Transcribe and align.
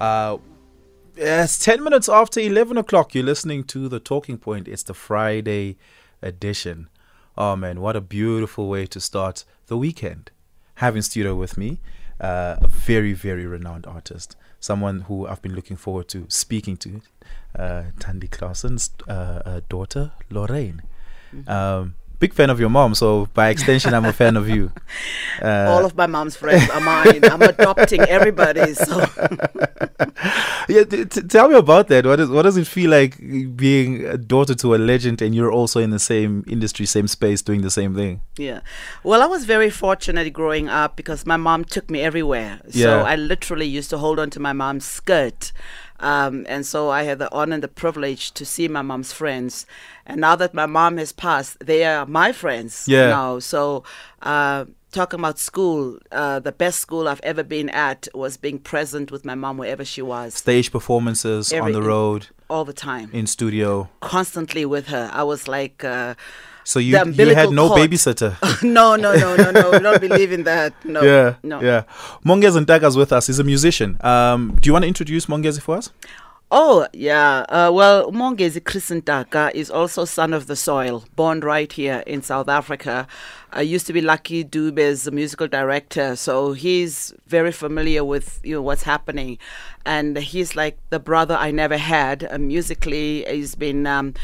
Uh, 0.00 0.38
it's 1.16 1.58
10 1.58 1.82
minutes 1.82 2.08
after 2.08 2.40
11 2.40 2.76
o'clock. 2.76 3.14
You're 3.14 3.24
listening 3.24 3.64
to 3.64 3.88
The 3.88 3.98
Talking 3.98 4.36
Point. 4.36 4.68
It's 4.68 4.82
the 4.82 4.94
Friday 4.94 5.76
edition. 6.20 6.88
Oh, 7.38 7.56
man, 7.56 7.80
what 7.80 7.96
a 7.96 8.00
beautiful 8.00 8.68
way 8.68 8.86
to 8.86 9.00
start 9.00 9.44
the 9.66 9.76
weekend. 9.76 10.30
Having 10.76 11.02
studio 11.02 11.34
with 11.34 11.56
me, 11.56 11.80
uh, 12.20 12.56
a 12.60 12.68
very, 12.68 13.14
very 13.14 13.46
renowned 13.46 13.86
artist, 13.86 14.36
someone 14.60 15.02
who 15.02 15.26
I've 15.26 15.40
been 15.40 15.54
looking 15.54 15.76
forward 15.76 16.08
to 16.08 16.26
speaking 16.28 16.76
to, 16.78 17.00
uh, 17.58 17.84
Thandi 17.98 18.28
Klaasen's 18.28 18.90
uh, 19.08 19.40
uh, 19.44 19.60
daughter, 19.70 20.12
Lorraine. 20.28 20.82
Mm-hmm. 21.34 21.50
Um, 21.50 21.94
big 22.18 22.32
fan 22.32 22.50
of 22.50 22.58
your 22.58 22.70
mom, 22.70 22.94
so 22.94 23.28
by 23.34 23.48
extension, 23.50 23.94
I'm 23.94 24.04
a 24.04 24.12
fan 24.12 24.36
of 24.36 24.48
you. 24.48 24.72
Uh, 25.42 25.66
All 25.68 25.84
of 25.84 25.94
my 25.94 26.06
mom's 26.06 26.34
friends 26.34 26.70
are 26.70 26.80
mine. 26.80 27.22
I'm 27.24 27.42
adopting 27.42 28.00
everybody. 28.00 28.72
So, 28.72 29.00
yeah, 30.68 30.84
t- 30.84 31.04
t- 31.04 31.20
tell 31.22 31.48
me 31.48 31.56
about 31.56 31.88
that. 31.88 32.06
What, 32.06 32.20
is, 32.20 32.30
what 32.30 32.42
does 32.42 32.56
it 32.56 32.66
feel 32.66 32.90
like 32.90 33.18
being 33.54 34.06
a 34.06 34.16
daughter 34.16 34.54
to 34.54 34.74
a 34.74 34.78
legend, 34.78 35.20
and 35.20 35.34
you're 35.34 35.52
also 35.52 35.78
in 35.78 35.90
the 35.90 35.98
same 35.98 36.42
industry, 36.48 36.86
same 36.86 37.06
space, 37.06 37.42
doing 37.42 37.60
the 37.60 37.70
same 37.70 37.94
thing? 37.94 38.22
Yeah, 38.38 38.60
well, 39.04 39.22
I 39.22 39.26
was 39.26 39.44
very 39.44 39.68
fortunate 39.68 40.32
growing 40.32 40.70
up 40.70 40.96
because 40.96 41.26
my 41.26 41.36
mom 41.36 41.64
took 41.64 41.90
me 41.90 42.00
everywhere. 42.00 42.60
So 42.70 42.78
yeah. 42.78 43.02
I 43.02 43.16
literally 43.16 43.66
used 43.66 43.90
to 43.90 43.98
hold 43.98 44.18
on 44.18 44.30
to 44.30 44.40
my 44.40 44.54
mom's 44.54 44.86
skirt. 44.86 45.52
Um, 46.00 46.44
and 46.48 46.66
so 46.66 46.90
I 46.90 47.04
had 47.04 47.18
the 47.18 47.32
honor 47.32 47.54
and 47.54 47.62
the 47.62 47.68
privilege 47.68 48.32
to 48.32 48.44
see 48.44 48.68
my 48.68 48.82
mom's 48.82 49.12
friends. 49.12 49.66
And 50.06 50.20
now 50.20 50.36
that 50.36 50.54
my 50.54 50.66
mom 50.66 50.98
has 50.98 51.12
passed, 51.12 51.58
they 51.60 51.84
are 51.84 52.06
my 52.06 52.32
friends 52.32 52.86
yeah. 52.86 53.08
now. 53.08 53.38
So, 53.38 53.84
uh, 54.22 54.66
talking 54.92 55.20
about 55.20 55.38
school, 55.38 55.98
uh, 56.12 56.40
the 56.40 56.52
best 56.52 56.80
school 56.80 57.08
I've 57.08 57.20
ever 57.20 57.42
been 57.42 57.68
at 57.70 58.08
was 58.14 58.36
being 58.36 58.58
present 58.58 59.10
with 59.10 59.24
my 59.24 59.34
mom 59.34 59.58
wherever 59.58 59.84
she 59.84 60.02
was. 60.02 60.34
Stage 60.34 60.70
performances 60.70 61.52
Every, 61.52 61.74
on 61.74 61.80
the 61.80 61.86
road, 61.86 62.28
all 62.48 62.64
the 62.64 62.72
time, 62.72 63.10
in 63.12 63.26
studio, 63.26 63.88
constantly 64.00 64.64
with 64.64 64.88
her. 64.88 65.10
I 65.12 65.22
was 65.22 65.48
like. 65.48 65.84
Uh, 65.84 66.14
so 66.66 66.80
you 66.80 66.98
you 66.98 67.34
had 67.34 67.50
no 67.50 67.68
cord. 67.68 67.80
babysitter? 67.80 68.34
no, 68.64 68.96
no, 68.96 69.14
no, 69.14 69.36
no, 69.36 69.50
no. 69.52 69.70
We 69.70 69.78
don't 69.78 70.00
believe 70.00 70.32
in 70.32 70.42
that. 70.42 70.74
No. 70.84 71.00
Yeah. 71.00 71.36
No. 71.44 71.60
Yeah. 71.60 71.84
Mongezi 72.24 72.64
Ntaka's 72.64 72.96
with 72.96 73.12
us. 73.12 73.28
He's 73.28 73.38
a 73.38 73.44
musician. 73.44 73.96
Um, 74.00 74.58
do 74.60 74.66
you 74.66 74.72
want 74.72 74.82
to 74.82 74.88
introduce 74.88 75.26
Mongezi 75.26 75.62
for 75.62 75.76
us? 75.76 75.90
Oh, 76.50 76.88
yeah. 76.92 77.44
Uh, 77.48 77.70
well, 77.72 78.10
Mongezi 78.10 78.64
Chris 78.64 78.90
Ntaka 78.90 79.52
is 79.54 79.70
also 79.70 80.04
son 80.04 80.32
of 80.32 80.48
the 80.48 80.56
soil, 80.56 81.04
born 81.14 81.38
right 81.40 81.72
here 81.72 82.02
in 82.04 82.20
South 82.20 82.48
Africa. 82.48 83.06
I 83.52 83.62
used 83.62 83.86
to 83.86 83.92
be 83.92 84.00
Lucky 84.00 84.42
Dube's 84.44 85.10
musical 85.10 85.46
director, 85.48 86.16
so 86.16 86.52
he's 86.52 87.14
very 87.26 87.52
familiar 87.52 88.04
with 88.04 88.40
you 88.44 88.54
know 88.54 88.62
what's 88.62 88.82
happening, 88.82 89.38
and 89.84 90.16
he's 90.18 90.54
like 90.54 90.78
the 90.90 90.98
brother 91.00 91.36
I 91.36 91.50
never 91.52 91.78
had. 91.78 92.28
Uh, 92.30 92.38
musically, 92.38 93.24
he's 93.28 93.54
been 93.54 93.86
um, 93.86 94.14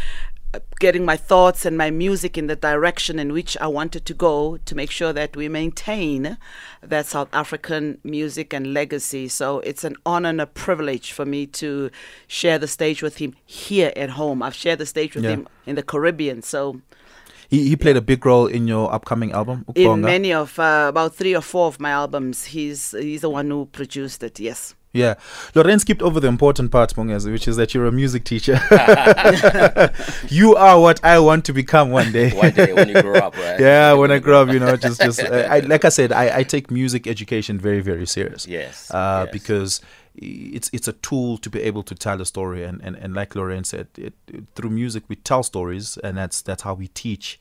getting 0.81 1.05
my 1.05 1.17
thoughts 1.17 1.65
and 1.65 1.79
my 1.79 1.91
music 1.91 2.37
in 2.37 2.47
the 2.47 2.57
direction 2.57 3.19
in 3.19 3.33
which 3.33 3.57
I 3.61 3.67
wanted 3.67 4.05
to 4.07 4.15
go 4.15 4.59
to 4.59 4.75
make 4.75 4.91
sure 4.91 5.13
that 5.13 5.37
we 5.37 5.49
maintain 5.49 6.37
that 6.83 7.07
South 7.07 7.29
African 7.33 7.99
music 8.05 8.53
and 8.53 8.75
legacy. 8.75 9.29
So 9.29 9.61
it's 9.61 9.85
an 9.85 9.97
honor 10.05 10.31
and 10.31 10.41
a 10.41 10.47
privilege 10.47 11.13
for 11.13 11.25
me 11.25 11.47
to 11.47 11.91
share 12.27 12.59
the 12.59 12.69
stage 12.69 13.03
with 13.03 13.19
him 13.19 13.35
here 13.47 13.93
at 13.97 14.11
home. 14.11 14.43
I've 14.43 14.55
shared 14.55 14.79
the 14.79 14.87
stage 14.87 15.15
with 15.15 15.25
yeah. 15.25 15.31
him 15.31 15.49
in 15.67 15.77
the 15.77 15.83
Caribbean. 15.83 16.43
So 16.43 16.81
he, 17.49 17.69
he 17.69 17.77
played 17.77 17.97
a 17.97 18.03
big 18.03 18.25
role 18.27 18.47
in 18.47 18.67
your 18.67 18.93
upcoming 18.93 19.33
album. 19.33 19.65
In 19.75 20.01
many 20.01 20.33
of 20.33 20.59
uh, 20.59 20.87
about 20.89 21.15
three 21.15 21.37
or 21.37 21.43
four 21.43 21.67
of 21.67 21.79
my 21.81 21.91
albums, 21.91 22.47
he's 22.47 22.93
he's 22.93 23.21
the 23.21 23.31
one 23.31 23.49
who 23.51 23.67
produced 23.67 24.23
it. 24.23 24.41
Yes. 24.41 24.75
Yeah. 24.93 25.15
Lorraine 25.55 25.79
skipped 25.79 26.03
over 26.03 26.21
the 26.21 26.29
important 26.29 26.71
part, 26.71 26.95
Mongezi, 26.95 27.33
which 27.33 27.49
is 27.49 27.57
that 27.57 27.73
you're 27.73 27.87
a 27.87 27.93
music 27.93 28.25
teacher. 28.25 28.61
you 30.29 30.55
are 30.55 30.81
what 30.81 31.03
I 31.03 31.19
want 31.19 31.47
to 31.47 31.53
become 31.53 31.91
one 31.91 32.13
day. 32.13 32.31
one 32.31 32.53
day 32.53 32.73
when 32.75 32.89
you 32.89 33.01
grow 33.01 33.15
up, 33.15 33.37
right? 33.37 33.59
Yeah, 33.59 33.95
when 33.95 34.11
I 34.11 34.19
grow 34.19 34.43
up, 34.43 34.51
you 34.51 34.61
know, 34.61 34.77
just, 34.77 35.01
just, 35.01 35.21
uh, 35.21 35.49
I, 35.51 35.61
like 35.61 35.87
I 35.87 35.89
said, 35.89 36.13
I, 36.13 36.39
I 36.39 36.43
take 36.43 36.71
music 36.71 37.07
education 37.07 37.59
very, 37.59 37.81
very 37.81 38.07
serious. 38.07 38.47
Yes, 38.47 38.91
uh, 38.91 39.23
yes. 39.25 39.33
Because 39.33 39.81
it's 40.15 40.69
it's 40.75 40.89
a 40.89 40.93
tool 40.93 41.39
to 41.39 41.49
be 41.49 41.63
able 41.63 41.83
to 41.85 41.95
tell 41.95 42.21
a 42.21 42.27
story, 42.27 42.65
and, 42.65 42.81
and, 42.83 42.97
and 42.97 43.15
like 43.15 43.35
Lorraine 43.35 43.65
said, 43.65 43.89
it, 43.97 44.13
it, 44.29 44.45
through 44.55 44.71
music 44.71 45.05
we 45.09 45.17
tell 45.17 45.43
stories, 45.43 45.97
and 45.99 46.19
that's 46.19 46.43
that's 46.43 46.65
how 46.65 46.75
we 46.75 46.89
teach, 46.89 47.41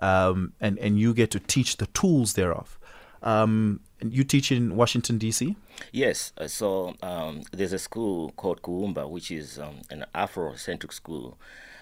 um, 0.00 0.54
and 0.60 0.78
and 0.78 0.98
you 0.98 1.12
get 1.12 1.30
to 1.32 1.40
teach 1.40 1.76
the 1.76 1.86
tools 1.88 2.32
thereof. 2.32 2.78
Um, 3.22 3.80
you 4.00 4.24
teach 4.24 4.52
in 4.52 4.76
Washington 4.76 5.18
D.C. 5.18 5.56
Yes, 5.92 6.32
uh, 6.38 6.48
so 6.48 6.94
um, 7.02 7.42
there's 7.52 7.72
a 7.72 7.78
school 7.78 8.32
called 8.36 8.62
Kuumba, 8.62 9.08
which 9.08 9.30
is 9.30 9.58
um, 9.58 9.80
an 9.90 10.04
Afrocentric 10.14 10.92
school. 10.92 11.38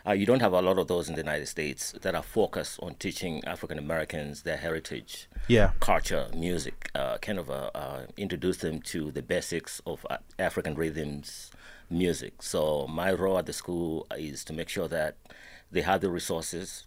Uh, 0.07 0.13
you 0.13 0.27
don't 0.27 0.41
have 0.41 0.53
a 0.53 0.61
lot 0.61 0.79
of 0.79 0.87
those 0.87 1.09
in 1.09 1.15
the 1.15 1.23
United 1.23 1.47
States 1.47 1.93
that 2.03 2.15
are 2.15 2.23
focused 2.23 2.79
on 2.83 2.95
teaching 2.97 3.43
African 3.47 3.79
Americans 3.79 4.43
their 4.43 4.59
heritage, 4.59 5.29
yeah. 5.49 5.71
culture, 5.81 6.29
music, 6.37 6.91
uh, 6.95 7.17
kind 7.19 7.39
of 7.39 7.49
uh, 7.49 7.71
uh, 7.75 8.03
introduce 8.19 8.59
them 8.59 8.83
to 8.83 9.11
the 9.11 9.23
basics 9.23 9.81
of 9.87 10.05
uh, 10.11 10.19
African 10.39 10.75
rhythms, 10.75 11.51
music. 11.89 12.43
So 12.43 12.87
my 12.87 13.13
role 13.15 13.39
at 13.39 13.47
the 13.47 13.55
school 13.55 14.07
is 14.15 14.45
to 14.45 14.53
make 14.53 14.69
sure 14.69 14.89
that 14.89 15.17
they 15.73 15.81
have 15.81 16.03
the 16.03 16.11
resources, 16.11 16.85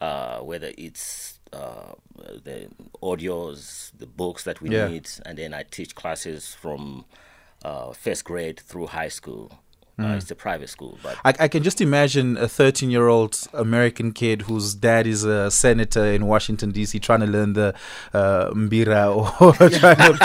whether 0.00 0.72
it's 0.76 1.40
uh, 1.52 1.92
the 2.16 2.68
audios, 3.02 3.92
the 3.96 4.06
books 4.06 4.44
that 4.44 4.60
we 4.60 4.70
yeah. 4.70 4.88
need, 4.88 5.08
and 5.24 5.38
then 5.38 5.54
I 5.54 5.62
teach 5.62 5.94
classes 5.94 6.54
from 6.54 7.04
uh, 7.64 7.92
first 7.92 8.24
grade 8.24 8.60
through 8.60 8.88
high 8.88 9.08
school. 9.08 9.52
Mm. 9.98 10.12
Uh, 10.12 10.16
it's 10.16 10.30
a 10.30 10.34
private 10.34 10.68
school, 10.68 10.98
but 11.04 11.16
I, 11.24 11.34
I 11.44 11.48
can 11.48 11.62
just 11.62 11.80
imagine 11.80 12.36
a 12.36 12.46
13-year-old 12.46 13.46
American 13.52 14.12
kid 14.12 14.42
whose 14.42 14.74
dad 14.74 15.06
is 15.06 15.22
a 15.22 15.52
senator 15.52 16.04
in 16.04 16.26
Washington 16.26 16.72
D.C. 16.72 16.98
trying 16.98 17.20
to 17.20 17.26
learn 17.26 17.52
the 17.52 17.74
uh, 18.12 18.50
mbira 18.50 19.14
or 19.40 19.52
trying 19.70 19.96
to 19.96 20.18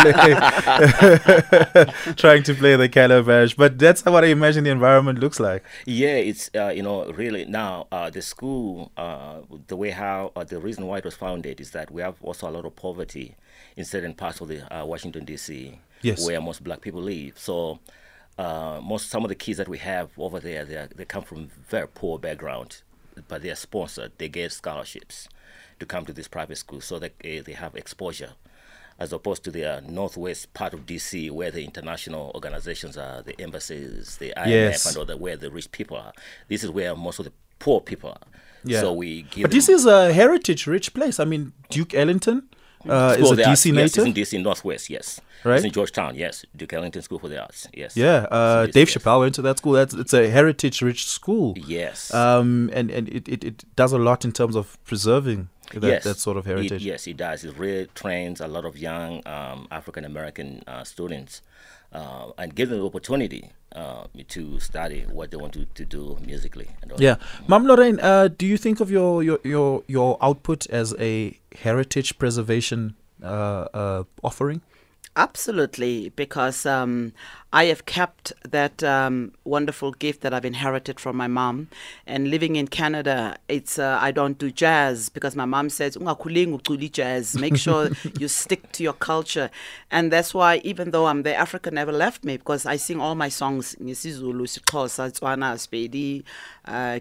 play 1.86 2.14
trying 2.16 2.44
to 2.44 2.56
play 2.56 2.76
the 2.76 2.90
calabash. 2.90 3.54
But 3.54 3.78
that's 3.78 4.04
what 4.04 4.24
I 4.24 4.28
imagine 4.28 4.64
the 4.64 4.72
environment 4.72 5.20
looks 5.20 5.40
like. 5.40 5.64
Yeah, 5.86 6.16
it's 6.16 6.50
uh, 6.56 6.70
you 6.70 6.82
know 6.82 7.06
really 7.12 7.46
now 7.46 7.86
uh, 7.92 8.10
the 8.10 8.24
school 8.24 8.92
uh, 8.98 9.42
the 9.68 9.76
way 9.76 9.92
how 9.92 10.32
uh, 10.36 10.44
the 10.44 10.60
reason 10.60 10.88
why 10.88 10.98
it 10.98 11.06
was 11.06 11.16
founded 11.16 11.62
is 11.62 11.72
that 11.72 11.92
we 11.92 12.02
have 12.02 12.16
also 12.24 12.50
a 12.50 12.52
lot 12.52 12.66
of 12.66 12.76
poverty 12.76 13.36
in 13.78 13.86
certain 13.86 14.16
parts 14.16 14.42
of 14.42 14.48
the 14.48 14.76
uh, 14.76 14.84
Washington 14.84 15.26
D.C. 15.26 15.80
Yes. 16.02 16.26
where 16.26 16.40
most 16.42 16.64
black 16.64 16.82
people 16.82 17.02
live. 17.02 17.38
So 17.38 17.80
uh, 18.40 18.80
most 18.82 19.10
some 19.10 19.26
of 19.26 19.30
the 19.30 19.36
kids 19.36 19.58
that 19.58 19.68
we 19.68 19.78
have 19.80 20.12
over 20.18 20.40
there, 20.40 20.64
they, 20.64 20.76
are, 20.76 20.88
they 20.96 21.04
come 21.04 21.24
from 21.24 21.48
very 21.68 21.88
poor 21.88 22.18
background, 22.18 22.82
but 23.28 23.42
they 23.42 23.50
are 23.50 23.56
sponsored. 23.56 24.14
They 24.18 24.30
get 24.30 24.54
scholarships 24.54 25.28
to 25.80 25.86
come 25.86 26.06
to 26.06 26.14
this 26.14 26.30
private 26.30 26.58
school 26.58 26.80
so 26.80 27.00
that 27.00 27.12
uh, 27.26 27.44
they 27.46 27.52
have 27.52 27.76
exposure, 27.76 28.32
as 28.98 29.12
opposed 29.12 29.44
to 29.44 29.52
the 29.52 29.66
uh, 29.66 29.82
northwest 29.82 30.54
part 30.54 30.74
of 30.74 30.86
DC 30.86 31.30
where 31.32 31.52
the 31.52 31.66
international 31.66 32.32
organizations 32.34 32.98
are, 32.98 33.22
the 33.22 33.40
embassies, 33.42 34.16
the 34.18 34.34
IMF, 34.38 34.48
yes. 34.48 34.86
and 34.86 34.96
all 34.96 35.06
that, 35.06 35.20
where 35.20 35.36
the 35.36 35.52
rich 35.52 35.70
people 35.74 35.98
are. 35.98 36.14
This 36.48 36.64
is 36.64 36.72
where 36.72 36.96
most 36.96 37.20
of 37.20 37.26
the 37.26 37.34
poor 37.60 37.82
people 37.82 38.12
are. 38.12 38.28
Yeah. 38.64 38.80
So 38.80 38.94
we 38.94 39.24
give. 39.24 39.44
But 39.44 39.52
this 39.52 39.68
is 39.68 39.86
a 39.86 40.14
heritage-rich 40.14 40.94
place. 40.94 41.20
I 41.20 41.26
mean, 41.26 41.52
Duke 41.70 41.94
Ellington 41.94 42.48
uh, 42.88 43.16
is 43.20 43.32
a 43.32 43.36
DC 43.36 43.74
native. 43.74 44.08
Yes, 44.16 44.34
in 44.34 44.42
DC 44.42 44.44
Northwest. 44.44 44.90
Yes, 44.90 45.20
right. 45.44 45.56
It's 45.56 45.66
in 45.66 45.72
Georgetown. 45.72 46.16
Yes, 46.16 46.46
Duke 46.56 46.74
Ellington 46.74 47.02
School 47.02 47.20
for 47.20 47.28
the 47.28 47.42
Arts. 47.42 47.68
Yes. 47.74 47.98
Yeah, 47.98 48.28
uh, 48.32 48.68
Dave 48.68 48.88
Chappelle 48.88 49.20
went 49.20 49.36
to 49.36 49.42
that 49.42 49.58
school. 49.58 49.74
That's 49.74 49.94
it's 49.94 50.14
a 50.14 50.30
heritage-rich 50.30 51.06
school. 51.06 51.56
Yes. 51.58 52.14
Um, 52.14 52.70
and 52.74 52.90
and 52.92 53.10
it, 53.10 53.28
it, 53.28 53.44
it 53.44 53.66
does 53.76 53.92
a 53.94 53.98
lot 53.98 54.24
in 54.24 54.32
terms 54.32 54.56
of 54.56 54.78
preserving 54.86 55.50
that, 55.74 55.84
yes. 55.88 56.04
that 56.04 56.18
sort 56.18 56.38
of 56.38 56.46
heritage. 56.46 56.82
It, 56.84 56.88
yes, 56.88 57.08
it 57.08 57.18
does. 57.18 57.44
It 57.44 57.58
really 57.58 57.88
trains 57.96 58.42
a 58.42 58.48
lot 58.48 58.66
of 58.66 58.78
young 58.78 59.26
um, 59.28 59.68
African 59.72 60.06
American 60.06 60.64
uh, 60.68 60.84
students 60.84 61.42
uh, 61.94 62.32
and 62.38 62.56
give 62.56 62.70
them 62.70 62.80
the 62.80 62.86
opportunity 62.86 63.52
uh, 63.76 64.06
to 64.28 64.60
study 64.60 65.02
what 65.12 65.32
they 65.32 65.38
want 65.38 65.54
to, 65.54 65.66
to 65.66 65.86
do 65.86 66.18
musically. 66.26 66.68
Yeah, 66.98 67.16
Mam 67.48 67.66
Lorraine, 67.66 68.00
uh, 68.00 68.30
do 68.30 68.46
you 68.46 68.58
think 68.58 68.80
of 68.80 68.90
your, 68.90 69.24
your 69.24 69.40
your 69.44 69.84
your 69.88 70.18
output 70.22 70.68
as 70.70 70.96
a 71.00 71.38
heritage 71.64 72.18
preservation 72.18 72.96
uh, 73.24 73.68
uh, 73.74 74.04
offering? 74.24 74.62
Absolutely, 75.16 76.10
because 76.16 76.66
um, 76.66 77.12
I 77.52 77.66
have 77.66 77.86
kept 77.86 78.32
that 78.48 78.84
um, 78.84 79.34
wonderful 79.44 79.92
gift 79.92 80.22
that 80.22 80.34
I've 80.34 80.46
inherited 80.46 81.00
from 81.00 81.18
my 81.18 81.28
mom. 81.28 81.68
And 82.06 82.30
living 82.30 82.56
in 82.56 82.68
Canada, 82.68 83.38
it's 83.50 83.80
uh, 83.80 83.98
I 84.00 84.12
don't 84.12 84.38
do 84.38 84.52
jazz 84.52 85.10
because 85.10 85.36
my 85.36 85.46
mom 85.46 85.70
says 85.70 85.98
jazz. 86.90 87.36
Make 87.38 87.58
sure 87.66 87.90
you 88.20 88.28
stick 88.28 88.72
to 88.74 88.84
your 88.84 88.94
culture, 88.94 89.50
and 89.90 90.10
that's 90.10 90.34
why 90.34 90.62
even 90.64 90.92
though 90.92 91.08
I'm 91.08 91.24
there, 91.24 91.38
Africa 91.38 91.72
never 91.72 91.92
left 91.92 92.24
me 92.24 92.38
because 92.38 92.66
I 92.68 92.76
sing 92.76 93.02
all 93.02 93.16
my 93.16 93.30
songs 93.30 93.74
in 93.74 93.88
isiZulu, 93.88 94.44
isiXhosa, 94.44 95.12
Tswana, 95.20 95.56
Sepedi, 95.58 96.24
uh, 96.66 97.00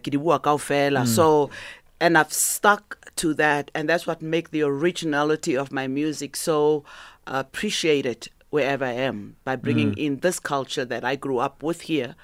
So 1.07 1.51
and 2.01 2.17
I've 2.19 2.33
stuck 2.33 3.13
to 3.17 3.35
that, 3.35 3.71
and 3.75 3.89
that's 3.89 4.07
what 4.07 4.23
makes 4.23 4.51
the 4.51 4.63
originality 4.63 5.57
of 5.57 5.73
my 5.73 5.87
music 5.87 6.37
so 6.37 6.85
appreciated 7.27 8.29
wherever 8.51 8.85
I 8.85 8.93
am 8.93 9.37
by 9.45 9.57
bringing 9.57 9.93
Mm. 9.93 9.99
in 9.99 10.21
this 10.21 10.41
culture 10.41 10.85
that 10.85 11.05
I 11.05 11.17
grew 11.17 11.39
up 11.39 11.63
with 11.63 11.83
here 11.83 12.15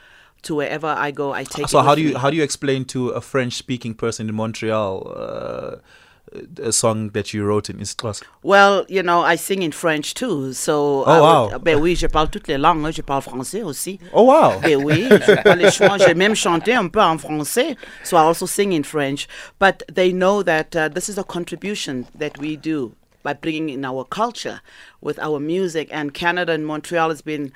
to 0.42 0.54
wherever 0.54 0.86
I 0.86 1.10
go. 1.10 1.32
I 1.32 1.44
take. 1.44 1.68
So 1.68 1.80
it 1.80 1.84
how 1.84 1.94
do 1.94 2.00
you 2.02 2.08
me. 2.14 2.14
how 2.14 2.30
do 2.30 2.36
you 2.36 2.42
explain 2.42 2.84
to 2.86 3.08
a 3.10 3.20
French 3.20 3.54
speaking 3.54 3.94
person 3.94 4.28
in 4.28 4.34
Montreal 4.34 5.12
uh, 5.16 5.76
a 6.62 6.72
song 6.72 7.10
that 7.10 7.32
you 7.32 7.44
wrote 7.44 7.70
in 7.70 7.80
East 7.80 7.98
Class? 7.98 8.22
Well, 8.42 8.84
you 8.88 9.02
know, 9.02 9.20
I 9.22 9.36
sing 9.36 9.62
in 9.62 9.72
French 9.72 10.14
too, 10.14 10.52
so. 10.52 11.04
Oh, 11.06 11.22
wow. 11.22 11.48
would- 11.50 11.64
ben 11.64 11.80
oui, 11.80 11.94
je 11.94 12.06
parle 12.08 12.28
toutes 12.30 12.48
les 12.48 12.58
langues. 12.58 12.92
Je 12.92 13.02
parle 13.02 13.22
français 13.22 13.62
aussi. 13.62 13.98
Oh 14.12 14.24
wow! 14.24 14.58
Ben 14.62 14.82
oui, 14.84 15.08
j'ai 15.26 15.36
pas 15.36 15.54
le 15.56 15.70
choix. 15.70 15.98
J'ai 15.98 16.14
même 16.14 16.34
chanté 16.34 16.74
un 16.74 16.88
peu 16.88 17.00
en 17.00 17.18
français, 17.18 17.76
so 18.02 18.16
I 18.16 18.20
also 18.20 18.46
sing 18.46 18.72
in 18.72 18.82
French. 18.82 19.26
But 19.58 19.82
they 19.92 20.12
know 20.12 20.42
that 20.42 20.74
uh, 20.76 20.88
this 20.88 21.08
is 21.08 21.18
a 21.18 21.24
contribution 21.24 22.06
that 22.14 22.38
we 22.38 22.56
do 22.56 22.92
by 23.22 23.32
bringing 23.32 23.70
in 23.70 23.84
our 23.84 24.04
culture 24.04 24.60
with 25.00 25.18
our 25.18 25.40
music. 25.40 25.88
And 25.92 26.12
Canada 26.12 26.52
and 26.52 26.66
Montreal 26.66 27.08
has 27.08 27.22
been 27.22 27.52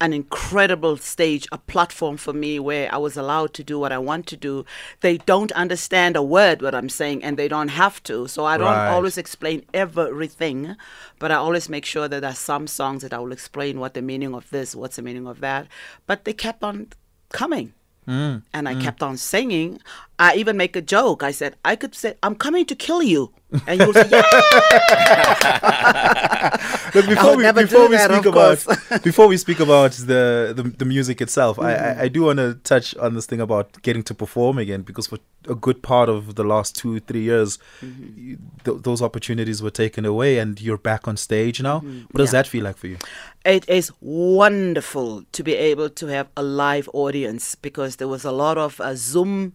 an 0.00 0.12
incredible 0.12 0.96
stage, 0.96 1.46
a 1.52 1.58
platform 1.58 2.16
for 2.16 2.32
me 2.32 2.58
where 2.58 2.92
I 2.92 2.98
was 2.98 3.16
allowed 3.16 3.54
to 3.54 3.64
do 3.64 3.78
what 3.78 3.92
I 3.92 3.98
want 3.98 4.26
to 4.28 4.36
do. 4.36 4.64
They 5.00 5.18
don't 5.18 5.52
understand 5.52 6.16
a 6.16 6.22
word 6.22 6.62
what 6.62 6.74
I'm 6.74 6.88
saying, 6.88 7.22
and 7.22 7.36
they 7.36 7.48
don't 7.48 7.68
have 7.68 8.02
to. 8.04 8.26
So 8.26 8.44
I 8.44 8.58
don't 8.58 8.66
Right. 8.66 8.88
always 8.88 9.16
explain 9.16 9.64
everything, 9.72 10.76
but 11.18 11.30
I 11.30 11.36
always 11.36 11.68
make 11.68 11.84
sure 11.84 12.08
that 12.08 12.20
there 12.20 12.30
are 12.30 12.34
some 12.34 12.66
songs 12.66 13.02
that 13.02 13.14
I 13.14 13.18
will 13.18 13.32
explain 13.32 13.78
what 13.78 13.94
the 13.94 14.02
meaning 14.02 14.34
of 14.34 14.50
this, 14.50 14.74
what's 14.74 14.96
the 14.96 15.02
meaning 15.02 15.26
of 15.26 15.40
that. 15.40 15.68
But 16.06 16.24
they 16.24 16.32
kept 16.32 16.62
on 16.64 16.88
coming. 17.30 17.72
Mm. 18.06 18.42
And 18.52 18.68
I 18.68 18.74
kept 18.74 19.02
on 19.02 19.16
singing. 19.16 19.80
I 20.18 20.36
even 20.36 20.56
make 20.56 20.76
a 20.76 20.82
joke. 20.82 21.22
I 21.22 21.32
said, 21.32 21.56
I 21.64 21.76
could 21.76 21.94
say, 21.94 22.14
I'm 22.22 22.34
coming 22.36 22.64
to 22.66 22.74
kill 22.76 23.02
you. 23.02 23.32
And 23.66 23.80
you 23.80 23.86
will 23.86 23.94
say, 23.94 24.08
yeah. 24.10 24.22
Look, 26.94 27.06
before 27.06 27.36
we 27.36 27.52
before 27.52 27.88
we 27.88 27.96
that, 27.96 28.10
speak 28.10 28.26
about 28.26 28.64
before 29.02 29.28
we 29.28 29.36
speak 29.36 29.60
about 29.60 29.92
the 29.92 30.52
the, 30.56 30.62
the 30.62 30.84
music 30.84 31.20
itself, 31.20 31.58
I, 31.58 31.74
Mm-hmm. 31.74 32.00
I 32.00 32.04
I 32.04 32.08
do 32.08 32.22
want 32.24 32.38
to 32.38 32.54
touch 32.64 32.94
on 32.96 33.14
this 33.14 33.26
thing 33.26 33.40
about 33.40 33.80
getting 33.82 34.02
to 34.04 34.14
perform 34.14 34.58
again 34.58 34.82
because 34.82 35.06
for 35.06 35.18
a 35.48 35.54
good 35.54 35.82
part 35.82 36.08
of 36.08 36.34
the 36.34 36.44
last 36.44 36.76
two 36.76 37.00
three 37.00 37.22
years, 37.22 37.58
Mm-hmm. 37.82 38.34
th- 38.64 38.82
those 38.82 39.02
opportunities 39.02 39.62
were 39.62 39.70
taken 39.84 40.04
away, 40.04 40.38
and 40.38 40.60
you're 40.60 40.78
back 40.78 41.06
on 41.08 41.16
stage 41.16 41.62
now. 41.62 41.78
What 41.80 41.84
does 41.84 41.94
Mm-hmm. 41.94 42.20
Yeah. 42.20 42.26
that 42.32 42.46
feel 42.48 42.64
like 42.64 42.76
for 42.76 42.88
you? 42.88 42.98
It 43.44 43.68
is 43.68 43.92
wonderful 44.00 45.24
to 45.32 45.42
be 45.42 45.54
able 45.54 45.90
to 45.90 46.06
have 46.06 46.28
a 46.36 46.42
live 46.42 46.88
audience 46.92 47.54
because 47.54 47.96
there 47.96 48.08
was 48.08 48.24
a 48.24 48.32
lot 48.32 48.58
of 48.58 48.80
uh, 48.80 48.94
Zoom 48.96 49.52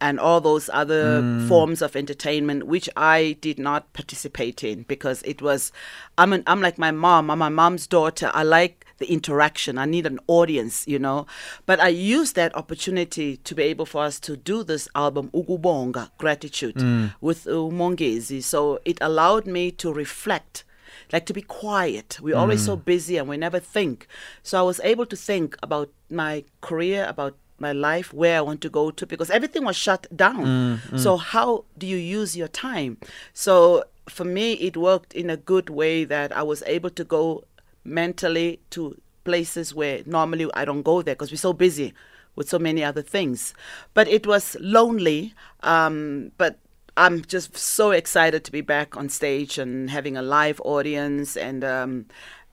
and 0.00 0.20
all 0.20 0.40
those 0.40 0.68
other 0.72 1.22
mm. 1.22 1.48
forms 1.48 1.80
of 1.80 1.96
entertainment 1.96 2.66
which 2.66 2.88
I 2.96 3.36
did 3.40 3.58
not 3.58 3.92
participate 3.92 4.62
in 4.62 4.82
because 4.82 5.22
it 5.22 5.40
was 5.40 5.72
I'm 6.18 6.32
an, 6.32 6.42
I'm 6.46 6.60
like 6.60 6.78
my 6.78 6.90
mom. 6.90 7.30
I'm 7.30 7.38
my 7.38 7.48
mom's 7.48 7.86
daughter. 7.86 8.30
I 8.34 8.42
like 8.42 8.86
the 8.98 9.10
interaction. 9.10 9.78
I 9.78 9.84
need 9.84 10.06
an 10.06 10.18
audience 10.26 10.86
you 10.86 10.98
know? 10.98 11.26
But 11.64 11.80
I 11.80 11.88
used 11.88 12.36
that 12.36 12.54
opportunity 12.56 13.38
to 13.38 13.54
be 13.54 13.62
able 13.64 13.86
for 13.86 14.04
us 14.04 14.20
to 14.20 14.36
do 14.36 14.62
this 14.62 14.88
album 14.94 15.30
Ukubonga 15.32 16.10
Gratitude 16.18 16.76
mm. 16.76 17.14
with 17.20 17.46
uh, 17.46 17.50
Umongezi. 17.50 18.42
So 18.42 18.80
it 18.84 18.98
allowed 19.00 19.46
me 19.46 19.70
to 19.72 19.92
reflect 19.92 20.64
like 21.12 21.26
to 21.26 21.32
be 21.32 21.42
quiet. 21.42 22.18
We're 22.20 22.36
always 22.36 22.62
mm. 22.62 22.66
so 22.66 22.76
busy 22.76 23.16
and 23.16 23.28
we 23.28 23.36
never 23.36 23.58
think. 23.60 24.06
So 24.42 24.58
I 24.58 24.62
was 24.62 24.80
able 24.82 25.06
to 25.06 25.16
think 25.16 25.56
about 25.62 25.90
my 26.10 26.44
career, 26.60 27.06
about 27.08 27.36
my 27.58 27.72
life, 27.72 28.12
where 28.12 28.38
I 28.38 28.40
want 28.40 28.60
to 28.62 28.68
go 28.68 28.90
to, 28.90 29.06
because 29.06 29.30
everything 29.30 29.64
was 29.64 29.76
shut 29.76 30.06
down. 30.14 30.80
So 30.96 31.16
how 31.16 31.64
do 31.78 31.86
you 31.86 31.96
use 31.96 32.36
your 32.36 32.48
time? 32.48 32.98
So 33.32 33.84
for 34.08 34.24
me, 34.24 34.52
it 34.54 34.76
worked 34.76 35.14
in 35.14 35.30
a 35.30 35.36
good 35.36 35.68
way 35.70 36.04
that 36.04 36.36
I 36.36 36.42
was 36.42 36.62
able 36.66 36.90
to 36.90 37.04
go 37.04 37.44
mentally 37.84 38.60
to 38.70 39.00
places 39.24 39.74
where 39.74 40.02
normally 40.06 40.48
I 40.54 40.64
don't 40.64 40.82
go 40.82 41.02
there 41.02 41.14
because 41.14 41.30
we're 41.30 41.38
so 41.38 41.52
busy 41.52 41.92
with 42.36 42.48
so 42.48 42.58
many 42.58 42.84
other 42.84 43.02
things. 43.02 43.54
But 43.94 44.06
it 44.08 44.26
was 44.26 44.56
lonely. 44.60 45.34
Um, 45.62 46.32
but 46.38 46.58
I'm 46.96 47.22
just 47.22 47.56
so 47.56 47.90
excited 47.90 48.44
to 48.44 48.52
be 48.52 48.60
back 48.60 48.96
on 48.96 49.08
stage 49.08 49.58
and 49.58 49.90
having 49.90 50.16
a 50.16 50.22
live 50.22 50.60
audience, 50.64 51.36
and 51.36 51.62
um, 51.62 52.06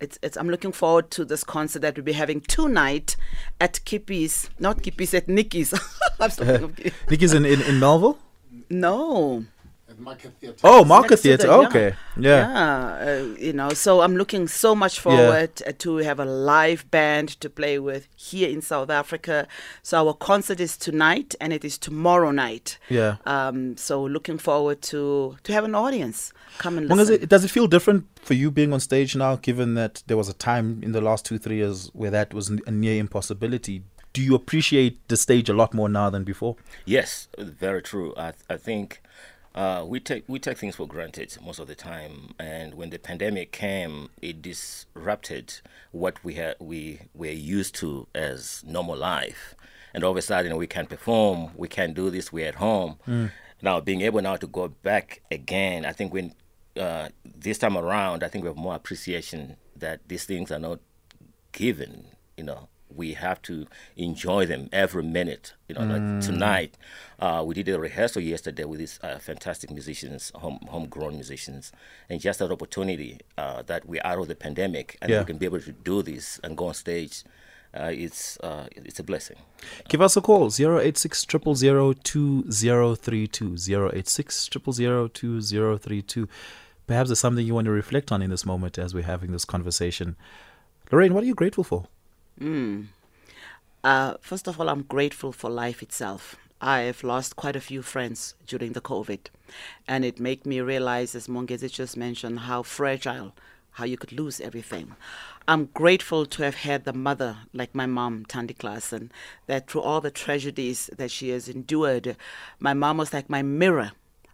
it's, 0.03 0.19
it's 0.21 0.37
I'm 0.37 0.49
looking 0.49 0.73
forward 0.73 1.09
to 1.11 1.25
this 1.25 1.43
concert 1.43 1.81
that 1.81 1.95
we'll 1.95 2.03
be 2.03 2.11
having 2.11 2.41
tonight 2.41 3.15
at 3.59 3.83
Kippy's, 3.85 4.49
not 4.59 4.83
Kippy's, 4.83 5.13
at 5.13 5.27
Nikki's. 5.29 5.73
I'm 6.19 6.29
still 6.29 6.45
thinking 6.45 6.87
of 6.87 7.09
Nikki's 7.09 7.33
in, 7.33 7.45
in, 7.45 7.61
in 7.61 7.79
Melville. 7.79 8.19
no, 8.69 9.45
at 9.93 9.99
Market 9.99 10.31
Theatre. 10.39 10.59
Oh, 10.63 10.83
Market 10.83 11.17
Theatre. 11.17 11.47
the- 11.47 11.53
Okay, 11.67 11.89
yeah. 12.17 12.39
yeah, 12.49 13.11
uh, 13.11 13.23
you 13.39 13.53
know. 13.53 13.69
So 13.69 14.01
I'm 14.01 14.15
looking 14.15 14.47
so 14.47 14.75
much 14.75 14.99
forward 14.99 15.51
uh, 15.67 15.71
to 15.79 15.97
have 15.97 16.19
a 16.19 16.25
live 16.25 16.89
band 16.91 17.29
to 17.41 17.49
play 17.49 17.79
with 17.79 18.07
here 18.15 18.49
in 18.49 18.61
South 18.61 18.89
Africa. 18.89 19.47
So 19.81 19.93
our 20.07 20.13
concert 20.13 20.59
is 20.59 20.77
tonight, 20.77 21.35
and 21.41 21.53
it 21.53 21.63
is 21.63 21.77
tomorrow 21.77 22.31
night. 22.31 22.77
Yeah. 22.89 23.15
Um, 23.25 23.77
so 23.77 24.03
looking 24.03 24.37
forward 24.37 24.81
to 24.91 25.37
to 25.43 25.53
have 25.53 25.63
an 25.65 25.75
audience 25.75 26.33
come 26.57 26.77
and 26.77 26.87
Well, 26.89 26.97
does 26.97 27.09
listen. 27.09 27.23
it 27.23 27.29
does 27.29 27.43
it 27.45 27.51
feel 27.51 27.67
different 27.67 28.05
for 28.21 28.33
you 28.35 28.51
being 28.51 28.73
on 28.73 28.79
stage 28.79 29.15
now, 29.15 29.35
given 29.37 29.75
that 29.75 30.03
there 30.07 30.17
was 30.17 30.29
a 30.29 30.33
time 30.33 30.81
in 30.83 30.91
the 30.91 31.01
last 31.01 31.25
two 31.25 31.37
three 31.37 31.57
years 31.57 31.89
where 31.93 32.11
that 32.11 32.33
was 32.33 32.49
a 32.49 32.71
near 32.71 32.99
impossibility? 32.99 33.83
Do 34.13 34.21
you 34.21 34.35
appreciate 34.35 34.95
the 35.07 35.17
stage 35.17 35.49
a 35.49 35.53
lot 35.53 35.73
more 35.73 35.89
now 35.89 36.11
than 36.11 36.23
before? 36.23 36.55
Yes, 36.85 37.27
very 37.39 37.81
true. 37.81 38.13
I, 38.15 38.33
I 38.47 38.57
think 38.57 39.01
uh, 39.55 39.83
we 39.87 39.99
take 39.99 40.23
we 40.27 40.39
take 40.39 40.57
things 40.57 40.75
for 40.75 40.87
granted 40.87 41.35
most 41.43 41.59
of 41.59 41.67
the 41.67 41.75
time, 41.75 42.33
and 42.39 42.73
when 42.73 42.89
the 42.89 42.97
pandemic 42.97 43.51
came, 43.51 44.09
it 44.21 44.41
disrupted 44.41 45.61
what 45.91 46.23
we 46.23 46.33
had 46.35 46.55
we 46.59 47.01
were 47.13 47.27
used 47.27 47.75
to 47.75 48.07
as 48.15 48.63
normal 48.65 48.97
life, 48.97 49.55
and 49.93 50.03
all 50.03 50.11
of 50.11 50.17
a 50.17 50.21
sudden 50.21 50.55
we 50.57 50.67
can't 50.67 50.89
perform, 50.89 51.51
we 51.55 51.67
can't 51.67 51.93
do 51.93 52.09
this, 52.09 52.31
we're 52.33 52.47
at 52.47 52.55
home. 52.55 52.97
Now 53.61 53.79
being 53.79 54.01
able 54.01 54.21
now 54.21 54.35
to 54.37 54.47
go 54.47 54.67
back 54.67 55.21
again, 55.31 55.85
I 55.85 55.91
think 55.93 56.13
when 56.13 56.33
uh, 56.79 57.09
this 57.23 57.59
time 57.59 57.77
around, 57.77 58.23
I 58.23 58.27
think 58.27 58.43
we 58.43 58.49
have 58.49 58.57
more 58.57 58.75
appreciation 58.75 59.57
that 59.75 60.01
these 60.07 60.25
things 60.25 60.51
are 60.51 60.59
not 60.59 60.79
given. 61.51 62.05
You 62.37 62.45
know, 62.45 62.67
we 62.95 63.13
have 63.13 63.41
to 63.43 63.65
enjoy 63.97 64.45
them 64.45 64.69
every 64.71 65.03
minute. 65.03 65.53
You 65.67 65.75
know, 65.75 65.81
like 65.85 66.21
tonight, 66.21 66.77
uh, 67.19 67.43
we 67.45 67.53
did 67.55 67.69
a 67.69 67.79
rehearsal 67.79 68.21
yesterday 68.21 68.63
with 68.65 68.79
these 68.79 68.99
uh, 69.01 69.17
fantastic 69.19 69.71
musicians, 69.71 70.31
home 70.35 70.59
homegrown 70.69 71.13
musicians, 71.15 71.71
and 72.09 72.19
just 72.21 72.39
that 72.39 72.51
opportunity 72.51 73.19
uh, 73.37 73.61
that 73.63 73.85
we're 73.87 74.01
out 74.05 74.19
of 74.19 74.27
the 74.27 74.35
pandemic 74.35 74.97
and 75.01 75.09
Yeah. 75.11 75.19
we 75.19 75.25
can 75.25 75.37
be 75.37 75.45
able 75.45 75.59
to 75.61 75.71
do 75.71 76.01
this 76.03 76.39
and 76.43 76.55
go 76.57 76.67
on 76.67 76.73
stage. 76.73 77.23
Uh, 77.75 77.89
it's 77.91 78.37
uh, 78.41 78.67
it's 78.75 78.99
a 78.99 79.03
blessing. 79.03 79.37
Give 79.89 79.99
us 80.01 80.15
a 80.15 80.21
call 80.21 80.51
086 80.53 81.25
000 81.55 81.93
2032 82.03 83.55
086 83.93 84.49
000 84.71 85.07
2032. 85.07 86.29
Perhaps 86.85 87.09
there's 87.09 87.19
something 87.19 87.45
you 87.47 87.55
want 87.55 87.65
to 87.65 87.71
reflect 87.71 88.11
on 88.11 88.21
in 88.21 88.29
this 88.29 88.45
moment 88.45 88.77
as 88.77 88.93
we're 88.93 89.03
having 89.03 89.31
this 89.31 89.45
conversation. 89.45 90.15
Lorraine, 90.91 91.13
what 91.13 91.23
are 91.23 91.27
you 91.27 91.33
grateful 91.33 91.63
for? 91.63 91.87
Uh, 93.83 94.15
first 94.21 94.47
of 94.47 94.59
all, 94.59 94.69
I'm 94.69 94.83
grateful 94.83 95.31
for 95.31 95.49
life 95.49 95.83
itself. 95.83 96.35
I 96.61 96.79
have 96.81 97.03
lost 97.03 97.35
quite 97.35 97.57
a 97.57 97.61
few 97.61 97.81
friends 97.81 98.35
during 98.47 98.71
the 98.71 98.81
COVID, 98.81 99.19
and 99.87 100.05
it 100.05 100.19
made 100.19 100.45
me 100.45 100.61
realize, 100.61 101.13
as 101.13 101.27
Mongezi 101.27 101.69
just 101.69 101.97
mentioned, 101.97 102.39
how 102.41 102.63
fragile, 102.63 103.33
how 103.71 103.83
you 103.83 103.97
could 103.97 104.13
lose 104.13 104.39
everything. 104.39 104.95
I'm 105.45 105.65
grateful 105.73 106.25
to 106.25 106.43
have 106.43 106.55
had 106.55 106.85
the 106.85 106.93
mother 106.93 107.39
like 107.53 107.75
my 107.75 107.85
mom, 107.85 108.23
Thandi 108.25 108.55
Klaasen, 108.55 109.09
that 109.47 109.69
through 109.69 109.81
all 109.81 109.99
the 109.99 110.09
tragedies 110.09 110.89
that 110.97 111.11
she 111.11 111.29
has 111.29 111.49
endured, 111.49 112.15
my 112.59 112.73
mom 112.73 112.95
was 112.95 113.11
like 113.11 113.29
my 113.29 113.41
mirror 113.41 113.91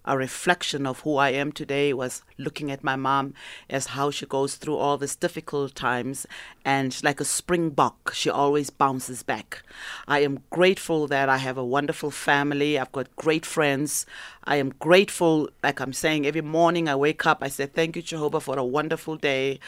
a 0.09 0.17
reflection 0.17 0.87
of 0.87 1.01
who 1.01 1.17
I 1.17 1.29
am 1.29 1.51
today 1.51 1.93
was 1.93 2.23
looking 2.39 2.71
at 2.71 2.83
my 2.83 2.95
mom 2.95 3.35
as 3.69 3.87
how 3.87 4.09
she 4.09 4.25
goes 4.25 4.55
through 4.55 4.75
all 4.75 4.97
these 4.97 5.15
difficult 5.15 5.75
times 5.75 6.25
and 6.65 6.99
like 7.03 7.21
a 7.21 7.25
springbok 7.25 8.11
she 8.15 8.27
always 8.27 8.71
bounces 8.71 9.21
back. 9.21 9.61
I 10.07 10.21
am 10.21 10.41
grateful 10.49 11.05
that 11.07 11.29
I 11.29 11.37
have 11.37 11.59
a 11.59 11.63
wonderful 11.63 12.09
family. 12.09 12.79
I've 12.79 12.91
got 12.91 13.15
great 13.17 13.45
friends. 13.45 14.07
I 14.45 14.55
am 14.55 14.71
grateful 14.79 15.47
like 15.61 15.79
I'm 15.79 15.93
saying 15.93 16.25
every 16.25 16.41
morning 16.41 16.89
I 16.89 16.95
wake 16.95 17.27
up 17.27 17.43
I 17.43 17.49
say 17.49 17.67
thank 17.67 17.95
you 17.95 18.01
Jehovah 18.01 18.39
for 18.39 18.57
a 18.57 18.65
wonderful 18.65 19.15
day 19.15 19.59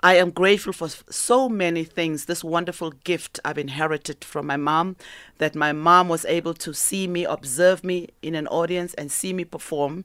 I 0.00 0.16
am 0.16 0.30
grateful 0.30 0.72
for 0.72 0.88
so 1.10 1.48
many 1.48 1.84
things. 1.84 2.26
This 2.26 2.44
wonderful 2.44 2.90
gift 2.90 3.40
I've 3.44 3.58
inherited 3.58 4.24
from 4.24 4.46
my 4.46 4.56
mom, 4.56 4.96
that 5.38 5.54
my 5.54 5.72
mom 5.72 6.08
was 6.08 6.24
able 6.26 6.54
to 6.54 6.74
see 6.74 7.06
me, 7.06 7.24
observe 7.24 7.82
me 7.82 8.08
in 8.22 8.34
an 8.34 8.46
audience, 8.48 8.94
and 8.94 9.10
see 9.10 9.32
me 9.32 9.44
perform. 9.44 10.04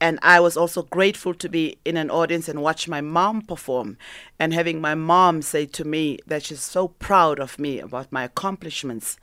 And 0.00 0.18
I 0.20 0.40
was 0.40 0.56
also 0.56 0.82
grateful 0.82 1.32
to 1.34 1.48
be 1.48 1.78
in 1.84 1.96
an 1.96 2.10
audience 2.10 2.48
and 2.48 2.60
watch 2.60 2.88
my 2.88 3.00
mom 3.00 3.42
perform, 3.42 3.98
and 4.38 4.52
having 4.52 4.80
my 4.80 4.96
mom 4.96 5.42
say 5.42 5.64
to 5.66 5.84
me 5.84 6.18
that 6.26 6.44
she's 6.44 6.60
so 6.60 6.88
proud 6.88 7.38
of 7.38 7.58
me 7.58 7.78
about 7.78 8.10
my 8.10 8.24
accomplishments. 8.24 9.16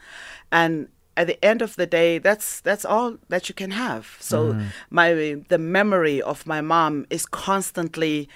And 0.52 0.88
at 1.18 1.28
the 1.28 1.44
end 1.44 1.62
of 1.62 1.76
the 1.76 1.86
day, 1.86 2.18
that's 2.18 2.62
that's 2.62 2.86
all 2.86 3.18
that 3.28 3.50
you 3.50 3.56
can 3.56 3.72
have. 3.72 4.16
So 4.22 4.54
mm-hmm. 4.54 4.68
my 4.90 5.42
the 5.50 5.58
memory 5.58 6.22
of 6.22 6.48
my 6.48 6.62
mom 6.62 7.06
is 7.10 7.26
constantly 7.26 8.30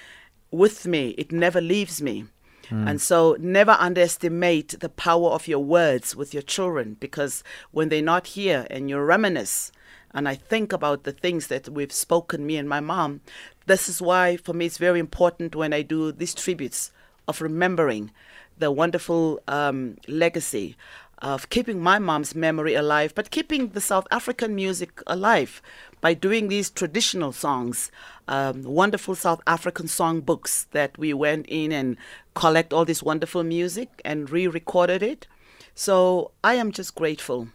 with 0.56 0.86
me. 0.86 1.10
It 1.10 1.32
never 1.32 1.60
leaves 1.60 2.00
me. 2.00 2.26
And 2.70 3.00
so 3.00 3.36
never 3.38 3.76
underestimate 3.78 4.80
the 4.80 4.88
power 4.88 5.30
of 5.30 5.46
your 5.46 5.58
words 5.58 6.16
with 6.16 6.32
your 6.32 6.42
children 6.42 6.96
because 6.98 7.44
when 7.72 7.90
they're 7.90 8.02
not 8.02 8.28
here 8.28 8.66
and 8.70 8.88
you 8.88 8.98
reminisce 8.98 9.70
and 10.14 10.28
I 10.28 10.36
think 10.36 10.72
about 10.72 11.02
the 11.02 11.12
things 11.12 11.48
that 11.48 11.68
we've 11.68 11.92
spoken, 11.92 12.46
me 12.46 12.56
and 12.56 12.68
my 12.68 12.80
mom, 12.80 13.20
this 13.66 13.88
is 13.88 14.00
why 14.00 14.36
for 14.36 14.52
me 14.52 14.66
it's 14.66 14.78
very 14.78 15.00
important 15.00 15.56
when 15.56 15.72
I 15.72 15.82
do 15.82 16.12
these 16.12 16.34
tributes 16.34 16.92
of 17.26 17.42
remembering 17.42 18.12
the 18.56 18.70
wonderful 18.70 19.40
um, 19.48 19.96
legacy 20.06 20.76
of 21.18 21.48
keeping 21.50 21.80
my 21.80 21.98
mom's 21.98 22.34
memory 22.34 22.74
alive, 22.74 23.14
but 23.14 23.30
keeping 23.30 23.68
the 23.68 23.80
South 23.80 24.06
African 24.10 24.54
music 24.54 25.02
alive 25.06 25.62
by 26.00 26.14
doing 26.14 26.48
these 26.48 26.70
traditional 26.70 27.32
songs, 27.32 27.90
um, 28.28 28.62
wonderful 28.62 29.14
South 29.14 29.40
African 29.46 29.88
song 29.88 30.20
books 30.20 30.66
that 30.72 30.96
we 30.98 31.14
went 31.14 31.46
in 31.48 31.72
and 31.72 31.96
collect 32.34 32.72
all 32.72 32.84
this 32.84 33.02
wonderful 33.02 33.42
music 33.42 34.00
and 34.04 34.30
re-recorded 34.30 35.02
it. 35.02 35.26
So 35.74 36.30
I 36.42 36.54
am 36.54 36.72
just 36.72 36.94
grateful 36.94 37.48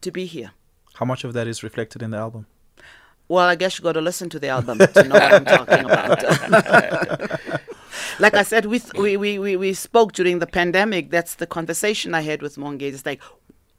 to 0.00 0.10
be 0.10 0.26
here. 0.26 0.52
How 0.94 1.04
much 1.04 1.24
of 1.24 1.32
that 1.34 1.46
is 1.46 1.62
reflected 1.62 2.02
in 2.02 2.10
the 2.10 2.18
album? 2.18 2.46
Well, 3.28 3.46
I 3.46 3.56
guess 3.56 3.78
you 3.78 3.82
got 3.82 3.92
to 3.92 4.00
listen 4.00 4.30
to 4.30 4.38
the 4.38 4.48
album 4.48 4.78
to 4.78 5.04
know 5.04 5.14
what 5.14 5.34
I'm 5.34 5.44
talking 5.44 5.84
about. 5.84 7.40
like 8.18 8.34
I 8.34 8.42
said, 8.42 8.66
we, 8.66 8.80
we, 8.98 9.16
we, 9.16 9.38
we, 9.38 9.56
we 9.56 9.74
spoke 9.74 10.12
during 10.12 10.38
the 10.38 10.46
pandemic. 10.46 11.10
That's 11.10 11.34
the 11.34 11.46
conversation 11.46 12.14
I 12.14 12.20
had 12.22 12.42
with 12.42 12.56
Monge. 12.56 12.82
It's 12.82 13.06
like, 13.06 13.20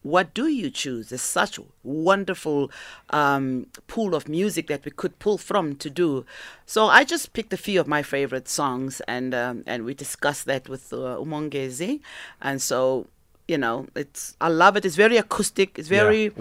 what 0.04 0.34
do 0.34 0.48
you 0.48 0.70
choose? 0.70 1.10
There's 1.10 1.22
such 1.22 1.58
a 1.58 1.64
wonderful 1.84 2.72
um, 3.10 3.68
pool 3.88 4.16
of 4.16 4.30
music 4.30 4.68
that 4.68 4.86
we 4.86 4.92
could 4.92 5.20
pull 5.20 5.38
from 5.38 5.76
to 5.76 5.90
do. 5.90 6.26
So 6.66 6.86
I 6.86 7.04
just 7.04 7.34
picked 7.34 7.52
a 7.52 7.58
few 7.58 7.80
of 7.80 7.88
my 7.88 8.04
favorite 8.04 8.48
songs, 8.48 9.02
and 9.08 9.36
um, 9.36 9.64
and 9.66 9.84
we 9.84 9.94
discussed 9.94 10.46
that 10.46 10.70
with 10.70 10.94
uh, 10.94 11.18
Umongezi. 11.20 12.00
And 12.42 12.62
so, 12.62 13.08
you 13.48 13.58
know, 13.58 13.88
it's 13.96 14.38
I 14.40 14.48
love 14.48 14.78
it. 14.78 14.86
It's 14.86 14.96
very 14.96 15.18
acoustic. 15.18 15.78
It's 15.78 15.90
very. 15.90 16.32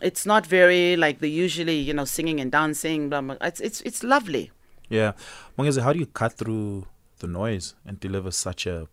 It's 0.00 0.24
not 0.24 0.46
very 0.46 0.94
like 0.94 1.18
the 1.18 1.28
usually, 1.28 1.78
you 1.78 1.92
know, 1.92 2.04
singing 2.04 2.38
and 2.38 2.52
dancing. 2.52 3.08
Blah, 3.08 3.22
blah. 3.22 3.36
It's 3.40 3.60
it's 3.60 3.80
it's 3.80 4.04
lovely. 4.04 4.52
Yeah. 4.88 5.12
Mongeze, 5.58 5.82
how 5.82 5.92
do 5.92 5.98
you 5.98 6.06
cut 6.06 6.34
through 6.34 6.86
the 7.18 7.26
noise 7.26 7.74
and 7.86 8.00
deliver 8.00 8.30
such 8.30 8.66
a, 8.66 8.88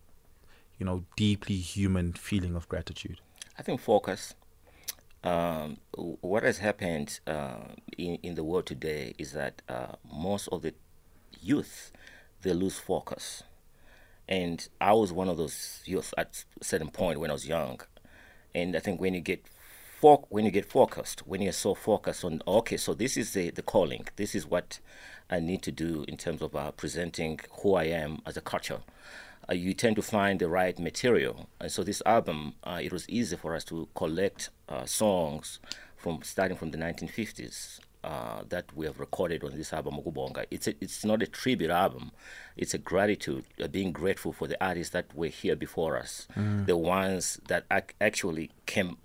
you 0.78 0.86
know, 0.86 1.06
deeply 1.16 1.58
human 1.58 2.14
feeling 2.14 2.56
of 2.56 2.68
gratitude? 2.68 3.22
I 3.58 3.62
think 3.62 3.82
focus. 3.82 4.36
Um, 5.24 5.78
what 5.96 6.44
has 6.44 6.60
happened 6.60 7.20
uh, 7.26 7.70
in, 7.98 8.20
in 8.22 8.36
the 8.36 8.44
world 8.44 8.68
today 8.68 9.16
is 9.18 9.32
that 9.32 9.62
uh, 9.68 9.94
most 10.14 10.48
of 10.50 10.62
the 10.62 10.74
youth 11.42 11.92
they 12.44 12.54
lose 12.54 12.78
focus, 12.78 13.42
and 14.28 14.68
I 14.80 14.94
was 14.94 15.12
one 15.12 15.30
of 15.30 15.38
those 15.38 15.82
youth 15.86 16.14
at 16.18 16.46
a 16.62 16.64
certain 16.64 16.90
point 16.90 17.20
when 17.20 17.32
I 17.32 17.34
was 17.34 17.48
young, 17.48 17.82
and 18.54 18.76
I 18.76 18.80
think 18.80 19.02
when 19.02 19.16
you 19.16 19.22
get 19.22 19.46
fo- 20.06 20.28
when 20.30 20.46
you 20.46 20.52
get 20.52 20.66
focused, 20.66 21.26
when 21.26 21.42
you're 21.42 21.52
so 21.52 21.74
focused 21.74 22.24
on 22.24 22.42
okay, 22.48 22.78
so 22.78 22.94
this 22.94 23.18
is 23.18 23.34
the, 23.34 23.50
the 23.50 23.62
calling, 23.64 24.08
this 24.18 24.36
is 24.36 24.46
what 24.46 24.80
I 25.32 25.40
need 25.40 25.64
to 25.64 25.72
do 25.72 26.06
in 26.08 26.16
terms 26.18 26.42
of 26.44 26.56
uh, 26.56 26.72
presenting 26.72 27.40
who 27.62 27.74
I 27.74 27.86
am 27.86 28.22
as 28.26 28.38
a 28.38 28.42
culture 28.42 28.82
uh, 29.50 29.54
you 29.54 29.74
tend 29.74 29.96
to 29.96 30.02
find 30.02 30.40
the 30.40 30.50
right 30.50 30.78
material. 30.80 31.48
And 31.60 31.72
so 31.72 31.84
this 31.84 32.02
album, 32.06 32.54
uh, 32.64 32.80
it 32.82 32.92
was 32.92 33.08
easy 33.10 33.36
for 33.36 33.56
us 33.56 33.64
to 33.66 33.88
collect 33.96 34.50
uh, 34.70 34.86
songs 34.86 35.60
from 35.98 36.22
starting 36.24 36.58
from 36.58 36.72
the 36.72 36.78
1950s 36.78 37.80
uh, 38.04 38.44
that 38.50 38.66
we 38.76 38.86
have 38.86 39.00
recorded 39.00 39.44
on 39.44 39.56
this 39.56 39.74
album, 39.74 39.96
Ukubonga. 39.96 40.46
It's 40.52 40.68
a, 40.68 40.74
it's 40.82 41.04
not 41.06 41.22
a 41.22 41.28
tribute 41.28 41.72
album. 41.72 42.12
It's 42.58 42.74
a 42.74 42.78
gratitude, 42.80 43.46
uh, 43.64 43.68
being 43.68 43.92
grateful 43.92 44.32
for 44.34 44.48
the 44.48 44.64
artists 44.64 44.94
that 44.94 45.16
were 45.16 45.28
here 45.28 45.56
before 45.56 45.98
us, 45.98 46.28
the 46.66 46.78
ones 46.78 47.40
that 47.48 47.66
ac- 47.72 47.96
actually 48.02 48.52
came 48.66 48.98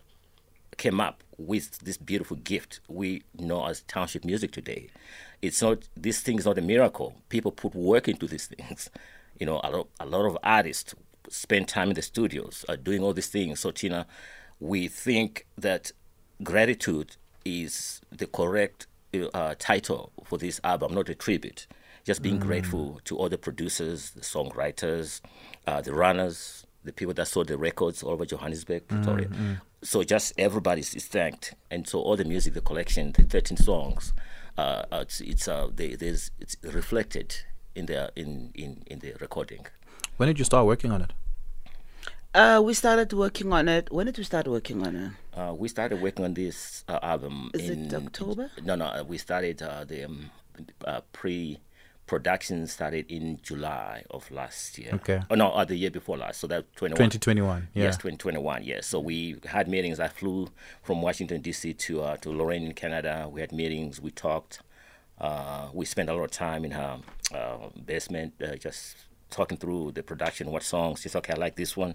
came 0.81 0.99
up 0.99 1.23
with 1.37 1.79
this 1.81 1.99
beautiful 1.99 2.39
gift 2.39 2.81
we 2.89 3.23
know 3.39 3.67
as 3.67 3.83
township 3.83 4.25
music 4.25 4.51
today. 4.51 4.89
It's 5.43 5.61
not 5.61 5.89
this 5.95 6.21
thing 6.21 6.39
is 6.39 6.47
not 6.47 6.57
a 6.59 6.63
miracle. 6.63 7.15
People 7.29 7.53
put 7.53 7.75
work 7.75 8.09
into 8.09 8.27
these 8.27 8.47
things. 8.47 8.91
You 9.39 9.47
know, 9.47 9.61
a 9.63 9.71
lot, 9.71 9.89
a 10.01 10.07
lot 10.07 10.25
of 10.27 10.39
artists 10.43 10.95
spend 11.29 11.69
time 11.69 11.89
in 11.91 11.95
the 11.95 12.03
studios 12.03 12.65
uh, 12.69 12.77
doing 12.77 13.03
all 13.03 13.13
these 13.13 13.29
things. 13.29 13.61
So, 13.61 13.71
Tina, 13.71 14.07
we 14.59 14.89
think 14.89 15.47
that 15.59 15.93
gratitude 16.43 17.17
is 17.45 18.01
the 18.11 18.27
correct 18.27 18.87
uh, 19.35 19.55
title 19.59 20.13
for 20.25 20.39
this 20.39 20.61
album, 20.65 20.95
not 20.95 21.09
a 21.11 21.15
tribute. 21.15 21.67
Just 22.05 22.23
being 22.23 22.39
grateful 22.39 23.01
to 23.05 23.17
all 23.19 23.29
the 23.29 23.39
producers, 23.39 24.11
the 24.13 24.23
songwriters, 24.23 25.21
uh, 25.67 25.83
the 25.83 25.93
runners, 25.93 26.67
the 26.85 26.93
people 26.93 27.13
that 27.15 27.29
sold 27.29 27.49
the 27.49 27.59
records 27.59 28.03
all 28.03 28.13
over 28.13 28.25
Johannesburg, 28.25 28.89
Pretoria. 28.89 29.29
So 29.83 30.03
just 30.03 30.35
everybody 30.37 30.81
is 30.83 31.07
thanked, 31.07 31.55
and 31.71 31.89
so 31.89 32.01
all 32.01 32.17
the 32.17 32.25
music, 32.25 32.53
the 32.55 32.61
collection, 32.61 33.13
the 33.13 33.23
thirteen 33.23 33.57
songs, 33.57 34.13
uh, 34.59 34.83
uh, 34.93 34.99
it's 35.03 35.21
it's 35.23 35.49
uh, 35.49 35.69
they, 35.75 35.95
there's 35.95 36.31
it's 36.39 36.57
reflected 36.63 37.35
in 37.75 37.87
the 37.87 38.13
in, 38.15 38.51
in 38.55 38.83
in 38.87 38.99
the 38.99 39.15
recording. 39.21 39.67
When 40.19 40.27
did 40.29 40.39
you 40.39 40.45
start 40.45 40.67
working 40.67 40.93
on 40.93 41.01
it? 41.03 41.13
Uh, 42.35 42.61
we 42.63 42.75
started 42.75 43.13
working 43.15 43.53
on 43.53 43.69
it. 43.69 43.91
When 43.91 44.07
did 44.07 44.19
we 44.19 44.25
start 44.25 44.47
working 44.47 44.87
on 44.87 44.95
it? 44.97 45.13
Uh, 45.39 45.55
we 45.55 45.67
started 45.69 46.01
working 46.03 46.25
on 46.27 46.35
this 46.35 46.85
uh, 46.87 46.99
album. 47.03 47.51
Is 47.55 47.71
it 47.71 47.79
in 47.79 47.95
October? 47.95 48.51
No, 48.63 48.77
no. 48.77 48.85
uh, 48.85 49.03
We 49.03 49.17
started 49.19 49.63
uh, 49.63 49.85
the 49.85 50.05
um, 50.05 50.31
uh, 50.85 51.01
pre-production 52.11 52.67
started 52.67 53.07
in 53.09 53.39
July 53.43 54.05
of 54.11 54.29
last 54.31 54.79
year. 54.79 54.91
Okay. 54.95 55.21
Oh 55.31 55.37
no, 55.37 55.51
uh, 55.53 55.65
the 55.65 55.77
year 55.77 55.91
before 55.91 56.19
last. 56.19 56.41
So 56.41 56.47
that 56.49 56.65
21. 56.77 56.97
2021. 56.97 57.69
Yeah. 57.75 57.85
Yes, 57.85 57.97
2021. 57.97 58.65
Yes. 58.65 58.87
So 58.87 58.99
we 58.99 59.37
had 59.45 59.69
meetings. 59.69 60.01
I 60.01 60.09
flew 60.09 60.49
from 60.83 61.03
Washington 61.03 61.41
D.C. 61.41 61.75
to 61.75 62.03
uh, 62.03 62.17
to 62.19 62.31
Lorraine 62.31 62.65
in 62.65 62.73
Canada. 62.73 63.29
We 63.31 63.41
had 63.41 63.53
meetings. 63.53 64.01
We 64.01 64.11
talked. 64.11 64.61
Uh, 65.19 65.69
we 65.73 65.85
spent 65.85 66.09
a 66.09 66.15
lot 66.15 66.25
of 66.25 66.31
time 66.31 66.65
in 66.65 66.73
her 66.73 66.99
uh, 67.35 67.69
basement, 67.85 68.33
uh, 68.43 68.57
just 68.57 68.97
talking 69.29 69.59
through 69.59 69.93
the 69.93 70.03
production, 70.03 70.51
what 70.51 70.63
songs. 70.65 71.03
She 71.03 71.09
said, 71.09 71.19
"Okay, 71.19 71.35
I 71.35 71.37
like 71.37 71.55
this 71.57 71.77
one. 71.77 71.95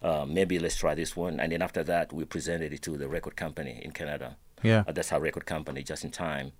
Uh, 0.00 0.24
maybe 0.26 0.58
let's 0.58 0.76
try 0.76 0.94
this 0.94 1.14
one." 1.16 1.38
And 1.38 1.52
then 1.52 1.60
after 1.60 1.84
that, 1.84 2.12
we 2.12 2.24
presented 2.24 2.72
it 2.72 2.80
to 2.82 2.96
the 2.96 3.08
record 3.08 3.36
company 3.36 3.80
in 3.84 3.90
Canada. 3.92 4.36
Yeah. 4.62 4.84
That's 4.86 5.12
our 5.12 5.20
record 5.20 5.46
company, 5.46 5.82
just 5.82 6.04
in 6.04 6.10
time. 6.10 6.52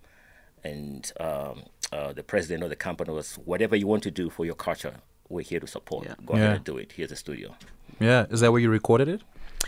And 0.64 1.11
um, 1.21 1.64
uh, 1.93 2.12
the 2.12 2.23
president 2.23 2.62
of 2.62 2.71
the 2.71 2.76
company 2.76 3.11
was, 3.12 3.37
"Whatever 3.45 3.76
you 3.76 3.87
want 3.87 4.02
to 4.05 4.11
do 4.11 4.31
for 4.31 4.45
your 4.45 4.55
culture, 4.55 4.95
we're 5.29 5.43
here 5.43 5.61
to 5.61 5.67
support. 5.67 6.07
Yeah. 6.07 6.14
Go 6.26 6.35
Yeah. 6.35 6.40
ahead 6.43 6.57
and 6.57 6.64
do 6.64 6.76
it. 6.79 6.93
Here's 6.93 7.11
the 7.11 7.17
studio." 7.17 7.55
Yeah. 7.99 8.26
Is 8.31 8.40
that 8.40 8.50
where 8.52 8.61
you 8.61 8.71
recorded 8.71 9.09
it? 9.09 9.23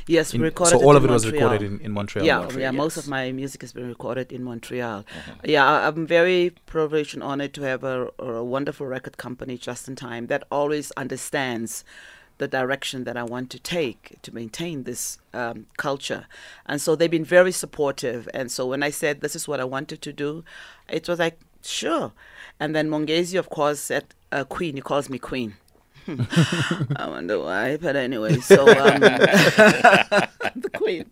Yes, 0.07 0.33
we 0.33 0.39
In- 0.39 0.43
recorded. 0.43 0.71
so 0.79 0.83
all 0.85 0.93
it 0.93 0.97
of 0.97 1.05
in 1.05 1.11
it 1.11 1.13
was 1.13 1.31
recorded 1.31 1.63
in, 1.63 1.79
in 1.81 1.93
Montreal. 1.93 2.25
yeah, 2.27 2.39
Montreal, 2.39 2.61
yeah. 2.63 2.71
Most 2.71 2.97
of 2.97 3.09
my 3.09 3.31
music 3.31 3.61
has 3.61 3.75
been 3.75 3.87
recorded 3.87 4.33
in 4.33 4.43
Montreal. 4.43 5.05
Yeah, 5.45 5.67
I- 5.67 5.87
I'm 5.87 6.07
very 6.07 6.55
privileged 6.65 7.13
and 7.15 7.23
honored 7.23 7.53
to 7.55 7.63
have 7.63 7.85
a, 7.85 8.09
a 8.19 8.43
wonderful 8.43 8.87
record 8.87 9.19
company, 9.19 9.59
Just 9.59 9.89
in 9.89 9.95
Time, 9.95 10.29
that 10.29 10.45
always 10.51 10.93
understands 10.93 11.85
the 12.43 12.49
direction 12.49 13.05
that 13.05 13.17
I 13.17 13.23
want 13.23 13.51
to 13.51 13.61
take 13.61 14.21
to 14.23 14.35
maintain 14.35 14.83
this 14.83 15.19
um, 15.33 15.67
culture. 15.77 16.27
And 16.67 16.81
so 16.81 16.97
they've 16.97 17.09
been 17.09 17.25
very 17.25 17.53
supportive. 17.53 18.29
And 18.35 18.51
so 18.51 18.67
when 18.67 18.83
I 18.83 18.91
said 18.91 19.21
this 19.21 19.37
is 19.37 19.47
what 19.47 19.61
I 19.61 19.65
wanted 19.65 20.03
to 20.03 20.13
do, 20.13 20.43
it 20.89 21.09
was 21.09 21.21
like 21.21 21.39
sure. 21.63 22.11
And 22.59 22.75
then 22.75 22.91
Mongezi, 22.91 23.39
of 23.39 23.49
course, 23.49 23.79
said 23.79 24.07
uh, 24.33 24.43
Queen. 24.43 24.75
He 24.75 24.83
calls 24.83 25.09
me 25.09 25.19
Queen. 25.21 25.55
I 26.97 27.07
wonder 27.07 27.39
why, 27.39 27.77
but 27.77 27.95
anyway, 27.95 28.41
so 28.41 28.63
um, 28.67 29.01
the 30.65 30.71
queen. 30.75 31.05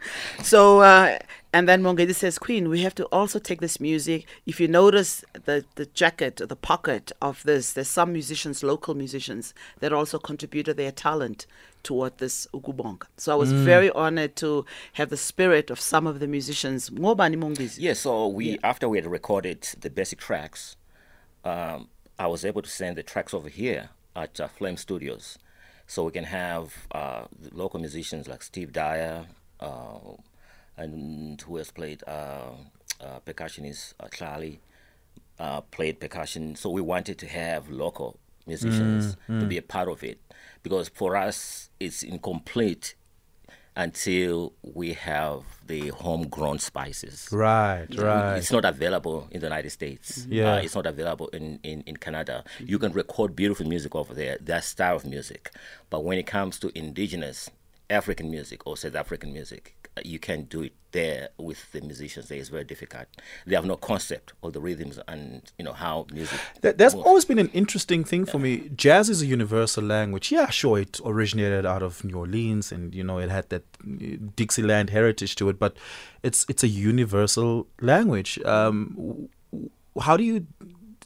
So 0.43 0.81
uh, 0.81 1.17
and 1.53 1.69
then 1.69 1.83
Mongezi 1.83 2.15
says, 2.15 2.39
Queen, 2.39 2.69
we 2.69 2.83
have 2.83 2.95
to 2.95 3.05
also 3.07 3.39
take 3.39 3.61
this 3.61 3.81
music. 3.81 4.27
If 4.47 4.61
you 4.61 4.69
notice 4.69 5.25
the 5.45 5.65
the 5.75 5.87
jacket, 5.87 6.37
the 6.37 6.57
pocket 6.57 7.11
of 7.21 7.43
this, 7.43 7.73
there's 7.73 7.89
some 7.89 8.13
musicians, 8.13 8.63
local 8.63 8.95
musicians, 8.95 9.53
that 9.81 9.93
also 9.93 10.19
contributed 10.19 10.77
their 10.77 10.93
talent 10.93 11.47
toward 11.83 12.19
this 12.19 12.47
Ukubonga. 12.53 13.05
So 13.17 13.33
I 13.33 13.35
was 13.35 13.53
very 13.53 13.91
honored 13.91 14.37
to 14.37 14.65
have 14.95 15.09
the 15.09 15.17
spirit 15.17 15.71
of 15.71 15.81
some 15.81 16.07
of 16.07 16.21
the 16.21 16.29
musicians. 16.29 16.91
Ngobani 16.91 17.37
Mongezi? 17.37 17.79
Yeah, 17.79 17.95
so 17.95 18.29
we 18.29 18.59
after 18.63 18.89
we 18.89 18.99
had 18.99 19.07
recorded 19.07 19.63
the 19.81 19.91
basic 19.91 20.21
tracks, 20.21 20.77
um, 21.45 21.89
I 22.19 22.27
was 22.29 22.45
able 22.45 22.63
to 22.63 22.71
send 22.71 22.97
the 22.97 23.03
tracks 23.03 23.35
over 23.35 23.49
here 23.49 23.91
at 24.15 24.39
uh, 24.39 24.47
Flame 24.47 24.77
Studios, 24.77 25.39
so 25.87 26.05
we 26.05 26.13
can 26.13 26.25
have 26.25 26.87
uh, 26.93 27.25
the 27.41 27.57
local 27.57 27.81
musicians 27.81 28.29
like 28.29 28.43
Steve 28.43 28.73
Dyer, 28.73 29.27
uh, 29.59 29.99
and 30.81 31.41
who 31.43 31.57
has 31.57 31.71
played 31.71 32.03
uh, 32.07 32.53
uh, 33.01 33.21
percussionist 33.27 33.95
uh, 34.01 34.09
Charlie, 34.13 34.61
uh, 35.39 35.61
played 35.61 36.01
percussion. 36.01 36.57
So 36.57 36.71
we 36.71 36.81
wanted 36.81 37.19
to 37.19 37.27
have 37.27 37.69
local 37.71 38.19
musicians 38.47 39.17
to 39.29 39.47
be 39.47 39.59
a 39.59 39.63
part 39.63 39.89
of 39.89 40.03
it 40.03 40.19
because 40.63 40.89
for 40.89 41.17
us 41.17 41.71
it's 41.79 42.03
incomplete 42.03 42.95
until 43.77 44.53
we 44.63 44.93
have 44.95 45.43
the 45.67 45.89
homegrown 45.89 46.59
spices. 46.59 47.29
Right, 47.31 47.87
right. 47.97 48.37
It's 48.37 48.51
not 48.51 48.65
available 48.65 49.29
in 49.31 49.41
the 49.41 49.47
United 49.47 49.71
States. 49.71 50.27
Yeah. 50.29 50.55
Uh, 50.55 50.57
it's 50.57 50.75
not 50.75 50.87
available 50.87 51.29
in, 51.29 51.61
in, 51.63 51.83
in 51.83 51.97
Canada. 51.97 52.45
You 52.59 52.79
can 52.79 52.93
record 52.93 53.37
beautiful 53.37 53.67
music 53.67 53.95
over 53.95 54.13
there, 54.13 54.39
that 54.41 54.65
style 54.65 54.97
of 54.97 55.07
music. 55.07 55.53
But 55.89 56.05
when 56.05 56.19
it 56.19 56.27
comes 56.27 56.59
to 56.61 56.77
indigenous 56.77 57.49
African 57.89 58.31
music 58.31 58.67
or 58.67 58.77
South 58.77 58.97
African 58.97 59.33
music, 59.33 59.80
you 60.07 60.19
can't 60.19 60.49
do 60.49 60.63
it 60.63 60.73
there 60.93 61.29
with 61.39 61.71
the 61.73 61.81
musicians 61.81 62.29
there. 62.29 62.39
It's 62.39 62.49
very 62.49 62.65
difficult. 62.65 63.07
They 63.47 63.55
have 63.55 63.65
no 63.65 63.77
concept 63.77 64.33
of 64.43 64.53
the 64.53 64.61
rhythms 64.61 64.99
and 65.07 65.43
you 65.59 65.65
know 65.65 65.73
how 65.73 66.07
music. 66.13 66.41
That, 66.63 66.79
that's 66.79 66.95
moves. 66.95 67.07
always 67.07 67.25
been 67.25 67.39
an 67.39 67.51
interesting 67.53 68.05
thing 68.05 68.25
for 68.25 68.39
me. 68.39 68.71
Jazz 68.75 69.09
is 69.09 69.23
a 69.23 69.27
universal 69.27 69.85
language. 69.85 70.33
Yeah, 70.33 70.51
sure, 70.51 70.81
it 70.81 71.01
originated 71.05 71.65
out 71.67 71.83
of 71.83 72.05
New 72.05 72.19
Orleans, 72.19 72.73
and 72.73 72.95
you 72.95 73.05
know 73.05 73.19
it 73.19 73.31
had 73.31 73.49
that 73.51 73.63
uh, 73.85 74.17
Dixieland 74.37 74.91
heritage 74.91 75.37
to 75.37 75.49
it. 75.49 75.59
But 75.59 75.77
it's 76.23 76.45
it's 76.49 76.63
a 76.63 76.69
universal 76.69 77.67
language. 77.81 78.39
Um, 78.45 79.29
how 80.01 80.17
do 80.17 80.25
you 80.25 80.47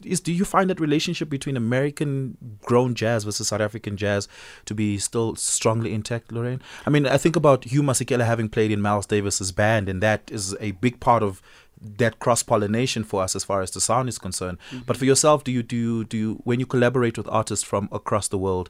is 0.03 0.19
do 0.19 0.33
you 0.33 0.45
find 0.45 0.69
that 0.69 0.79
relationship 0.79 1.29
between 1.29 1.55
American 1.57 2.37
grown 2.63 2.95
jazz 2.95 3.23
versus 3.23 3.47
South 3.47 3.61
African 3.61 3.97
jazz 3.97 4.27
to 4.65 4.73
be 4.73 4.97
still 4.97 5.35
strongly 5.35 5.93
intact, 5.93 6.31
Lorraine? 6.31 6.61
I 6.85 6.89
mean, 6.89 7.07
I 7.07 7.17
think 7.17 7.35
about 7.35 7.65
Hugh 7.65 7.83
Masekela 7.83 8.25
having 8.25 8.49
played 8.49 8.71
in 8.71 8.81
Miles 8.81 9.05
Davis's 9.05 9.51
band, 9.51 9.89
and 9.89 10.01
that 10.01 10.29
is 10.31 10.55
a 10.59 10.71
big 10.71 10.99
part 10.99 11.23
of 11.23 11.41
that 11.81 12.19
cross 12.19 12.41
pollination 12.41 13.03
for 13.03 13.21
us 13.21 13.35
as 13.35 13.43
far 13.43 13.61
as 13.61 13.71
the 13.71 13.81
sound 13.81 14.09
is 14.09 14.17
concerned. 14.17 14.57
But 14.85 14.97
for 14.97 15.05
yourself, 15.05 15.43
do 15.43 15.51
you 15.51 15.63
do 15.63 15.75
you, 15.75 16.03
do 16.03 16.17
you, 16.17 16.41
when 16.43 16.59
you 16.59 16.65
collaborate 16.65 17.17
with 17.17 17.27
artists 17.27 17.65
from 17.65 17.89
across 17.91 18.27
the 18.27 18.37
world, 18.37 18.69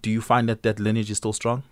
do 0.00 0.10
you 0.10 0.20
find 0.20 0.48
that 0.48 0.62
that 0.62 0.78
lineage 0.78 1.10
is 1.10 1.18
still 1.18 1.32
strong? 1.32 1.62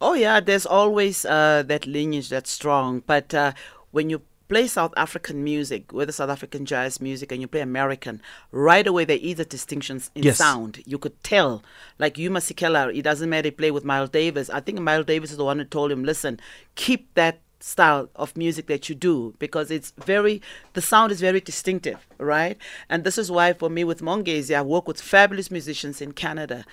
Oh 0.00 0.14
yeah, 0.14 0.40
there's 0.40 0.66
always 0.66 1.24
uh, 1.24 1.62
that 1.66 1.86
lineage 1.86 2.28
that's 2.28 2.50
strong. 2.50 3.02
But 3.06 3.32
uh, 3.34 3.52
when 3.90 4.10
you 4.10 4.22
play 4.52 4.66
South 4.66 4.92
African 4.98 5.42
music, 5.42 5.94
whether 5.94 6.12
South 6.12 6.28
African 6.28 6.66
jazz 6.66 7.00
music, 7.00 7.32
and 7.32 7.40
you 7.40 7.48
play 7.48 7.62
American, 7.62 8.20
right 8.50 8.86
away 8.86 9.06
there 9.06 9.18
is 9.30 9.40
a 9.40 9.46
distinctions 9.46 10.10
in 10.14 10.24
Yes. 10.24 10.36
sound. 10.36 10.82
You 10.84 10.98
could 10.98 11.16
tell. 11.24 11.62
Like 11.98 12.18
Hugh 12.18 12.28
Masekela, 12.30 12.94
it 12.94 13.00
doesn't 13.00 13.30
matter. 13.30 13.46
He 13.46 13.50
play 13.52 13.70
with 13.70 13.86
Miles 13.86 14.10
Davis. 14.10 14.50
I 14.50 14.60
think 14.60 14.78
Miles 14.78 15.06
Davis 15.06 15.30
is 15.30 15.38
the 15.38 15.44
one 15.46 15.58
who 15.58 15.64
told 15.64 15.90
him, 15.90 16.04
"Listen, 16.04 16.38
keep 16.74 17.02
that." 17.14 17.40
style 17.64 18.10
of 18.16 18.36
music 18.36 18.66
that 18.66 18.88
you 18.88 18.94
do 18.96 19.34
because 19.38 19.70
it's 19.70 19.92
very 20.04 20.42
the 20.72 20.82
sound 20.82 21.12
is 21.12 21.20
very 21.20 21.40
distinctive 21.40 21.98
right 22.18 22.58
and 22.90 23.04
this 23.04 23.16
is 23.16 23.30
why 23.30 23.52
for 23.52 23.70
me 23.70 23.84
with 23.84 24.00
Mongezi 24.00 24.52
I 24.52 24.62
work 24.62 24.88
with 24.88 25.00
fabulous 25.00 25.48
musicians 25.48 26.00
in 26.00 26.10
Canada 26.10 26.64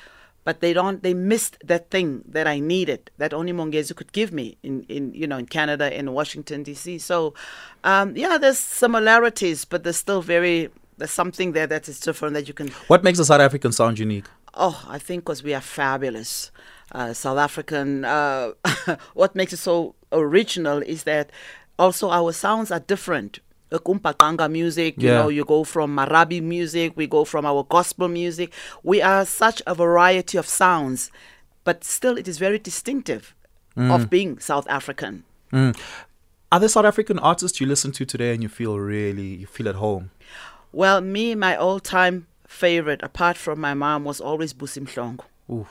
but 0.49 0.61
they 0.61 0.73
don't 0.73 1.03
they 1.03 1.13
missed 1.13 1.55
that 1.71 1.91
thing 1.91 2.23
that 2.35 2.47
I 2.47 2.57
needed 2.59 3.11
that 3.21 3.31
only 3.39 3.53
Mongezi 3.53 3.93
could 3.95 4.11
give 4.19 4.31
me 4.39 4.57
in, 4.63 4.75
in 4.95 5.13
you 5.13 5.27
know 5.27 5.37
in 5.37 5.45
Canada 5.45 5.85
in 5.99 6.11
Washington 6.19 6.63
DC 6.63 6.99
so 6.99 7.35
um, 7.83 8.07
yeah 8.23 8.35
there's 8.39 8.57
similarities 8.57 9.59
but 9.71 9.83
there's 9.83 10.01
still 10.05 10.23
very 10.23 10.57
there's 10.97 11.11
something 11.11 11.51
there 11.51 11.67
that 11.67 11.87
is 11.87 11.99
different 11.99 12.33
that 12.33 12.47
you 12.47 12.55
can 12.55 12.69
What 12.87 13.03
makes 13.03 13.19
the 13.19 13.25
South 13.25 13.41
African 13.41 13.71
sound 13.71 13.99
unique? 13.99 14.25
oh 14.55 14.77
I 14.89 14.97
think 14.97 15.19
because 15.23 15.43
we 15.43 15.53
are 15.53 15.61
fabulous 15.61 16.49
uh, 16.97 17.13
South 17.13 17.37
African 17.37 18.03
uh, 18.05 18.53
what 19.21 19.35
makes 19.35 19.53
it 19.53 19.61
so 19.69 19.93
original 20.11 20.79
is 20.81 21.03
that 21.03 21.25
also 21.77 22.09
our 22.09 22.31
sounds 22.31 22.71
are 22.71 22.83
different 22.93 23.39
Kumpaqanga 23.77 24.49
music, 24.49 24.95
you 24.97 25.09
Yeah. 25.09 25.21
know, 25.21 25.29
you 25.29 25.45
go 25.45 25.63
from 25.63 25.95
Marabi 25.95 26.41
music, 26.41 26.93
we 26.95 27.05
go 27.05 27.23
from 27.23 27.45
our 27.45 27.63
gospel 27.63 28.07
music. 28.07 28.51
We 28.83 29.01
are 29.01 29.25
such 29.25 29.61
a 29.67 29.75
variety 29.75 30.37
of 30.37 30.47
sounds, 30.47 31.11
but 31.63 31.83
still 31.83 32.17
it 32.17 32.27
is 32.27 32.39
very 32.39 32.57
distinctive 32.57 33.35
mm. 33.77 33.93
of 33.93 34.09
being 34.09 34.39
South 34.39 34.67
African. 34.67 35.23
Mm. 35.53 35.77
Are 36.51 36.59
there 36.59 36.69
South 36.69 36.85
African 36.85 37.19
artists 37.19 37.61
you 37.61 37.67
listen 37.67 37.91
to 37.91 38.05
today 38.05 38.33
and 38.33 38.41
you 38.41 38.49
feel 38.49 38.79
really 38.79 39.35
you 39.35 39.45
feel 39.45 39.69
at 39.69 39.75
home? 39.75 40.09
Well, 40.71 41.01
me, 41.01 41.35
my 41.35 41.55
all-time 41.55 42.25
favorite, 42.47 43.01
apart 43.03 43.37
from 43.37 43.59
my 43.59 43.73
mom, 43.75 44.03
was 44.03 44.19
always 44.19 44.53
Busi 44.53 44.81
Mhlongo. 44.81 45.65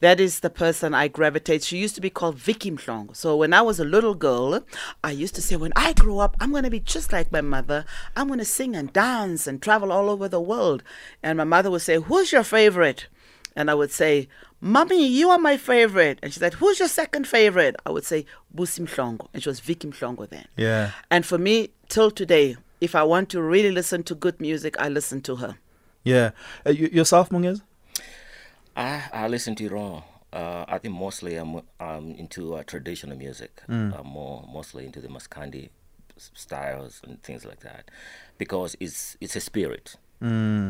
That 0.00 0.20
is 0.20 0.40
the 0.40 0.50
person 0.50 0.94
I 0.94 1.08
gravitate. 1.08 1.64
She 1.64 1.78
used 1.78 1.94
to 1.96 2.00
be 2.00 2.10
called 2.10 2.36
Vicky 2.36 2.70
Mhlongo. 2.70 3.16
So 3.16 3.36
when 3.36 3.52
I 3.52 3.62
was 3.62 3.80
a 3.80 3.84
little 3.84 4.14
girl, 4.14 4.64
I 5.02 5.10
used 5.10 5.34
to 5.34 5.42
say, 5.42 5.56
when 5.56 5.72
I 5.74 5.92
grow 5.92 6.20
up, 6.20 6.36
I'm 6.40 6.52
going 6.52 6.64
to 6.64 6.70
be 6.70 6.80
just 6.80 7.12
like 7.12 7.32
my 7.32 7.40
mother. 7.40 7.84
I'm 8.16 8.28
going 8.28 8.38
to 8.38 8.44
sing 8.44 8.76
and 8.76 8.92
dance 8.92 9.46
and 9.46 9.60
travel 9.60 9.90
all 9.90 10.08
over 10.08 10.28
the 10.28 10.40
world. 10.40 10.82
And 11.22 11.38
my 11.38 11.44
mother 11.44 11.70
would 11.70 11.82
say, 11.82 11.96
who's 11.96 12.32
your 12.32 12.44
favorite? 12.44 13.08
And 13.56 13.70
I 13.70 13.74
would 13.74 13.90
say, 13.90 14.28
Mommy, 14.60 15.06
you 15.06 15.30
are 15.30 15.38
my 15.38 15.56
favorite. 15.56 16.18
And 16.22 16.32
she 16.32 16.40
said, 16.40 16.54
Who's 16.54 16.78
your 16.78 16.88
second 16.88 17.26
favorite? 17.26 17.76
I 17.86 17.90
would 17.90 18.04
say, 18.04 18.24
Busi 18.54 18.80
Mhlongo. 18.80 19.28
And 19.32 19.42
she 19.42 19.48
was 19.48 19.60
Vicky 19.60 19.88
Mhlongo 19.88 20.28
then. 20.28 20.46
Yeah. 20.56 20.92
And 21.10 21.24
for 21.24 21.38
me, 21.38 21.70
till 21.88 22.10
today, 22.10 22.56
if 22.80 22.94
I 22.94 23.02
want 23.02 23.28
to 23.30 23.42
really 23.42 23.70
listen 23.70 24.02
to 24.04 24.14
good 24.14 24.40
music, 24.40 24.76
I 24.78 24.88
listen 24.88 25.20
to 25.22 25.36
her. 25.36 25.58
Yeah. 26.04 26.30
Uh, 26.66 26.70
you, 26.70 26.88
yourself, 26.88 27.30
Mungez? 27.30 27.62
I, 28.78 29.02
I 29.12 29.28
listen 29.28 29.54
to 29.56 29.64
it 29.66 29.72
all. 29.72 30.04
Uh, 30.32 30.64
I 30.68 30.78
think 30.78 30.94
mostly 30.94 31.36
I'm, 31.36 31.62
I'm 31.80 32.06
into 32.14 32.54
uh, 32.54 32.62
traditional 32.62 33.16
music. 33.16 33.62
I'm 33.98 34.06
more 34.06 34.44
mostly 34.52 34.84
into 34.86 35.00
the 35.00 35.08
Maskandi 35.08 35.70
styles 36.16 37.00
and 37.04 37.22
things 37.22 37.44
like 37.44 37.60
that, 37.60 37.90
because 38.38 38.76
it's 38.80 39.16
it's 39.20 39.36
a 39.36 39.40
spirit. 39.40 39.96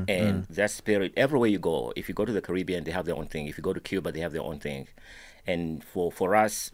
and 0.08 0.46
that 0.50 0.70
spirit, 0.70 1.12
everywhere 1.16 1.48
you 1.48 1.58
go, 1.58 1.92
if 1.96 2.06
you 2.08 2.14
go 2.14 2.24
to 2.26 2.32
the 2.32 2.42
Caribbean, 2.42 2.84
they 2.84 2.90
have 2.98 3.06
their 3.06 3.16
own 3.16 3.26
thing. 3.26 3.46
If 3.46 3.56
you 3.58 3.62
go 3.62 3.72
to 3.72 3.80
Cuba, 3.80 4.12
they 4.12 4.20
have 4.20 4.32
their 4.32 4.42
own 4.50 4.58
thing. 4.58 4.88
And 5.46 5.82
for 5.82 6.12
for 6.12 6.36
us, 6.36 6.70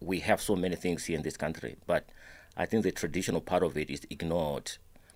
we 0.00 0.20
have 0.20 0.40
so 0.40 0.54
many 0.56 0.76
things 0.76 1.04
here 1.06 1.16
in 1.16 1.22
this 1.22 1.36
country, 1.36 1.76
but 1.86 2.02
I 2.56 2.64
think 2.66 2.84
the 2.84 2.92
traditional 2.92 3.40
part 3.40 3.62
of 3.62 3.76
it 3.76 3.90
is 3.90 4.02
ignored. 4.10 4.66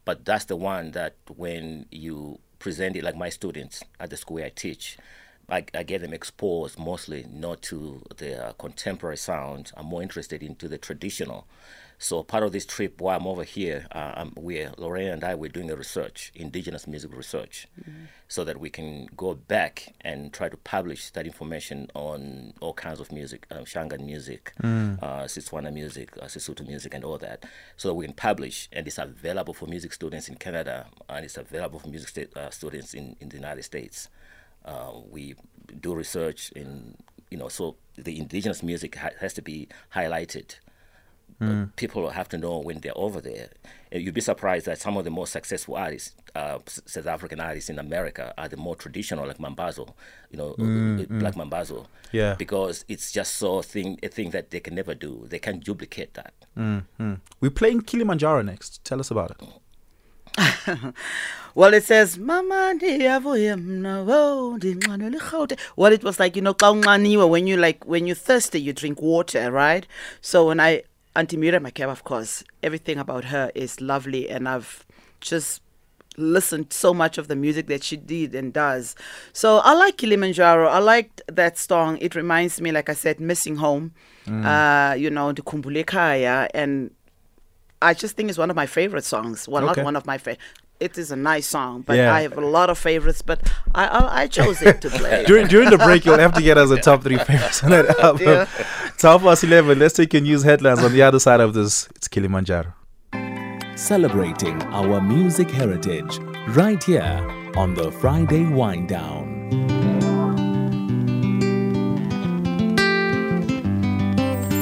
But 0.04 0.24
that's 0.24 0.44
the 0.46 0.56
one 0.56 0.92
that 0.92 1.14
when 1.36 1.86
you 1.90 2.40
present 2.58 2.96
it, 2.96 3.02
like 3.04 3.16
my 3.16 3.28
students 3.30 3.82
at 4.00 4.10
the 4.10 4.16
school 4.16 4.36
where 4.36 4.46
I 4.46 4.52
teach, 4.64 4.96
I, 5.48 5.64
I 5.74 5.82
get 5.84 6.00
them 6.02 6.12
exposed 6.12 6.78
mostly 6.78 7.26
not 7.30 7.62
to 7.62 8.02
the 8.16 8.46
uh, 8.48 8.52
contemporary 8.54 9.16
sound. 9.16 9.72
I'm 9.76 9.86
more 9.86 10.02
interested 10.02 10.42
into 10.42 10.68
the 10.68 10.78
traditional. 10.78 11.46
So 11.98 12.22
part 12.22 12.42
of 12.42 12.52
this 12.52 12.66
trip, 12.66 13.00
while 13.00 13.16
I'm 13.18 13.26
over 13.26 13.44
here, 13.44 13.86
uh, 13.90 14.12
I'm, 14.16 14.32
we're 14.36 14.70
Lorraine 14.76 15.08
and 15.12 15.24
I 15.24 15.34
we're 15.34 15.48
doing 15.48 15.70
a 15.70 15.76
research, 15.76 16.30
indigenous 16.34 16.86
music 16.86 17.16
research, 17.16 17.68
so 18.28 18.44
that 18.44 18.60
we 18.60 18.68
can 18.68 19.08
go 19.16 19.34
back 19.34 19.94
and 20.02 20.30
try 20.30 20.50
to 20.50 20.58
publish 20.58 21.08
that 21.10 21.24
information 21.26 21.90
on 21.94 22.52
all 22.60 22.74
kinds 22.74 23.00
of 23.00 23.10
music, 23.12 23.46
um, 23.50 23.64
Shangan 23.64 24.04
music, 24.04 24.52
uh, 25.00 25.24
Setswana 25.24 25.72
music, 25.72 26.10
uh, 26.20 26.26
Sesotho 26.26 26.66
music, 26.66 26.92
and 26.92 27.02
all 27.02 27.16
that, 27.16 27.46
so 27.78 27.88
that 27.88 27.94
we 27.94 28.04
can 28.04 28.14
publish 28.14 28.68
and 28.72 28.86
it's 28.86 28.98
available 28.98 29.54
for 29.54 29.64
music 29.66 29.94
students 29.94 30.28
in 30.28 30.34
Canada 30.34 30.86
and 31.08 31.24
it's 31.24 31.38
available 31.38 31.78
for 31.78 31.88
music 31.88 32.08
sta- 32.10 32.38
uh, 32.40 32.50
students 32.50 32.92
in, 32.92 33.16
in 33.20 33.30
the 33.30 33.36
United 33.36 33.62
States. 33.62 34.10
Uh, 34.66 34.92
we 35.10 35.34
do 35.80 35.94
research 35.94 36.50
in, 36.52 36.96
you 37.30 37.38
know, 37.38 37.48
so 37.48 37.76
the 37.96 38.18
indigenous 38.18 38.62
music 38.62 38.96
ha- 38.96 39.10
has 39.20 39.32
to 39.34 39.42
be 39.42 39.68
highlighted. 39.94 40.56
Uh, 41.38 41.66
People 41.76 42.08
have 42.10 42.28
to 42.30 42.38
know 42.38 42.58
when 42.58 42.80
they're 42.80 42.96
over 42.96 43.20
there. 43.20 43.50
You'd 43.92 44.14
be 44.14 44.22
surprised 44.22 44.64
that 44.66 44.78
some 44.78 44.96
of 44.96 45.04
the 45.04 45.10
most 45.10 45.32
successful 45.32 45.76
artists, 45.76 46.14
uh, 46.34 46.58
South 46.66 47.06
African 47.06 47.40
artists 47.40 47.68
in 47.68 47.78
America, 47.78 48.32
are 48.38 48.48
the 48.48 48.56
more 48.56 48.74
traditional, 48.74 49.26
like 49.26 49.36
Mambazo, 49.38 49.92
you 50.30 50.38
know, 50.38 50.54
black 50.56 51.22
like 51.22 51.34
Mambazo. 51.34 51.86
Yeah. 52.10 52.36
Because 52.38 52.86
it's 52.88 53.12
just 53.12 53.36
so 53.36 53.60
thing 53.60 53.98
a 54.02 54.08
thing 54.08 54.30
that 54.30 54.50
they 54.50 54.60
can 54.60 54.74
never 54.74 54.94
do. 54.94 55.26
They 55.28 55.38
can't 55.38 55.62
duplicate 55.62 56.14
that. 56.14 56.32
We're 57.40 57.50
playing 57.50 57.82
Kilimanjaro 57.82 58.40
next. 58.42 58.82
Tell 58.84 59.00
us 59.00 59.10
about 59.10 59.32
it. 59.32 59.40
Well, 61.54 61.72
it 61.72 61.84
says, 61.84 62.18
Mama 62.18 62.74
ndiyavuya 62.74 63.56
mna 63.56 64.02
wo 64.02 64.56
ndinxanele 64.58 65.16
irhawuti." 65.16 65.56
Well, 65.76 65.92
it 65.92 66.04
was 66.04 66.20
like, 66.20 66.36
you 66.36 66.42
know, 66.42 67.26
when 67.26 67.46
you 67.46 67.56
like, 67.56 67.82
when 67.86 68.06
you're 68.06 68.14
thirsty, 68.14 68.60
you 68.60 68.74
drink 68.74 69.00
water, 69.00 69.50
right? 69.50 69.86
So 70.20 70.48
when 70.48 70.60
I, 70.60 70.82
Auntie 71.14 71.38
Miriam 71.38 71.64
Makeba, 71.64 71.90
of 71.90 72.04
course, 72.04 72.44
everything 72.62 72.98
about 72.98 73.24
her 73.26 73.50
is 73.54 73.80
lovely. 73.80 74.28
And 74.28 74.46
I've 74.46 74.84
just 75.22 75.62
listened 76.18 76.74
so 76.74 76.92
much 76.92 77.16
of 77.16 77.28
the 77.28 77.36
music 77.36 77.68
that 77.68 77.82
she 77.82 77.96
did 77.96 78.34
and 78.34 78.52
does. 78.52 78.94
So 79.32 79.58
I 79.58 79.72
like 79.72 79.96
Kilimanjaro. 79.96 80.68
I 80.68 80.78
liked 80.78 81.22
that 81.26 81.56
song. 81.56 81.96
It 82.02 82.14
reminds 82.14 82.60
me, 82.60 82.70
like 82.70 82.90
I 82.90 82.94
said, 82.94 83.18
missing 83.18 83.56
home. 83.56 83.92
Uh, 84.26 84.94
you 84.98 85.08
know, 85.08 85.32
the 85.32 85.40
Kumbulekaya. 85.40 86.48
And 86.52 86.90
I 87.82 87.94
just 87.94 88.16
think 88.16 88.28
it's 88.30 88.38
one 88.38 88.50
of 88.50 88.56
my 88.56 88.66
favorite 88.66 89.04
songs. 89.04 89.46
Well, 89.48 89.68
Okay. 89.70 89.80
not 89.80 89.84
one 89.84 89.96
of 89.96 90.06
my 90.06 90.18
favorite. 90.18 90.40
It 90.78 90.98
is 90.98 91.10
a 91.10 91.16
nice 91.16 91.46
song, 91.46 91.82
but 91.86 91.96
Yeah. 91.96 92.12
I 92.12 92.22
have 92.22 92.36
a 92.36 92.40
lot 92.42 92.68
of 92.68 92.78
favorites. 92.78 93.22
But 93.22 93.40
I 93.74 93.86
I, 93.86 94.22
I 94.22 94.26
chose 94.26 94.60
it 94.62 94.80
to 94.82 94.90
play. 94.90 95.24
during 95.30 95.46
during 95.46 95.70
the 95.70 95.78
break, 95.78 96.04
you'll 96.04 96.18
have 96.18 96.34
to 96.34 96.42
get 96.42 96.58
us 96.58 96.70
a 96.70 96.78
top 96.80 97.02
three 97.02 97.18
favorites 97.18 97.62
on 97.64 97.70
that 97.70 97.98
album. 98.00 98.24
dear. 98.26 98.48
It's 98.92 99.02
half 99.02 99.22
past 99.22 99.44
eleven. 99.44 99.78
Let's 99.78 99.94
take 99.94 100.12
your 100.12 100.22
news 100.22 100.42
headlines 100.42 100.82
on 100.82 100.92
the 100.92 101.02
other 101.02 101.18
side 101.18 101.40
of 101.40 101.54
this. 101.54 101.88
It's 101.96 102.08
Kilimanjaro. 102.08 102.72
Celebrating 103.76 104.62
our 104.64 105.00
music 105.00 105.50
heritage 105.50 106.18
right 106.48 106.82
here 106.82 107.20
on 107.56 107.74
the 107.74 107.90
Friday 107.92 108.44
Wind 108.44 108.88
Down. 108.88 109.24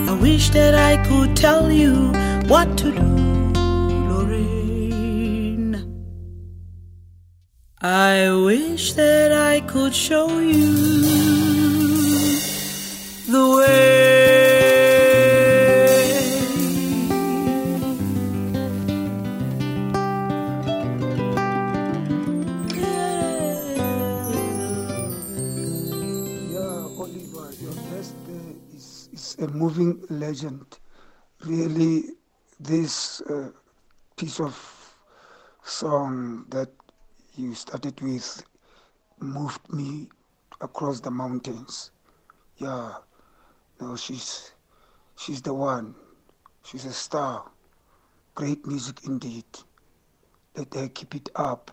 I 0.08 0.12
wish 0.20 0.50
that 0.50 0.74
I 0.74 0.96
could 1.08 1.36
tell 1.36 1.70
you 1.70 2.12
what 2.48 2.76
to 2.76 2.92
do, 2.92 3.02
Lorraine. 4.08 5.76
I 7.80 8.30
wish 8.44 8.92
that 8.94 9.32
I 9.32 9.60
could 9.60 9.94
show 9.94 10.38
you 10.40 10.72
the 13.32 13.56
way. 13.56 14.34
Yeah, 26.50 27.00
Oliver, 27.00 27.52
your 27.60 27.74
is, 28.74 29.08
is 29.12 29.36
a 29.40 29.48
moving 29.48 30.04
legend. 30.10 30.78
Really, 31.46 32.04
this 32.60 33.20
uh, 33.22 33.50
piece 34.16 34.40
of 34.40 34.94
song 35.62 36.44
that 36.48 36.70
you 37.36 37.54
started 37.54 38.00
with 38.00 38.42
moved 39.20 39.72
me 39.72 40.08
across 40.60 41.00
the 41.00 41.10
mountains. 41.10 41.90
Yeah, 42.58 42.94
no, 43.80 43.96
she's 43.96 44.52
she's 45.16 45.42
the 45.42 45.54
one. 45.54 45.94
She's 46.64 46.84
a 46.84 46.92
star. 46.92 47.50
Great 48.34 48.66
music 48.66 49.04
indeed. 49.04 49.44
Let 50.56 50.72
her 50.74 50.88
keep 50.88 51.14
it 51.14 51.28
up. 51.34 51.70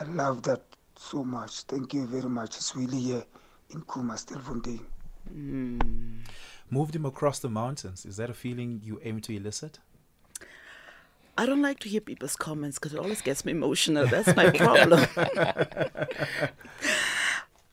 I 0.00 0.04
love 0.04 0.42
that 0.44 0.62
so 0.96 1.22
much. 1.22 1.60
Thank 1.62 1.94
you 1.94 2.06
very 2.06 2.28
much. 2.28 2.56
It's 2.56 2.74
really 2.74 2.98
here 2.98 3.24
in 3.70 3.82
Khuma, 3.82 4.14
Stilfontein. 4.14 4.80
Moved 6.72 6.96
him 6.96 7.04
across 7.04 7.38
the 7.38 7.50
mountains. 7.50 8.06
Is 8.06 8.16
that 8.16 8.30
a 8.30 8.32
feeling 8.32 8.80
you 8.82 8.98
aim 9.04 9.20
to 9.20 9.36
elicit? 9.36 9.78
I 11.36 11.44
don't 11.44 11.60
like 11.60 11.80
to 11.80 11.88
hear 11.90 12.00
people's 12.00 12.34
comments 12.34 12.78
because 12.78 12.94
it 12.94 12.98
always 12.98 13.20
gets 13.20 13.44
me 13.44 13.52
emotional. 13.52 14.06
That's 14.06 14.34
my 14.34 14.48
problem. 14.48 15.06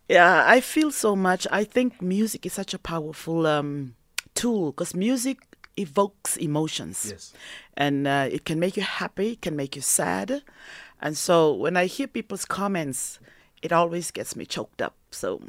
yeah, 0.10 0.44
I 0.46 0.60
feel 0.60 0.92
so 0.92 1.16
much. 1.16 1.48
I 1.50 1.64
think 1.64 2.02
music 2.02 2.46
is 2.46 2.52
such 2.52 2.74
a 2.74 2.78
powerful 2.78 3.48
um, 3.48 3.96
tool 4.36 4.74
because 4.74 4.94
music 4.94 5.38
evokes 5.78 6.36
emotions. 6.36 7.08
Yes. 7.10 7.34
And 7.78 8.06
uh, 8.06 8.28
it 8.30 8.44
can 8.44 8.60
make 8.60 8.76
you 8.76 8.84
happy, 8.84 9.32
it 9.32 9.42
can 9.42 9.56
make 9.56 9.78
you 9.78 9.82
sad. 9.82 10.44
And 11.02 11.18
so 11.18 11.54
when 11.54 11.78
I 11.78 11.86
hear 11.86 12.08
people's 12.08 12.44
comments, 12.44 13.18
it 13.62 13.72
always 13.72 14.12
gets 14.12 14.36
me 14.36 14.46
choked 14.46 14.82
up. 14.82 14.98
So, 15.12 15.42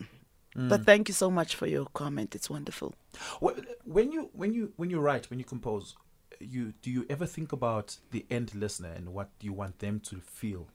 but 0.54 0.86
thank 0.86 1.08
you 1.08 1.14
so 1.14 1.32
much 1.32 1.56
for 1.56 1.66
your 1.66 1.86
comment. 1.86 2.36
It's 2.36 2.48
wonderful. 2.48 2.94
Wh- 3.42 3.58
When 3.84 4.12
you 4.12 4.30
when 4.32 4.52
you 4.52 4.72
when 4.76 4.90
you 4.90 5.00
write, 5.00 5.30
when 5.30 5.38
you 5.38 5.44
compose, 5.44 5.94
you 6.38 6.74
do 6.82 6.90
you 6.90 7.06
ever 7.08 7.26
think 7.26 7.52
about 7.52 7.98
the 8.10 8.24
end 8.30 8.54
listener 8.54 8.92
and 8.94 9.12
what 9.12 9.30
you 9.40 9.52
want 9.52 9.78
them 9.78 10.00
to 10.00 10.20
feel? 10.20 10.68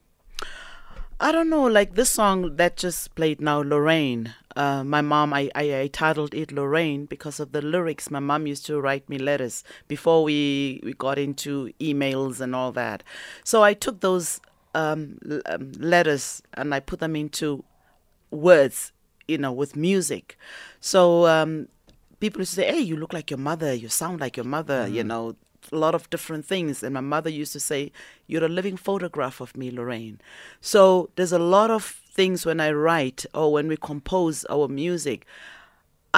I 1.17 1.32
don't 1.32 1.50
know, 1.50 1.63
like 1.63 1.95
this 1.95 2.10
song 2.10 2.58
that 2.58 2.76
just 2.76 3.15
played 3.15 3.39
now, 3.39 3.62
Lorraine. 3.62 4.34
Uh, 4.54 4.84
my 4.84 5.00
mom, 5.00 5.34
I, 5.34 5.50
I, 5.56 5.80
I 5.80 5.88
titled 5.88 6.34
it 6.34 6.52
Lorraine 6.52 7.06
because 7.06 7.39
of 7.39 7.54
the 7.54 7.62
lyrics. 7.62 8.12
My 8.12 8.19
mom 8.19 8.48
used 8.48 8.65
to 8.65 8.82
write 8.82 9.08
me 9.08 9.17
letters 9.17 9.63
before 9.88 10.26
we, 10.26 10.82
we 10.84 10.91
got 10.93 11.17
into 11.17 11.71
emails 11.80 12.41
and 12.41 12.54
all 12.54 12.74
that. 12.74 13.02
So 13.45 13.63
I 13.63 13.74
took 13.74 14.02
those 14.02 14.41
um, 14.74 15.17
um, 15.45 15.71
letters 15.80 16.41
and 16.54 16.76
I 16.76 16.82
put 16.82 17.00
them 17.00 17.15
into 17.15 17.63
words, 18.30 18.91
you 19.26 19.38
know, 19.38 19.54
with 19.54 19.78
music. 19.78 20.38
So 20.82 21.28
um, 21.28 21.69
people 22.25 22.41
used 22.41 22.55
to 22.55 22.61
say, 22.61 22.71
"Hey, 22.73 22.83
you 22.89 22.95
look 23.01 23.13
like 23.17 23.29
your 23.33 23.43
mother. 23.51 23.71
You 23.83 23.89
sound 24.03 24.17
like 24.23 24.35
your 24.39 24.49
mother." 24.57 24.79
You 24.97 25.03
know, 25.11 25.23
a 25.71 25.77
lot 25.85 25.95
of 25.99 26.09
different 26.15 26.43
things. 26.53 26.83
And 26.83 26.93
my 26.99 27.05
mother 27.15 27.31
used 27.43 27.53
to 27.57 27.59
say, 27.71 27.81
"You're 28.29 28.47
a 28.51 28.55
living 28.59 28.77
photograph 28.88 29.38
of 29.45 29.49
me, 29.59 29.67
Lorraine." 29.77 30.17
So 30.73 30.79
there's 31.15 31.35
a 31.41 31.45
lot 31.57 31.69
of 31.77 31.83
things 32.19 32.45
when 32.45 32.59
I 32.67 32.69
write 32.85 33.21
or 33.39 33.47
when 33.55 33.67
we 33.71 33.77
compose 33.91 34.38
our 34.55 34.67
music. 34.83 35.19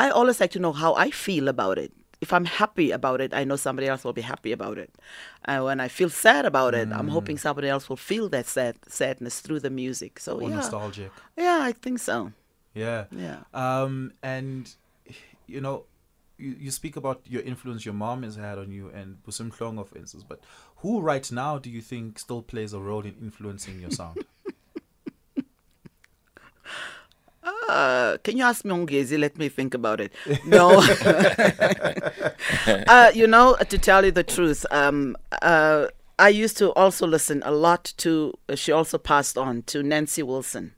I 0.04 0.06
always 0.10 0.40
like 0.42 0.52
to 0.52 0.60
know 0.66 0.74
how 0.84 0.92
I 1.06 1.10
feel 1.12 1.48
about 1.56 1.78
it. 1.86 1.92
If 2.26 2.32
I'm 2.38 2.46
happy 2.46 2.88
about 3.00 3.20
it, 3.26 3.32
I 3.40 3.44
know 3.50 3.58
somebody 3.58 3.88
else 3.92 4.04
will 4.06 4.18
be 4.22 4.28
happy 4.34 4.52
about 4.60 4.78
it. 4.78 4.92
And 5.46 5.64
when 5.68 5.80
I 5.86 5.88
feel 6.00 6.10
sad 6.10 6.44
about 6.46 6.74
it, 6.82 6.88
I'm 6.98 7.10
hoping 7.18 7.38
somebody 7.38 7.68
else 7.74 7.90
will 7.90 8.04
feel 8.12 8.26
that 8.30 8.46
sad 8.58 8.76
sadness 9.00 9.36
through 9.44 9.62
the 9.66 9.70
music. 9.84 10.20
So 10.20 10.32
Or 10.42 10.50
yeah, 10.50 10.56
nostalgic? 10.62 11.12
yeah, 11.46 11.60
I 11.70 11.74
think 11.84 11.98
so. 12.00 12.32
Yeah. 12.74 13.06
Yeah. 13.26 13.40
Um, 13.54 14.14
and 14.36 14.64
you 15.54 15.62
know, 15.66 15.78
you, 16.38 16.56
you 16.60 16.72
speak 16.72 16.96
about 16.96 17.22
your 17.26 17.42
influence 17.42 17.86
your 17.86 17.94
mom 17.94 18.24
has 18.24 18.36
had 18.36 18.58
on 18.58 18.72
you 18.72 18.90
and 18.90 19.18
Busi 19.26 19.50
Mhlongo, 19.52 19.88
for 19.88 19.98
instance, 19.98 20.24
but 20.28 20.40
who 20.78 21.02
right 21.02 21.30
now 21.32 21.58
do 21.58 21.70
you 21.70 21.82
think 21.82 22.20
still 22.20 22.42
plays 22.42 22.74
a 22.74 22.80
role 22.80 23.02
in 23.06 23.16
influencing 23.22 23.80
your 23.80 23.92
sound? 23.92 24.26
Uh, 27.70 28.18
can 28.24 28.38
you 28.38 28.44
ask 28.44 28.66
me 28.66 28.72
Ongezi? 28.72 29.20
Let 29.20 29.38
me 29.38 29.50
think 29.50 29.74
about 29.74 30.00
it. 30.00 30.14
No. 30.46 30.82
uh, 32.88 33.12
you 33.14 33.28
know, 33.28 33.56
to 33.70 33.78
tell 33.78 34.06
you 34.06 34.12
the 34.12 34.24
truth, 34.24 34.66
um, 34.72 35.16
uh, 35.42 35.88
I 36.18 36.30
used 36.30 36.58
to 36.58 36.72
also 36.74 37.06
listen 37.06 37.44
a 37.46 37.52
lot 37.52 37.94
to, 37.98 38.34
she 38.56 38.72
also 38.72 38.98
passed 38.98 39.38
on 39.38 39.64
to 39.64 39.84
Nancy 39.84 40.24
Wilson. 40.24 40.74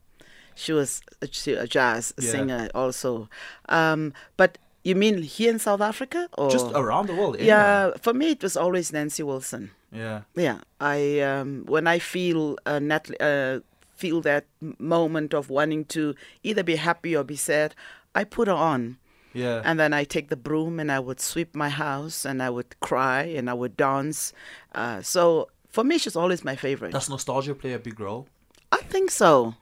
She 0.54 0.72
was 0.72 1.00
a, 1.22 1.28
she- 1.30 1.54
a 1.54 1.66
jazz 1.66 2.12
Yeah. 2.18 2.30
singer 2.30 2.68
also. 2.74 3.28
Um, 3.68 4.12
but 4.36 4.58
you 4.82 4.94
mean 4.94 5.22
here 5.22 5.50
in 5.50 5.58
South 5.58 5.80
Africa? 5.80 6.28
Or? 6.38 6.50
Just 6.50 6.66
around 6.74 7.06
the 7.08 7.14
world. 7.14 7.38
Yeah, 7.40 7.90
for 8.00 8.12
me, 8.14 8.30
it 8.30 8.42
was 8.42 8.56
always 8.56 8.92
Nancy 8.92 9.22
Wilson. 9.22 9.70
anywhere. 9.92 10.24
Yeah, 10.36 10.58
I 10.80 11.20
um, 11.20 11.64
when 11.66 11.86
I 11.86 11.98
feel 11.98 12.56
uh, 12.66 12.78
nat- 12.78 13.20
uh, 13.20 13.60
feel 13.96 14.20
that 14.22 14.44
moment 14.78 15.34
of 15.34 15.50
wanting 15.50 15.84
to 15.86 16.14
either 16.42 16.62
be 16.62 16.76
happy 16.76 17.14
or 17.16 17.24
be 17.24 17.36
sad, 17.36 17.74
I 18.14 18.24
put 18.24 18.48
her 18.48 18.54
on, 18.54 18.96
Yeah. 19.34 19.44
Yeah. 19.56 19.62
and 19.64 19.78
then 19.78 19.92
I 19.92 20.04
take 20.04 20.28
the 20.28 20.36
broom 20.36 20.80
and 20.80 20.90
I 20.90 20.98
would 20.98 21.20
sweep 21.20 21.54
my 21.54 21.68
house 21.68 22.24
and 22.24 22.42
I 22.42 22.50
would 22.50 22.78
cry 22.80 23.22
and 23.24 23.48
I 23.50 23.54
would 23.54 23.76
dance. 23.76 24.32
Uh, 24.74 25.02
so 25.02 25.48
for 25.68 25.84
me, 25.84 25.98
she's 25.98 26.16
always 26.16 26.44
my 26.44 26.56
favorite. 26.56 26.92
Does 26.92 27.08
nostalgia 27.10 27.54
play 27.54 27.74
a 27.74 27.78
big 27.78 28.00
role? 28.00 28.26
I 28.72 28.78
think 28.78 29.10
so. 29.10 29.54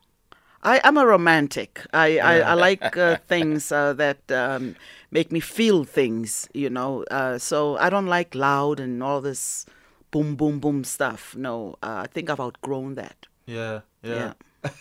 I 0.63 0.81
am 0.85 0.97
a 0.97 1.05
romantic. 1.07 1.81
I, 1.93 2.19
I, 2.19 2.35
I 2.41 2.55
like 2.55 2.97
uh, 2.97 3.17
things 3.29 3.71
uh, 3.73 3.93
that 3.95 4.19
um, 4.33 4.75
make 5.11 5.33
me 5.33 5.41
feel 5.41 5.85
things, 5.85 6.49
you 6.55 6.71
know. 6.71 7.05
Uh, 7.11 7.39
so 7.39 7.77
I 7.79 7.91
don't 7.91 8.07
like 8.07 8.35
loud 8.35 8.81
and 8.81 9.03
all 9.03 9.21
this 9.21 9.67
boom, 10.11 10.37
boom, 10.37 10.59
boom 10.61 10.85
stuff. 10.85 11.35
No, 11.37 11.77
uh, 11.83 12.03
I 12.05 12.07
think 12.07 12.31
I've 12.31 12.41
outgrown 12.41 12.95
that. 12.95 13.27
Yeah. 13.47 13.81
Yeah. 14.03 14.15
Yeah. 14.15 14.33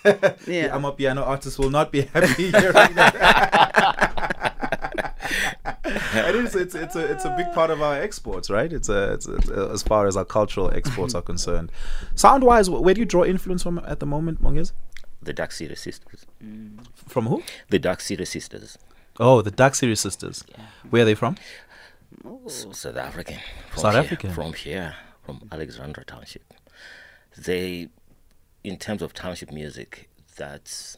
The 0.02 0.36
Yeah. 0.48 0.70
amapiano 0.78 1.26
artist 1.26 1.60
will 1.60 1.70
not 1.70 1.92
be 1.92 2.02
happy 2.13 2.52
hearing 2.52 2.96
that. 2.96 3.13
it 5.86 6.36
is. 6.36 6.56
It's 6.56 6.76
it's 6.76 6.96
a 6.96 7.12
it's 7.12 7.26
a 7.26 7.34
big 7.38 7.52
part 7.54 7.70
of 7.70 7.82
our 7.82 7.96
exports, 7.96 8.50
right? 8.50 8.72
It's 8.72 8.90
a, 8.90 9.13
it's 9.13 9.28
a, 9.28 9.70
as 9.72 9.84
far 9.84 10.08
as 10.08 10.18
our 10.18 10.26
cultural 10.26 10.72
exports 10.72 11.13
are 11.16 11.22
concerned. 11.22 11.72
Sound 12.16 12.44
wise, 12.44 12.70
where 12.70 12.94
do 12.94 13.00
you 13.00 13.06
draw 13.06 13.24
influence 13.24 13.63
from 13.63 13.80
at 13.80 14.00
the 14.00 14.06
moment, 14.06 14.42
Mongez? 14.42 14.72
The 15.22 15.34
Dark 15.34 15.52
City 15.52 15.76
Sisters. 15.76 16.26
From 17.08 17.28
who? 17.28 17.44
The 17.70 17.80
Dark 17.80 18.02
City 18.02 18.26
Sisters. 18.26 18.78
Oh, 19.19 19.41
the 19.41 19.51
Dark 19.51 19.75
City 19.75 19.95
sisters. 19.95 20.43
Where 20.89 21.01
are 21.01 21.06
they 21.06 21.15
from? 21.15 21.38
S- 22.45 22.67
South 22.71 22.97
African. 22.97 23.38
From 23.69 23.82
South 23.82 23.93
here, 23.93 24.03
African. 24.03 24.32
From 24.32 24.53
here, 24.53 24.95
from 25.23 25.47
Alexandra 25.51 26.03
Township. 26.06 26.53
They, 27.38 27.89
in 28.63 28.77
terms 28.77 29.01
of 29.01 29.13
township 29.13 29.51
music, 29.51 30.10
that's 30.36 30.97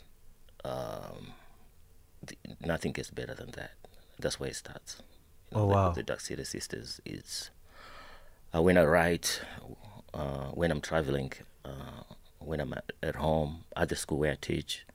um, 0.65 1.33
th- 2.25 2.39
nothing 2.61 2.91
gets 2.91 3.09
better 3.09 3.33
than 3.33 3.51
that. 3.51 3.71
That's 4.19 4.39
where 4.39 4.49
it 4.49 4.55
starts. 4.55 5.01
Oh, 5.53 5.61
the, 5.61 5.65
wow. 5.67 5.91
The 5.91 6.03
Dark 6.03 6.19
City 6.19 6.43
Sisters 6.43 6.99
is 7.05 7.49
uh, 8.53 8.61
when 8.61 8.77
I 8.77 8.83
write, 8.83 9.41
uh, 10.13 10.47
when 10.47 10.71
I'm 10.71 10.81
traveling, 10.81 11.31
uh, 11.63 12.03
when 12.39 12.59
I'm 12.59 12.73
at, 12.73 12.91
at 13.01 13.15
home, 13.15 13.63
at 13.75 13.89
the 13.89 13.95
school 13.95 14.19
where 14.19 14.33
I 14.33 14.37
teach, 14.39 14.85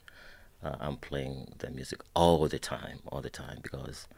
uh, 0.64 0.76
I'm 0.80 0.96
playing 0.96 1.54
the 1.58 1.70
music 1.70 2.00
all 2.14 2.48
the 2.48 2.58
time, 2.58 2.98
all 3.08 3.20
the 3.20 3.30
time 3.30 3.58
because 3.62 4.08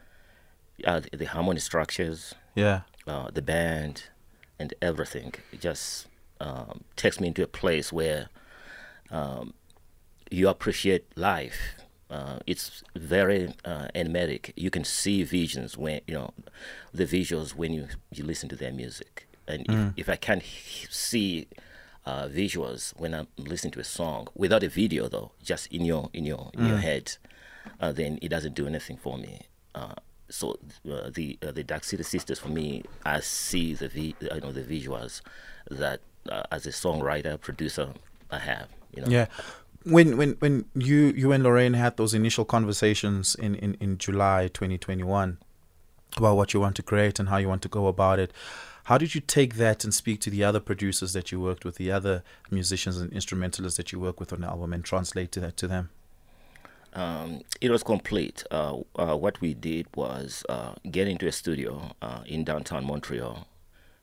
uh, 0.84 1.00
the, 1.00 1.16
the 1.16 1.24
harmony 1.26 1.60
structures, 1.60 2.34
Yeah. 2.54 2.82
uh, 3.06 3.30
the 3.32 3.42
band, 3.42 4.04
and 4.58 4.72
everything 4.80 5.34
it 5.52 5.60
just 5.60 6.06
um, 6.40 6.84
takes 6.96 7.20
me 7.20 7.28
into 7.28 7.42
a 7.42 7.46
place 7.46 7.92
where 7.92 8.28
um, 9.10 9.54
you 10.30 10.48
appreciate 10.48 11.04
life. 11.16 11.58
Uh, 12.10 12.38
it's 12.46 12.82
very 12.94 13.52
uh, 13.64 13.88
animatic. 13.94 14.52
You 14.56 14.70
can 14.70 14.84
see 14.84 15.24
visions 15.24 15.76
when 15.76 16.00
you 16.06 16.14
know 16.14 16.30
the 16.94 17.04
visuals 17.04 17.54
when 17.54 17.72
you 17.72 17.88
you 18.12 18.24
listen 18.24 18.48
to 18.50 18.56
their 18.56 18.72
music. 18.72 19.26
And 19.48 19.66
if, 19.96 20.00
if 20.02 20.08
I 20.08 20.16
can't 20.16 20.42
see 20.90 21.48
uh, 22.06 22.28
visuals 22.28 22.92
when 22.98 23.14
I'm 23.14 23.26
listening 23.36 23.72
to 23.72 23.80
a 23.80 23.84
song 23.84 24.28
without 24.34 24.62
a 24.62 24.68
video, 24.68 25.08
though, 25.08 25.32
just 25.42 25.66
in 25.72 25.84
your 25.84 26.08
in 26.12 26.24
your 26.24 26.50
in 26.54 26.66
your 26.66 26.78
head, 26.78 27.16
uh, 27.80 27.92
then 27.92 28.18
it 28.22 28.28
doesn't 28.28 28.54
do 28.54 28.66
anything 28.66 28.96
for 28.96 29.18
me. 29.18 29.42
Uh, 29.74 29.94
So 30.28 30.58
uh, 30.90 31.10
the 31.14 31.38
uh, 31.46 31.52
the 31.52 31.62
Dark 31.62 31.84
City 31.84 32.02
Sisters 32.02 32.38
for 32.40 32.48
me, 32.50 32.82
I 33.04 33.20
see 33.22 33.74
the 33.78 33.86
vi- 33.88 34.16
you 34.20 34.40
know 34.42 34.50
the 34.50 34.64
visuals 34.66 35.22
that 35.70 36.00
uh, 36.28 36.42
as 36.50 36.66
a 36.66 36.70
songwriter 36.74 37.38
producer 37.40 37.94
I 38.30 38.38
have. 38.38 38.68
You 38.94 39.02
know. 39.02 39.08
Yeah. 39.08 39.26
When 39.84 40.16
when 40.18 40.34
when 40.42 40.64
you 40.74 41.14
you 41.14 41.30
and 41.30 41.44
Lorraine 41.44 41.74
had 41.78 41.96
those 41.96 42.12
initial 42.16 42.44
conversations 42.44 43.36
in, 43.38 43.54
in, 43.54 43.74
in 43.78 43.98
July 43.98 44.48
2021 44.50 45.38
about 46.18 46.36
what 46.36 46.54
you 46.54 46.60
want 46.60 46.76
to 46.76 46.82
create 46.82 47.18
and 47.18 47.28
how 47.28 47.36
you 47.36 47.48
want 47.48 47.62
to 47.62 47.68
go 47.68 47.86
about 47.86 48.18
it, 48.18 48.32
how 48.84 48.98
did 48.98 49.14
you 49.14 49.20
take 49.20 49.56
that 49.56 49.82
and 49.82 49.92
speak 49.92 50.20
to 50.20 50.30
the 50.30 50.44
other 50.44 50.60
producers 50.60 51.12
that 51.12 51.32
you 51.32 51.40
worked 51.40 51.64
with, 51.64 51.74
the 51.74 51.90
other 51.90 52.22
musicians 52.50 52.98
and 52.98 53.12
instrumentalists 53.12 53.76
that 53.76 53.90
you 53.90 53.98
work 53.98 54.20
with 54.20 54.32
on 54.32 54.42
the 54.42 54.46
album, 54.46 54.72
and 54.72 54.84
translate 54.84 55.32
that 55.32 55.56
to 55.56 55.66
them? 55.66 55.90
Um, 56.92 57.42
it 57.60 57.70
was 57.70 57.82
complete. 57.82 58.44
Uh, 58.50 58.78
uh, 58.94 59.16
what 59.16 59.40
we 59.40 59.54
did 59.54 59.86
was 59.96 60.44
uh, 60.48 60.74
get 60.90 61.08
into 61.08 61.26
a 61.26 61.32
studio 61.32 61.96
uh, 62.00 62.20
in 62.26 62.44
downtown 62.44 62.86
Montreal, 62.86 63.48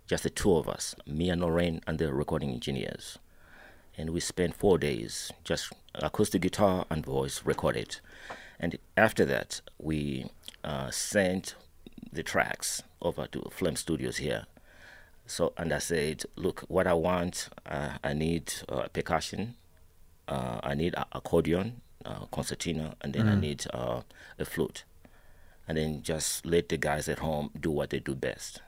just 0.05 0.23
the 0.23 0.29
two 0.29 0.55
of 0.57 0.67
us, 0.67 0.95
me 1.07 1.29
and 1.29 1.41
Lorraine, 1.41 1.81
and 1.87 1.97
the 1.97 2.13
recording 2.13 2.51
engineers. 2.51 3.17
And 3.97 4.09
we 4.09 4.19
spent 4.19 4.53
four 4.53 4.77
days 4.77 5.31
just 5.43 5.71
acoustic 5.95 6.41
guitar 6.41 6.85
and 6.89 7.05
voice 7.05 7.41
recorded. 7.45 7.97
And 8.59 8.77
after 8.97 9.23
that, 9.25 9.61
we 9.79 10.29
uh, 10.63 10.91
sent 10.91 11.55
the 12.13 12.23
tracks 12.23 12.83
over 13.01 13.27
to 13.27 13.49
Flame 13.51 13.75
Studios 13.75 14.17
here. 14.17 14.45
So, 15.25 15.53
and 15.57 15.71
I 15.73 15.79
said, 15.79 16.23
look, 16.35 16.61
what 16.67 16.85
I 16.87 16.93
want, 16.93 17.49
uh, 17.65 17.97
I 18.03 18.13
need 18.13 18.53
uh, 18.67 18.87
percussion, 18.89 19.55
uh, 20.27 20.59
I 20.63 20.73
need 20.75 20.93
a- 20.95 21.07
accordion, 21.13 21.81
uh, 22.05 22.25
concertina, 22.31 22.95
and 23.01 23.13
then 23.13 23.27
I 23.29 23.35
need 23.35 23.65
uh, 23.73 24.01
a 24.37 24.45
flute. 24.45 24.83
And 25.67 25.77
then 25.77 26.01
just 26.03 26.45
let 26.45 26.67
the 26.69 26.77
guys 26.77 27.07
at 27.07 27.19
home 27.19 27.51
do 27.57 27.71
what 27.71 27.89
they 27.91 27.99
do 27.99 28.15
best. 28.15 28.61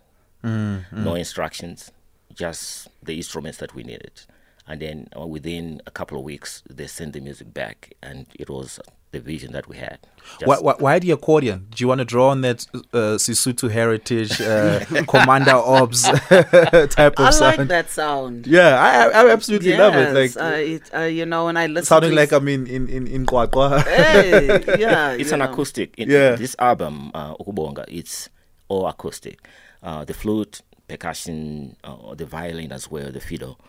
No 0.91 1.15
instructions, 1.15 1.91
just 2.33 2.87
the 3.03 3.15
instruments 3.17 3.57
that 3.57 3.75
we 3.75 3.83
needed. 3.83 4.21
And 4.67 4.81
then 4.81 5.07
uh, 5.15 5.25
within 5.27 5.81
a 5.85 5.91
couple 5.91 6.17
of 6.17 6.23
weeks, 6.23 6.63
they 6.69 6.87
sent 6.87 7.13
the 7.13 7.19
music 7.19 7.53
back, 7.53 7.93
and 8.01 8.27
it 8.33 8.49
was 8.49 8.79
the 9.15 9.21
vision 9.31 9.51
that 9.53 9.67
we 9.67 9.77
had. 9.77 9.97
Why, 10.43 10.57
why, 10.59 10.73
why 10.79 10.99
the 10.99 11.11
accordion? 11.11 11.67
Do 11.69 11.81
you 11.83 11.87
want 11.87 11.99
to 11.99 12.05
draw 12.05 12.29
on 12.29 12.41
that 12.41 12.65
uh, 12.93 13.15
Sesotho 13.23 13.69
heritage, 13.71 14.41
uh, 14.41 14.83
Commander 15.07 15.53
Orbs 15.55 16.03
type 16.97 17.19
of 17.19 17.25
I 17.27 17.29
sound? 17.29 17.57
like 17.59 17.67
that 17.69 17.89
sound. 17.89 18.47
Yeah, 18.47 18.71
I, 18.79 19.21
I 19.21 19.31
absolutely 19.31 19.77
love 19.77 19.95
it. 19.95 20.13
Like 20.13 20.35
uh, 20.37 20.57
it, 20.57 20.83
uh, 20.93 21.01
you 21.03 21.25
know, 21.25 21.45
when 21.45 21.57
I 21.57 21.67
listen 21.67 21.85
sounding 21.85 22.09
to 22.11 22.15
like 22.15 22.31
I'm 22.31 22.47
in 22.47 22.67
in 22.67 22.89
in 22.89 23.07
in 23.07 23.25
QwaQwa. 23.25 23.83
hey, 23.83 24.63
yeah, 24.79 25.11
it's 25.11 25.31
an 25.31 25.39
know. 25.39 25.51
acoustic. 25.51 25.93
It- 25.97 26.09
Yeah. 26.09 26.35
This 26.35 26.55
album, 26.59 27.11
uh, 27.13 27.35
Ukubonga, 27.35 27.85
it's 27.87 28.29
all 28.67 28.87
acoustic. 28.87 29.39
Uh, 29.83 30.03
the 30.05 30.13
flute, 30.13 30.61
percussion, 30.87 31.75
uh, 31.83 32.15
the 32.15 32.25
violin 32.25 32.71
as 32.71 32.89
well, 32.89 33.11
the 33.11 33.21
fiddle, 33.21 33.59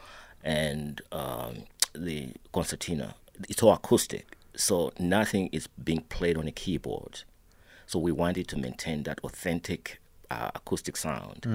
and 0.43 1.01
um, 1.13 1.65
the 1.95 2.29
concertina. 2.53 3.15
It's 3.49 3.63
all 3.63 3.73
acoustic. 3.75 4.36
So 4.57 4.93
nothing 4.99 5.49
is 5.53 5.67
being 5.67 6.01
played 6.09 6.37
on 6.37 6.47
a 6.49 6.53
keyboard. 6.53 7.23
So 7.87 7.99
we 7.99 8.11
wanted 8.13 8.49
to 8.49 8.57
maintain 8.59 9.05
that 9.05 9.21
authentic 9.23 10.01
uh, 10.31 10.51
acoustic 10.55 10.97
sound. 10.97 11.47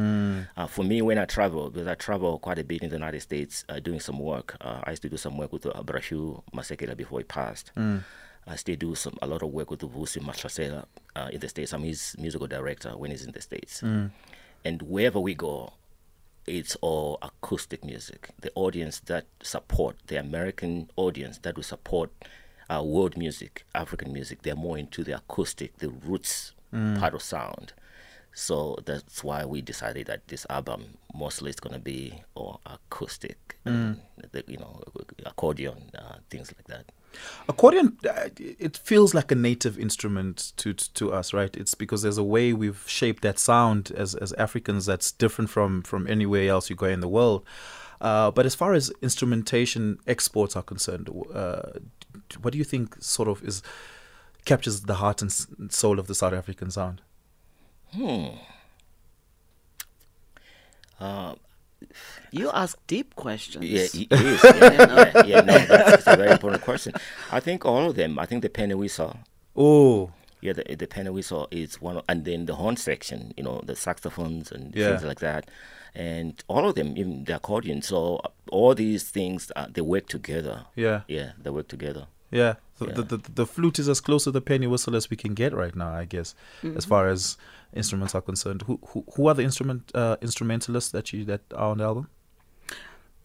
Uh, 0.56 0.68
for 0.68 0.84
me, 0.84 1.02
when 1.02 1.18
I 1.18 1.26
travel, 1.26 1.70
because 1.70 1.88
I 1.88 1.96
travel 1.96 2.40
quite 2.40 2.58
a 2.60 2.64
bit 2.64 2.84
in 2.84 2.90
the 2.90 2.96
United 2.96 3.20
States 3.22 3.66
uh, 3.68 3.80
doing 3.80 4.00
some 4.00 4.18
work, 4.20 4.56
uh, 4.62 4.80
I 4.86 4.92
used 4.92 5.02
to 5.02 5.10
do 5.10 5.18
some 5.18 5.38
work 5.38 5.52
with 5.52 5.66
uh, 5.66 5.74
Brashu 5.84 6.42
Masekela 6.54 6.96
before 6.96 7.20
he 7.20 7.24
passed. 7.26 7.72
I 8.48 8.56
still 8.56 8.76
do 8.78 8.96
some 8.96 9.18
a 9.22 9.28
lot 9.28 9.44
of 9.44 9.50
work 9.50 9.70
with 9.72 9.82
Vusi 9.82 10.20
Mahlasela 10.22 10.86
uh, 11.16 11.30
in 11.32 11.40
the 11.42 11.50
States. 11.50 11.74
I'm 11.74 11.84
his 11.84 12.16
musical 12.18 12.48
director 12.48 12.92
when 12.98 13.12
he's 13.12 13.26
in 13.26 13.32
the 13.34 13.42
States. 13.42 13.82
And 14.64 14.82
wherever 14.84 15.20
we 15.20 15.34
go, 15.36 15.74
it's 16.48 16.76
all 16.82 17.18
acoustic 17.22 17.84
music. 17.84 18.30
The 18.40 18.52
audience 18.56 19.00
that 19.02 19.26
support, 19.44 19.98
the 20.08 20.16
American 20.18 20.90
audience 20.96 21.40
that 21.40 21.56
will 21.56 21.64
support 21.64 22.10
uh, 22.72 22.82
world 22.84 23.18
music, 23.18 23.66
African 23.76 24.14
music, 24.14 24.44
they're 24.44 24.56
more 24.56 24.78
into 24.78 25.04
the 25.04 25.18
acoustic, 25.18 25.78
the 25.80 25.90
roots 25.90 26.54
part 27.00 27.14
of 27.14 27.22
sound. 27.22 27.74
So 28.34 28.78
that's 28.86 29.24
why 29.24 29.44
we 29.46 29.62
decided 29.62 30.08
that 30.08 30.30
this 30.30 30.46
album 30.50 30.98
mostly 31.14 31.50
is 31.50 31.60
going 31.60 31.74
to 31.74 31.80
be 31.80 32.24
all 32.34 32.62
acoustic, 32.66 33.58
and 33.66 34.00
the, 34.32 34.44
you 34.48 34.58
know, 34.58 34.82
accordion, 35.26 35.92
uh, 35.98 36.16
things 36.30 36.54
like 36.56 36.68
that. 36.68 36.86
Accordion, 37.50 37.98
uh, 38.10 38.30
it 38.40 38.78
feels 38.78 39.14
like 39.14 39.34
a 39.34 39.36
native 39.36 39.78
instrument 39.78 40.54
to, 40.56 40.74
to 40.74 40.94
to 40.94 41.12
us, 41.12 41.34
right? 41.34 41.58
It's 41.58 41.76
because 41.76 42.04
there's 42.04 42.18
a 42.18 42.24
way 42.24 42.54
we've 42.54 42.86
shaped 42.88 43.22
that 43.24 43.38
sound 43.38 43.92
as 43.92 44.16
as 44.16 44.32
Africans 44.34 44.86
that's 44.86 45.12
different 45.12 45.50
from 45.50 45.82
from 45.82 46.08
anywhere 46.08 46.48
else 46.48 46.70
you 46.70 46.78
go 46.78 46.86
in 46.86 47.02
the 47.02 47.10
world. 47.10 47.46
Uh, 48.00 48.32
but 48.32 48.46
as 48.46 48.56
far 48.56 48.74
as 48.74 48.92
instrumentation 49.02 50.00
exports 50.08 50.56
are 50.56 50.64
concerned, 50.64 51.10
uh, 51.34 51.62
what 52.42 52.52
do 52.54 52.58
you 52.58 52.64
think 52.64 53.02
sort 53.02 53.28
of 53.28 53.44
is 53.44 53.62
captures 54.46 54.82
the 54.82 54.96
heart 54.96 55.22
and 55.22 55.32
soul 55.72 56.00
of 56.00 56.08
the 56.08 56.16
South 56.16 56.34
African 56.34 56.72
sound? 56.72 57.02
Hmm. 57.94 58.28
You 62.32 62.50
ask 62.52 62.78
deep 62.88 63.16
questions. 63.16 63.66
Yeah, 63.66 63.82
it 63.82 64.12
is. 64.12 64.44
Yeah, 64.44 64.52
yeah, 64.54 65.26
yeah, 65.26 65.42
no, 65.42 65.58
that's, 65.58 65.68
that's 65.68 66.08
a 66.08 66.16
very 66.16 66.32
important 66.32 66.64
question. 66.64 66.94
I 67.32 67.40
think 67.40 67.66
all 67.66 67.90
of 67.90 67.96
them. 67.96 68.18
I 68.20 68.26
think 68.26 68.44
the 68.44 68.50
penny 68.50 68.76
whistle. 68.76 69.18
Oh, 69.56 70.12
Yeah, 70.42 70.54
the, 70.54 70.76
the 70.76 70.88
penny 70.88 71.10
whistle 71.12 71.48
is 71.52 71.80
one, 71.82 71.98
of, 71.98 72.04
and 72.10 72.26
then 72.26 72.46
the 72.46 72.56
horn 72.56 72.76
section. 72.78 73.34
You 73.38 73.44
know, 73.44 73.62
the 73.64 73.76
saxophones 73.76 74.52
and 74.52 74.76
Yeah. 74.76 74.88
things 74.90 75.04
like 75.04 75.20
that, 75.20 75.50
and 75.96 76.34
all 76.48 76.68
of 76.68 76.76
them, 76.76 76.98
even 76.98 77.24
the 77.26 77.36
accordion. 77.36 77.82
So 77.82 78.18
uh, 78.26 78.30
all 78.52 78.74
these 78.76 79.04
things, 79.04 79.52
uh, 79.56 79.68
they 79.72 79.82
work 79.82 80.08
together. 80.08 80.66
yeah, 80.76 81.02
Yeah, 81.08 81.32
they 81.42 81.50
work 81.52 81.68
together. 81.68 82.08
yeah. 82.32 82.56
So 82.80 82.88
Yeah. 82.88 82.94
The, 82.96 83.04
the 83.04 83.18
the 83.42 83.46
flute 83.46 83.78
is 83.78 83.88
as 83.88 84.02
close 84.02 84.24
to 84.24 84.32
the 84.32 84.42
penny 84.42 84.66
whistle 84.68 84.96
as 84.96 85.10
we 85.12 85.18
can 85.18 85.34
get 85.36 85.54
right 85.54 85.76
now, 85.76 85.92
I 85.94 86.06
guess, 86.06 86.34
as 86.76 86.86
far 86.86 87.08
as 87.08 87.38
instruments 87.74 88.16
are 88.16 88.22
concerned. 88.32 88.64
Who 88.68 88.80
who, 88.90 89.06
who 89.16 89.28
are 89.28 89.36
the 89.36 89.44
instrument 89.44 89.92
uh, 89.94 90.16
instrumentalists 90.22 90.92
that 90.92 91.14
you 91.14 91.24
that 91.26 91.42
are 91.54 91.70
on 91.72 91.78
the 91.78 91.84
album? 91.84 92.08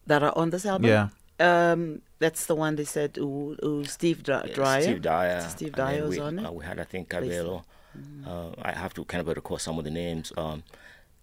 That 0.07 0.23
are 0.23 0.37
on 0.37 0.51
this 0.51 0.67
album? 0.67 0.87
Yeah. 0.91 1.09
Um, 1.39 2.03
that's 2.19 2.47
the 2.47 2.55
one 2.55 2.77
they 2.77 2.85
said, 2.85 3.19
ooh, 3.19 3.57
ooh, 3.63 3.85
Steve 3.85 4.23
Dry- 4.23 4.45
Yeah, 4.47 4.55
Dryer. 4.55 4.83
Steve 4.83 5.03
Dyer. 5.03 5.41
Steve 5.49 5.73
Dyer 5.75 6.03
was 6.03 6.11
we, 6.17 6.21
on 6.21 6.39
it. 6.39 6.47
Uh, 6.47 6.53
we 6.53 6.65
had, 6.65 6.79
I 6.81 6.85
think, 6.85 7.09
Basically. 7.11 7.29
Cabello. 7.37 7.65
Uh, 8.27 8.51
I 8.63 8.73
have 8.73 8.93
to 8.95 9.05
kind 9.05 9.21
of 9.27 9.35
recall 9.35 9.59
some 9.59 9.79
of 9.79 9.85
the 9.85 9.91
names. 9.91 10.33
Um, 10.37 10.63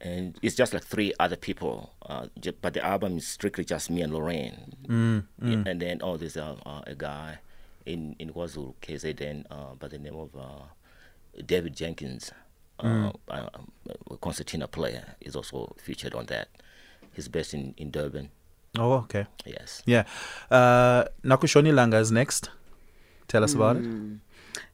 and 0.02 0.38
it's 0.42 0.56
just 0.56 0.74
like 0.74 0.84
three 0.84 1.14
other 1.20 1.36
people. 1.36 1.94
Uh, 2.06 2.28
ju- 2.40 2.54
but 2.62 2.74
the 2.74 2.84
album 2.86 3.18
is 3.18 3.28
strictly 3.28 3.64
just 3.64 3.90
me 3.90 4.02
and 4.02 4.14
Lorraine. 4.14 4.76
Mm, 4.88 5.24
Yeah, 5.42 5.64
And 5.72 5.82
then, 5.82 6.00
oh, 6.02 6.18
there's 6.18 6.38
a, 6.38 6.58
uh, 6.66 6.82
a 6.86 6.94
guy 6.96 7.40
in, 7.86 8.16
in 8.20 8.32
KwaZulu, 8.34 8.74
KZN, 8.82 9.46
uh, 9.50 9.76
by 9.80 9.88
the 9.88 9.98
name 10.00 10.16
of 10.16 10.30
uh, 10.36 10.66
David 11.46 11.76
Jenkins, 11.76 12.32
uh, 12.80 12.84
Mm. 12.86 13.16
uh, 13.30 13.50
a 14.12 14.18
concertina 14.18 14.68
player, 14.68 15.16
is 15.22 15.36
also 15.36 15.76
featured 15.82 16.14
on 16.14 16.26
that. 16.28 16.50
He's 17.14 17.28
based 17.28 17.54
in, 17.54 17.74
in 17.78 17.92
Durban. 17.92 18.30
Oh, 18.78 18.94
okay. 18.94 19.28
Yes. 19.46 19.84
Yeah. 19.86 20.04
Uh, 20.50 21.06
Nakushoni 21.24 21.72
Langa 21.72 22.00
is 22.00 22.12
next. 22.12 22.50
Tell 23.28 23.44
us 23.44 23.54
about 23.54 23.78
it. 23.78 23.86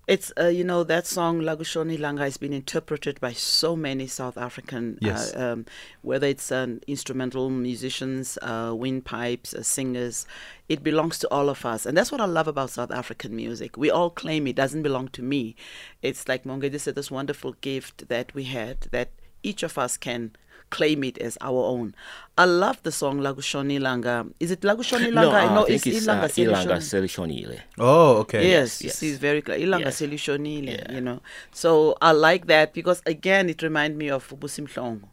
It's 0.07 0.33
uh, 0.39 0.47
you 0.47 0.63
know 0.63 0.83
that 0.85 1.05
song 1.05 1.41
Lagushoni 1.41 1.99
Langa 1.99 2.21
has 2.21 2.37
been 2.37 2.51
interpreted 2.51 3.19
by 3.21 3.31
so 3.33 3.75
many 3.75 4.07
South 4.07 4.39
African, 4.39 4.97
Yes. 5.01 5.35
uh, 5.35 5.51
um, 5.53 5.65
whether 6.01 6.25
it's 6.25 6.51
um, 6.51 6.79
instrumental 6.87 7.51
musicians, 7.51 8.39
uh, 8.41 8.73
windpipes, 8.73 9.53
uh, 9.53 9.61
singers. 9.61 10.25
It 10.67 10.83
belongs 10.83 11.19
to 11.19 11.27
all 11.29 11.47
of 11.47 11.63
us, 11.63 11.85
and 11.85 11.95
that's 11.95 12.11
what 12.11 12.21
I 12.21 12.25
love 12.25 12.47
about 12.47 12.71
South 12.71 12.89
African 12.89 13.35
music. 13.35 13.77
We 13.77 13.91
all 13.91 14.09
claim 14.09 14.47
it 14.47 14.55
doesn't 14.55 14.81
belong 14.81 15.09
to 15.09 15.21
me. 15.21 15.55
It's 16.01 16.27
like 16.27 16.43
Mongedi 16.43 16.79
said, 16.79 16.95
this 16.95 17.11
wonderful 17.11 17.53
gift 17.61 18.07
that 18.07 18.33
we 18.33 18.45
had 18.45 18.87
that 18.91 19.11
each 19.43 19.61
of 19.61 19.77
us 19.77 19.95
can 19.95 20.31
claim 20.69 21.03
it 21.03 21.17
as 21.17 21.37
our 21.41 21.63
own. 21.65 21.95
I 22.37 22.45
love 22.45 22.81
the 22.83 22.91
song 22.91 23.19
Lagushoni 23.19 23.79
Langa. 23.79 24.31
Is 24.39 24.51
it 24.51 24.61
Lagushoni 24.61 25.07
Langa? 25.11 25.13
No, 25.13 25.31
uh, 25.31 25.53
no 25.55 25.63
I 25.63 25.65
think 25.77 25.87
it's, 25.87 26.07
uh, 26.07 26.13
Ilanga 26.15 26.29
Ilanga 26.45 26.77
Selishoni. 26.77 27.45
Selishonile. 27.45 27.59
Oh, 27.77 28.17
okay. 28.17 28.49
Yes, 28.49 28.81
yes. 28.81 28.99
she's 28.99 29.17
very 29.17 29.41
clear. 29.41 29.59
Ilanga 29.59 29.85
Yes. 29.85 30.01
selishonile, 30.01 30.67
Yeah. 30.77 30.91
you 30.95 31.01
know. 31.01 31.21
So 31.51 31.97
I 32.01 32.11
like 32.13 32.47
that 32.47 32.73
because 32.73 33.01
again, 33.05 33.49
it 33.49 33.61
reminded 33.61 33.97
me 33.97 34.09
of 34.09 34.27
Busi 34.29 34.65
Mhlongo. 34.67 35.07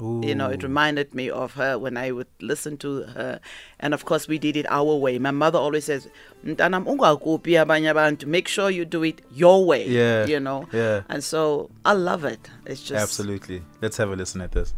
You 0.00 0.32
know, 0.36 0.48
it 0.48 0.62
reminded 0.62 1.12
me 1.12 1.28
of 1.28 1.54
her 1.54 1.76
when 1.76 1.96
I 1.96 2.12
would 2.12 2.28
listen 2.40 2.76
to 2.78 3.02
her, 3.02 3.40
and 3.80 3.92
of 3.92 4.04
course, 4.04 4.28
we 4.28 4.38
did 4.38 4.56
it 4.56 4.64
our 4.70 4.94
way. 4.94 5.18
My 5.18 5.32
mother 5.32 5.58
always 5.58 5.86
says, 5.86 6.06
"Mntanam, 6.46 6.84
ungakopi 6.86 7.58
abanye 7.58 7.90
abantu. 7.90 8.24
Make 8.26 8.46
sure 8.46 8.70
you 8.70 8.84
do 8.84 9.02
it 9.02 9.20
your 9.34 9.66
way." 9.66 9.88
Yeah, 9.88 10.24
you 10.26 10.38
know. 10.38 10.68
yeah. 10.72 11.02
And 11.08 11.24
so 11.24 11.70
I 11.84 11.94
love 11.94 12.24
it. 12.24 12.48
It's 12.64 12.80
just 12.80 13.02
Absolutely. 13.02 13.64
Let's 13.82 13.96
have 13.96 14.12
a 14.12 14.14
listen 14.14 14.40
at 14.40 14.52
this. 14.52 14.72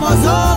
Masiyeki 0.00 0.47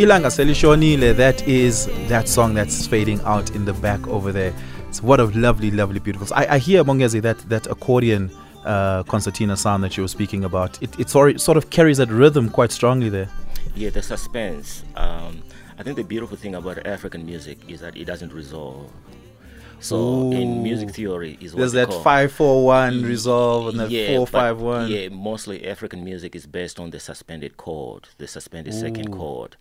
Ilanga 0.00 0.30
Selishonile, 0.30 1.14
that 1.14 1.46
is 1.46 1.84
that 2.08 2.26
song 2.26 2.54
that's 2.54 2.86
fading 2.86 3.20
out 3.26 3.50
in 3.50 3.66
the 3.66 3.74
back 3.74 4.08
over 4.08 4.32
there. 4.32 4.54
It's 4.88 5.02
what 5.02 5.20
a 5.20 5.24
lovely, 5.24 5.70
lovely, 5.70 5.98
beautiful. 5.98 6.26
I, 6.34 6.54
I 6.54 6.58
hear 6.58 6.82
Mongezi 6.82 7.20
that 7.20 7.38
that 7.50 7.66
accordion 7.66 8.30
uh, 8.64 9.02
concertina 9.02 9.58
sound 9.58 9.84
that 9.84 9.98
you 9.98 10.02
were 10.02 10.08
speaking 10.08 10.42
about. 10.42 10.82
It, 10.82 10.98
it 10.98 11.10
sort 11.10 11.56
of, 11.58 11.68
carries 11.68 11.98
that 11.98 12.08
rhythm 12.08 12.48
quite 12.48 12.72
strongly 12.72 13.10
there. 13.10 13.28
Yeah, 13.74 13.90
the 13.90 14.00
suspense. 14.00 14.84
Um, 14.96 15.42
I 15.78 15.82
think 15.82 15.96
the 15.96 16.04
beautiful 16.04 16.38
thing 16.38 16.54
about 16.54 16.86
African 16.86 17.26
music 17.26 17.58
is 17.68 17.80
that 17.80 17.94
it 17.94 18.06
doesn't 18.06 18.32
resolve. 18.32 18.90
So 19.80 20.32
in 20.32 20.62
music 20.62 20.92
theory 20.92 21.36
is 21.42 21.52
what 21.52 21.60
There's 21.60 21.72
that 21.72 21.88
call- 21.90 22.02
five 22.02 22.32
four 22.32 22.64
one 22.64 23.02
resolve 23.02 23.68
and 23.68 23.80
that 23.80 23.90
Yeah, 23.90 24.16
four 24.16 24.26
five 24.26 24.62
one. 24.62 24.90
Yeah, 24.90 25.10
mostly 25.10 25.68
African 25.68 26.02
music 26.04 26.34
is 26.34 26.46
based 26.46 26.80
on 26.80 26.88
the 26.88 27.00
suspended 27.00 27.58
chord, 27.58 28.08
the 28.16 28.26
suspended 28.26 28.72
second 28.72 29.12
chord. 29.12 29.56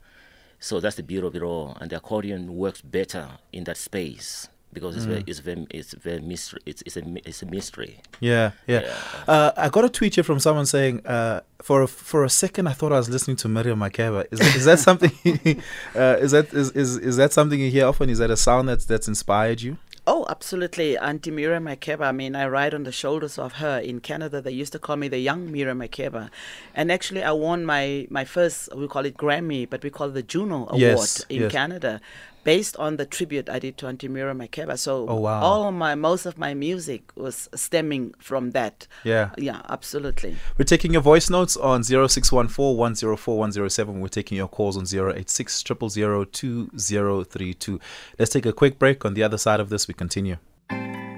So 0.60 0.80
that's 0.80 0.96
the 0.98 1.04
beauty 1.04 1.26
of 1.28 1.36
it 1.36 1.42
all, 1.42 1.78
and 1.80 1.90
the 1.90 1.98
accordion 1.98 2.56
works 2.56 2.82
better 2.82 3.28
in 3.54 3.64
that 3.64 3.78
space 3.78 4.50
because 4.74 4.96
it's 4.96 5.06
Mm. 5.06 5.10
very, 5.10 5.24
it's 5.26 5.40
very, 5.40 5.68
it's 5.72 5.94
very 5.94 6.20
mystery. 6.22 6.60
It's 6.66 6.82
it's 6.86 6.98
a 6.98 7.04
it's 7.28 7.42
a 7.42 7.46
mystery. 7.46 8.02
Yeah, 8.20 8.52
yeah. 8.68 8.94
Uh, 9.28 9.52
I 9.58 9.70
got 9.70 9.86
a 9.86 9.90
tweet 9.90 10.16
here 10.16 10.24
from 10.24 10.40
someone 10.40 10.66
saying, 10.66 11.06
uh, 11.08 11.42
for 11.62 11.82
a, 11.84 11.88
for 11.88 12.24
a 12.24 12.30
second, 12.30 12.68
I 12.68 12.74
thought 12.74 12.92
I 12.92 12.98
was 12.98 13.10
listening 13.10 13.38
to 13.38 13.48
Miriam 13.48 13.80
Makeba. 13.80 14.26
Is 14.32 14.40
that, 14.40 14.56
is 14.56 14.66
that 14.66 14.80
something? 14.88 15.12
uh, 15.96 16.18
is 16.20 16.32
that 16.32 16.54
is, 16.54 16.72
is 16.72 16.98
is 16.98 17.16
that 17.18 17.32
something 17.34 17.60
you 17.60 17.72
hear 17.72 17.86
often? 17.88 18.10
Is 18.10 18.20
that 18.20 18.30
a 18.30 18.38
sound 18.38 18.68
that's 18.70 18.86
that's 18.86 19.08
inspired 19.08 19.62
you? 19.62 19.78
Oh, 20.08 20.26
absolutely. 20.30 20.98
Auntie 20.98 21.32
Miriam 21.32 21.66
Makeba. 21.66 22.06
I 22.06 22.12
mean, 22.12 22.36
I 22.36 22.48
ride 22.48 22.74
on 22.74 22.84
the 22.84 22.92
shoulders 22.92 23.38
of 23.38 23.54
her. 23.54 23.80
In 23.80 24.00
Canada, 24.00 24.42
they 24.42 24.52
used 24.52 24.72
to 24.74 24.80
call 24.80 24.96
me 24.96 25.08
the 25.08 25.20
young 25.20 25.52
Miriam 25.52 25.80
Makeba. 25.80 26.30
And 26.74 26.92
actually, 26.92 27.24
I 27.24 27.32
won 27.32 27.66
my, 27.66 28.08
my 28.10 28.26
first, 28.26 28.76
we 28.76 28.88
call 28.88 29.06
it 29.06 29.18
Grammy, 29.18 29.70
but 29.70 29.84
we 29.84 29.90
call 29.90 30.08
it 30.08 30.14
the 30.14 30.24
Juno 30.24 30.66
Award 30.68 30.80
Yes, 30.80 31.26
in 31.30 31.42
yes. 31.42 31.52
Canada 31.52 32.02
based 32.44 32.76
on 32.78 32.98
the 32.98 33.06
tribute 33.06 33.50
I 33.50 33.60
did 33.60 33.78
to 33.78 33.88
Auntie 33.88 34.08
Miriam 34.08 34.40
Makeba. 34.40 34.78
So 34.78 35.06
Oh, 35.08 35.16
wow. 35.20 35.42
all 35.42 35.72
my, 35.72 35.96
most 35.96 36.26
of 36.26 36.38
my 36.38 36.54
music 36.54 37.12
was 37.16 37.50
stemming 37.56 38.14
from 38.20 38.52
that. 38.52 38.88
Yeah. 39.04 39.32
Yeah, 39.38 39.62
absolutely. 39.70 40.36
We're 40.58 40.66
taking 40.66 40.94
your 40.94 41.02
voice 41.02 41.30
notes 41.30 41.58
on 41.58 41.84
0614 41.84 42.78
104 42.78 43.38
107. 43.38 44.00
We're 44.02 44.08
taking 44.08 44.38
your 44.38 44.48
calls 44.48 44.78
on 44.78 44.84
086 44.84 45.64
000 45.68 46.26
2032. 46.26 47.80
Let's 48.18 48.32
take 48.32 48.46
a 48.46 48.54
quick 48.54 48.80
break. 48.80 49.06
On 49.06 49.14
the 49.14 49.24
other 49.24 49.38
side 49.38 49.60
of 49.60 49.70
this, 49.70 49.88
we 49.88 49.94
continue. 49.94 50.38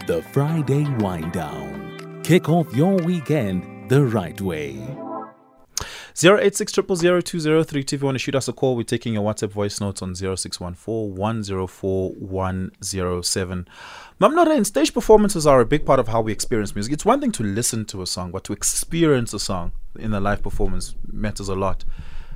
The 0.08 0.24
Friday 0.32 0.84
Wind 0.98 1.32
Down. 1.34 2.22
Kick 2.24 2.50
off 2.50 2.74
your 2.76 2.96
weekend 2.98 3.90
the 3.90 4.04
right 4.04 4.40
way. 4.40 4.78
086 6.16 6.74
000 6.74 7.22
2032. 7.22 7.96
If 7.96 8.02
you 8.02 8.06
want 8.06 8.16
to 8.16 8.20
shoot 8.20 8.36
us 8.36 8.48
a 8.48 8.54
call, 8.54 8.76
we're 8.76 8.84
taking 8.84 9.14
your 9.14 9.24
WhatsApp 9.24 9.50
voice 9.52 9.80
notes 9.80 10.02
on 10.02 10.16
0614 10.16 11.16
104 11.16 12.10
107. 12.12 13.68
Mam 14.20 14.36
Lorraine, 14.36 14.66
stage 14.66 14.94
performances 14.94 15.48
are 15.48 15.62
a 15.62 15.66
big 15.66 15.86
part 15.86 16.00
of 16.00 16.08
how 16.08 16.22
we 16.22 16.32
experience 16.32 16.76
music. 16.76 16.94
It's 16.94 17.06
one 17.06 17.22
thing 17.22 17.32
to 17.34 17.44
listen 17.44 17.86
to 17.86 18.02
a 18.02 18.08
song, 18.08 18.32
but 18.32 18.44
to 18.46 18.54
experience 18.54 19.34
a 19.34 19.40
song 19.40 19.72
in 19.98 20.14
a 20.14 20.20
live 20.20 20.44
performance 20.44 20.96
matters 21.12 21.50
a 21.50 21.56
lot. 21.56 21.84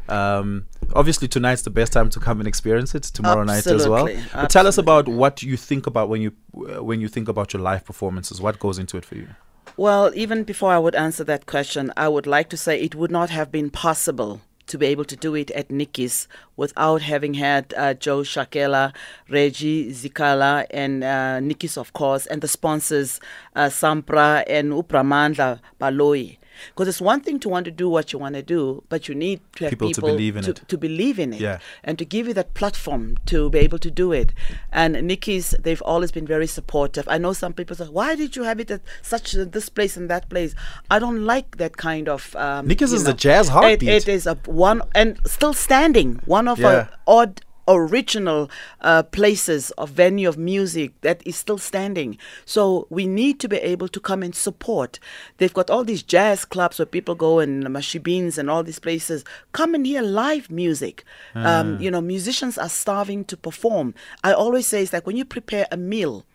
Um, 0.08 0.66
obviously, 0.94 1.28
tonight's 1.28 1.64
the 1.64 1.70
best 1.70 1.92
time 1.94 2.10
to 2.12 2.20
come 2.20 2.40
and 2.40 2.48
experience 2.48 2.94
it. 2.96 3.04
Tomorrow 3.04 3.44
night 3.44 3.66
as 3.68 3.88
well. 3.88 4.08
But 4.34 4.50
tell 4.50 4.68
us 4.68 4.78
about 4.78 5.08
what 5.08 5.42
you 5.44 5.58
think 5.58 5.88
about 5.88 6.10
when 6.10 6.22
you 6.22 6.34
uh, 6.56 6.84
when 6.84 7.02
you 7.02 7.08
think 7.08 7.28
about 7.28 7.54
your 7.54 7.62
live 7.62 7.86
performances. 7.86 8.40
What 8.40 8.60
goes 8.60 8.78
into 8.78 8.98
it 8.98 9.06
for 9.06 9.16
you? 9.16 9.30
Well, 9.78 10.14
even 10.16 10.46
before 10.46 10.72
I 10.72 10.80
would 10.80 10.96
answer 10.96 11.26
that 11.26 11.48
question, 11.48 11.92
I 11.98 12.08
would 12.08 12.26
like 12.26 12.50
to 12.50 12.58
say 12.58 12.80
it 12.80 12.96
would 12.96 13.12
not 13.12 13.30
have 13.30 13.52
been 13.52 13.70
possible 13.70 14.40
to 14.68 14.78
be 14.78 14.86
able 14.86 15.04
to 15.04 15.18
do 15.18 15.36
it 15.36 15.52
at 15.52 15.70
Nikki's 15.70 16.30
without 16.56 17.02
having 17.02 17.34
had 17.36 17.74
uh, 17.76 17.94
Joe 17.94 18.22
Shakela, 18.22 18.96
Reggie 19.30 19.92
Zikala, 19.92 20.66
and 20.72 21.04
uh, 21.04 21.42
Nikki's, 21.42 21.78
of 21.78 21.92
course, 21.92 22.26
and 22.26 22.42
the 22.42 22.48
sponsors, 22.48 23.20
uh, 23.54 23.66
Sampra 23.66 24.46
and 24.48 24.72
Upramandla 24.72 25.60
Baloi. 25.80 26.38
Because 26.70 26.88
it's 26.88 27.02
one 27.02 27.22
thing 27.22 27.40
to 27.40 27.50
want 27.50 27.66
to 27.66 27.72
do 27.72 27.90
what 27.90 28.14
you 28.14 28.20
want 28.20 28.36
to 28.36 28.42
do, 28.44 28.84
but 28.90 29.08
you 29.08 29.16
need 29.16 29.40
to 29.56 29.66
have 29.66 29.72
People 29.72 29.88
people, 29.90 30.10
to 30.10 30.14
believe 30.14 30.36
in 30.38 30.44
to, 30.44 30.52
it. 30.52 30.62
to 30.68 30.78
believe 30.78 31.20
in 31.20 31.34
it 31.34 31.42
Yeah. 31.42 31.60
and 31.84 31.98
to 32.00 32.06
give 32.06 32.28
you 32.28 32.34
that 32.34 32.54
platform 32.54 33.18
to 33.28 33.50
be 33.50 33.60
able 33.60 33.80
to 33.80 33.92
do 33.92 34.12
it. 34.12 34.34
And 34.72 34.94
Nikki's, 35.08 35.56
they've 35.62 35.82
always 35.82 36.12
been 36.12 36.28
very 36.28 36.48
supportive. 36.48 37.08
I 37.08 37.18
know 37.18 37.34
some 37.34 37.54
people 37.54 37.76
say, 37.76 37.86
"Why 37.86 38.16
did 38.16 38.36
you 38.36 38.44
have 38.44 38.60
it 38.60 38.72
at 38.72 38.82
such 39.02 39.34
this 39.34 39.70
place 39.70 39.96
and 39.98 40.10
that 40.10 40.30
place?" 40.30 40.56
I 40.90 41.00
don't 41.00 41.26
like 41.26 41.58
that 41.58 41.78
kind 41.78 42.10
of. 42.10 42.36
Um, 42.36 42.68
Nikki's 42.68 42.94
is 42.94 43.04
the 43.04 43.12
know, 43.12 43.18
jazz 43.18 43.48
it- 43.48 43.52
heartbeat. 43.52 43.90
it 43.90 44.08
is 44.08 44.26
a 44.28 44.36
one 44.46 44.82
and 44.94 45.20
still 45.26 45.54
standing. 45.54 46.20
One 46.26 46.48
of 46.48 46.60
Yeah. 46.60 46.72
a 46.72 46.88
odd 47.08 47.42
original 47.68 48.50
uh, 48.82 49.04
places 49.04 49.72
of 49.72 49.90
venue 49.90 50.30
of 50.30 50.38
music 50.38 50.94
that 51.02 51.26
is 51.26 51.36
still 51.36 51.58
standing. 51.58 52.18
So 52.46 52.88
we 52.90 53.08
need 53.08 53.40
to 53.40 53.48
be 53.48 53.58
able 53.58 53.88
to 53.90 54.00
come 54.00 54.24
and 54.24 54.36
support. 54.36 55.00
They've 55.38 55.54
got 55.54 55.70
all 55.70 55.84
these 55.84 56.04
jazz 56.04 56.46
clubs 56.46 56.80
where 56.80 56.86
people 56.86 57.16
go 57.16 57.40
and 57.40 57.64
mashibins 57.66 58.38
and 58.38 58.50
all 58.50 58.64
these 58.64 58.80
places. 58.80 59.24
Come 59.52 59.74
and 59.76 59.86
hear 59.86 60.02
live 60.02 60.52
music. 60.52 61.04
Um, 61.34 61.80
you 61.82 61.92
know, 61.92 62.02
musicians 62.02 62.58
are 62.58 62.70
starving 62.70 63.26
to 63.26 63.38
perform. 63.38 63.94
I 64.24 64.34
always 64.34 64.68
say 64.68 64.84
it's 64.84 64.94
like 64.94 65.08
when 65.08 65.18
you 65.18 65.26
prepare 65.26 65.68
a 65.72 65.78
meal 65.78 66.26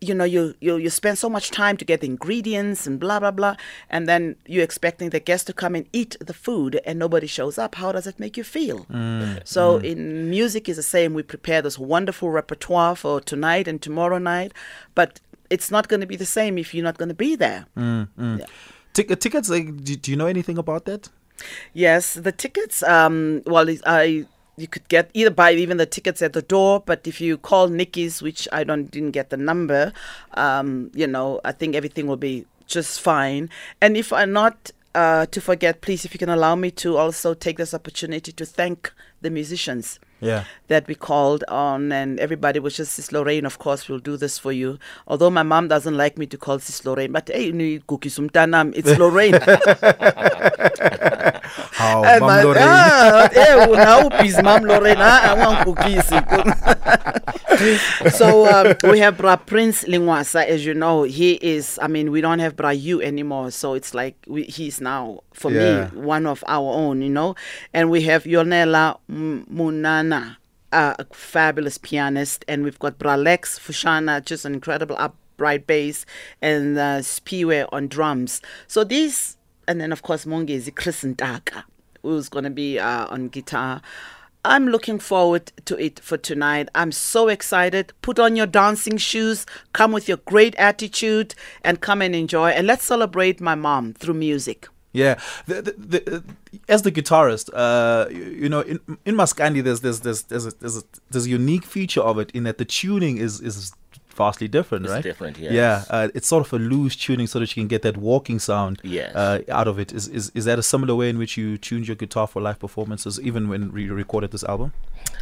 you 0.00 0.14
know 0.14 0.24
you, 0.24 0.54
you 0.60 0.76
you 0.76 0.90
spend 0.90 1.18
so 1.18 1.28
much 1.28 1.50
time 1.50 1.76
to 1.76 1.84
get 1.84 2.00
the 2.00 2.06
ingredients 2.06 2.86
and 2.86 3.00
blah 3.00 3.18
blah 3.18 3.32
blah 3.32 3.56
and 3.90 4.06
then 4.08 4.36
you're 4.46 4.62
expecting 4.62 5.10
the 5.10 5.18
guests 5.20 5.44
to 5.44 5.52
come 5.52 5.74
and 5.74 5.86
eat 5.92 6.16
the 6.20 6.32
food 6.32 6.80
and 6.86 6.98
nobody 6.98 7.26
shows 7.26 7.58
up 7.58 7.74
how 7.74 7.90
does 7.92 8.04
that 8.04 8.18
make 8.20 8.36
you 8.36 8.44
feel 8.44 8.86
so 9.44 9.78
in 9.78 10.30
music 10.30 10.68
is 10.68 10.76
the 10.76 10.82
same 10.82 11.14
we 11.14 11.22
prepare 11.22 11.60
this 11.62 11.78
wonderful 11.78 12.30
repertoire 12.30 12.94
for 12.94 13.20
tonight 13.20 13.66
and 13.66 13.82
tomorrow 13.82 14.18
night 14.18 14.52
but 14.94 15.20
it's 15.50 15.70
not 15.70 15.88
going 15.88 16.00
to 16.00 16.06
be 16.06 16.16
the 16.16 16.26
same 16.26 16.58
if 16.58 16.72
you're 16.74 16.84
not 16.84 16.98
going 16.98 17.08
to 17.08 17.14
be 17.14 17.34
there 17.36 17.66
Yeah. 18.38 18.46
Tic- 18.94 19.10
uh, 19.12 19.16
tickets, 19.16 19.48
like, 19.48 19.66
do, 19.84 19.94
do 19.96 20.10
you 20.10 20.16
know 20.16 20.26
anything 20.26 20.58
about 20.58 20.84
that? 20.86 21.08
Yes, 21.72 22.14
the 22.14 22.32
tickets. 22.32 22.82
Um, 22.82 23.42
well, 23.46 23.68
I 23.86 24.26
you 24.58 24.66
could 24.68 24.86
get 24.88 25.10
either 25.14 25.30
buy 25.30 25.52
even 25.52 25.76
the 25.76 25.86
tickets 25.86 26.20
at 26.22 26.32
the 26.32 26.42
door, 26.42 26.82
but 26.84 27.06
if 27.06 27.20
you 27.20 27.38
call 27.38 27.68
Nikki's, 27.68 28.20
which 28.20 28.48
I 28.52 28.64
don't 28.64 28.90
didn't 28.90 29.12
get 29.12 29.30
the 29.30 29.36
number, 29.36 29.92
um, 30.34 30.90
you 30.94 31.06
know, 31.06 31.40
I 31.44 31.52
think 31.52 31.74
everything 31.74 32.06
will 32.06 32.16
be 32.16 32.46
just 32.66 33.00
fine. 33.00 33.48
And 33.80 33.96
if 33.96 34.12
I'm 34.12 34.32
not 34.32 34.70
uh, 34.94 35.26
to 35.26 35.40
forget, 35.40 35.80
please, 35.80 36.04
if 36.04 36.12
you 36.12 36.18
can 36.18 36.28
allow 36.28 36.54
me 36.54 36.70
to 36.72 36.96
also 36.96 37.34
take 37.34 37.56
this 37.56 37.72
opportunity 37.72 38.32
to 38.32 38.44
thank 38.44 38.92
the 39.20 39.30
musicians 39.30 39.98
Yeah. 40.20 40.44
that 40.68 40.86
we 40.88 40.94
called 40.94 41.44
on, 41.48 41.92
and 41.92 42.18
everybody 42.20 42.58
was 42.60 42.76
just 42.76 42.92
Sis 42.92 43.12
Lorraine. 43.12 43.46
Of 43.46 43.58
course, 43.58 43.88
we'll 43.88 44.00
do 44.00 44.16
this 44.16 44.38
for 44.38 44.52
you. 44.52 44.78
Although 45.06 45.30
my 45.30 45.42
mom 45.44 45.68
doesn't 45.68 45.96
like 45.96 46.18
me 46.18 46.26
to 46.26 46.36
call 46.36 46.58
Sis 46.58 46.84
Lorraine, 46.84 47.12
but 47.12 47.28
hey, 47.32 47.52
ni 47.52 47.78
Cookie 47.86 48.10
Sumtanam, 48.10 48.72
it's 48.76 48.98
Lorraine. 49.02 49.34
How, 51.78 52.02
Eh, 52.04 52.18
Mam 52.18 52.28
ma- 52.28 52.42
Lorraine? 52.42 52.68
ah, 52.68 53.28
eh, 53.32 53.66
una 53.68 54.02
upis, 54.08 54.42
Mam 54.42 54.64
Lorraine. 54.64 54.98
Ah, 55.00 55.32
I 55.32 55.34
want 55.38 55.64
cookies. 55.64 56.08
so 58.16 58.46
um, 58.46 58.74
we 58.90 58.98
have 58.98 59.16
Bra 59.16 59.36
Prince 59.36 59.84
Lengoasa, 59.84 60.44
as 60.44 60.64
you 60.66 60.74
know. 60.74 61.02
He 61.04 61.32
is, 61.34 61.78
I 61.82 61.88
mean, 61.88 62.10
we 62.10 62.20
don't 62.20 62.38
have 62.40 62.56
Bra 62.56 62.70
Hugh 62.70 63.00
anymore. 63.02 63.50
So 63.50 63.74
it's 63.74 63.94
like 63.94 64.16
we, 64.26 64.44
he's 64.44 64.80
now, 64.80 65.20
for 65.32 65.50
Yeah. 65.50 65.90
me, 65.94 66.00
one 66.00 66.26
of 66.26 66.44
our 66.46 66.72
own, 66.74 67.02
you 67.02 67.10
know. 67.10 67.34
And 67.72 67.90
we 67.90 68.02
have 68.02 68.24
Yonela 68.24 68.98
M- 69.08 69.46
Uh, 70.12 70.94
a 70.98 71.06
fabulous 71.12 71.78
pianist. 71.78 72.44
And 72.46 72.62
we've 72.62 72.78
got 72.78 72.98
Bralex 72.98 73.58
Fushana, 73.58 74.24
just 74.24 74.44
an 74.44 74.54
incredible 74.54 74.96
upright 74.98 75.66
bass, 75.66 76.04
and 76.42 76.76
uh, 76.76 76.98
Spiwe 76.98 77.66
on 77.72 77.88
drums. 77.88 78.42
So 78.66 78.84
these 78.84 79.38
and 79.68 79.80
then 79.80 79.92
of 79.92 80.02
course 80.02 80.24
Mongezi 80.24 80.74
Chris 80.74 81.04
Ntaka, 81.04 81.62
who's 82.02 82.28
going 82.28 82.44
to 82.44 82.50
be 82.50 82.80
uh, 82.80 83.06
on 83.06 83.28
guitar. 83.28 83.82
I'm 84.44 84.68
looking 84.68 84.98
forward 84.98 85.52
to 85.66 85.78
it 85.78 86.00
for 86.00 86.16
tonight. 86.16 86.68
I'm 86.74 86.92
so 86.92 87.28
excited. 87.28 87.92
Put 88.02 88.18
on 88.18 88.34
your 88.34 88.46
dancing 88.46 88.96
shoes, 88.96 89.44
come 89.72 89.92
with 89.92 90.08
your 90.08 90.16
great 90.18 90.54
attitude, 90.56 91.34
and 91.62 91.80
come 91.80 92.00
and 92.00 92.14
enjoy. 92.14 92.50
And 92.50 92.66
let's 92.66 92.84
celebrate 92.84 93.40
my 93.40 93.54
mom 93.54 93.92
through 93.94 94.14
music. 94.14 94.68
Yeah, 94.92 95.18
the, 95.46 95.62
the, 95.62 95.72
the, 95.76 96.24
as 96.68 96.82
the 96.82 96.92
guitarist, 96.92 97.50
uh, 97.54 98.08
you, 98.10 98.24
you 98.42 98.48
know, 98.48 98.60
in 98.60 98.78
in 99.04 99.14
Maskandi, 99.16 99.62
there's 99.62 99.80
there's 99.80 100.00
there's 100.00 100.22
there's 100.24 100.46
a, 100.46 100.50
there's 100.60 100.76
a, 100.78 100.82
there's 101.10 101.26
a 101.26 101.30
unique 101.30 101.64
feature 101.64 102.00
of 102.02 102.18
it 102.18 102.30
in 102.32 102.44
that 102.44 102.58
the 102.58 102.64
tuning 102.64 103.16
is 103.18 103.40
is 103.40 103.72
vastly 104.16 104.48
different, 104.48 104.84
It's 104.84 104.92
right? 104.94 105.02
different, 105.04 105.38
Yeah, 105.38 105.52
yes. 105.52 105.90
uh, 105.90 106.08
it's 106.12 106.26
sort 106.26 106.44
of 106.44 106.52
a 106.52 106.58
loose 106.58 106.96
tuning 106.96 107.28
so 107.28 107.38
that 107.38 107.48
you 107.56 107.60
can 107.62 107.68
get 107.68 107.82
that 107.82 107.96
walking 107.96 108.40
sound 108.40 108.80
Yes. 108.82 109.14
uh, 109.14 109.42
out 109.48 109.68
of 109.68 109.78
it. 109.78 109.92
Is, 109.92 110.08
is 110.08 110.30
is 110.34 110.44
that 110.46 110.58
a 110.58 110.62
similar 110.62 110.94
way 110.96 111.08
in 111.08 111.18
which 111.18 111.36
you 111.36 111.56
tuned 111.56 111.86
your 111.86 111.94
guitar 111.96 112.26
for 112.26 112.42
live 112.42 112.58
performances, 112.58 113.20
even 113.20 113.48
when 113.48 113.60
you 113.76 113.94
recorded 113.94 114.32
this 114.32 114.42
album? 114.42 114.72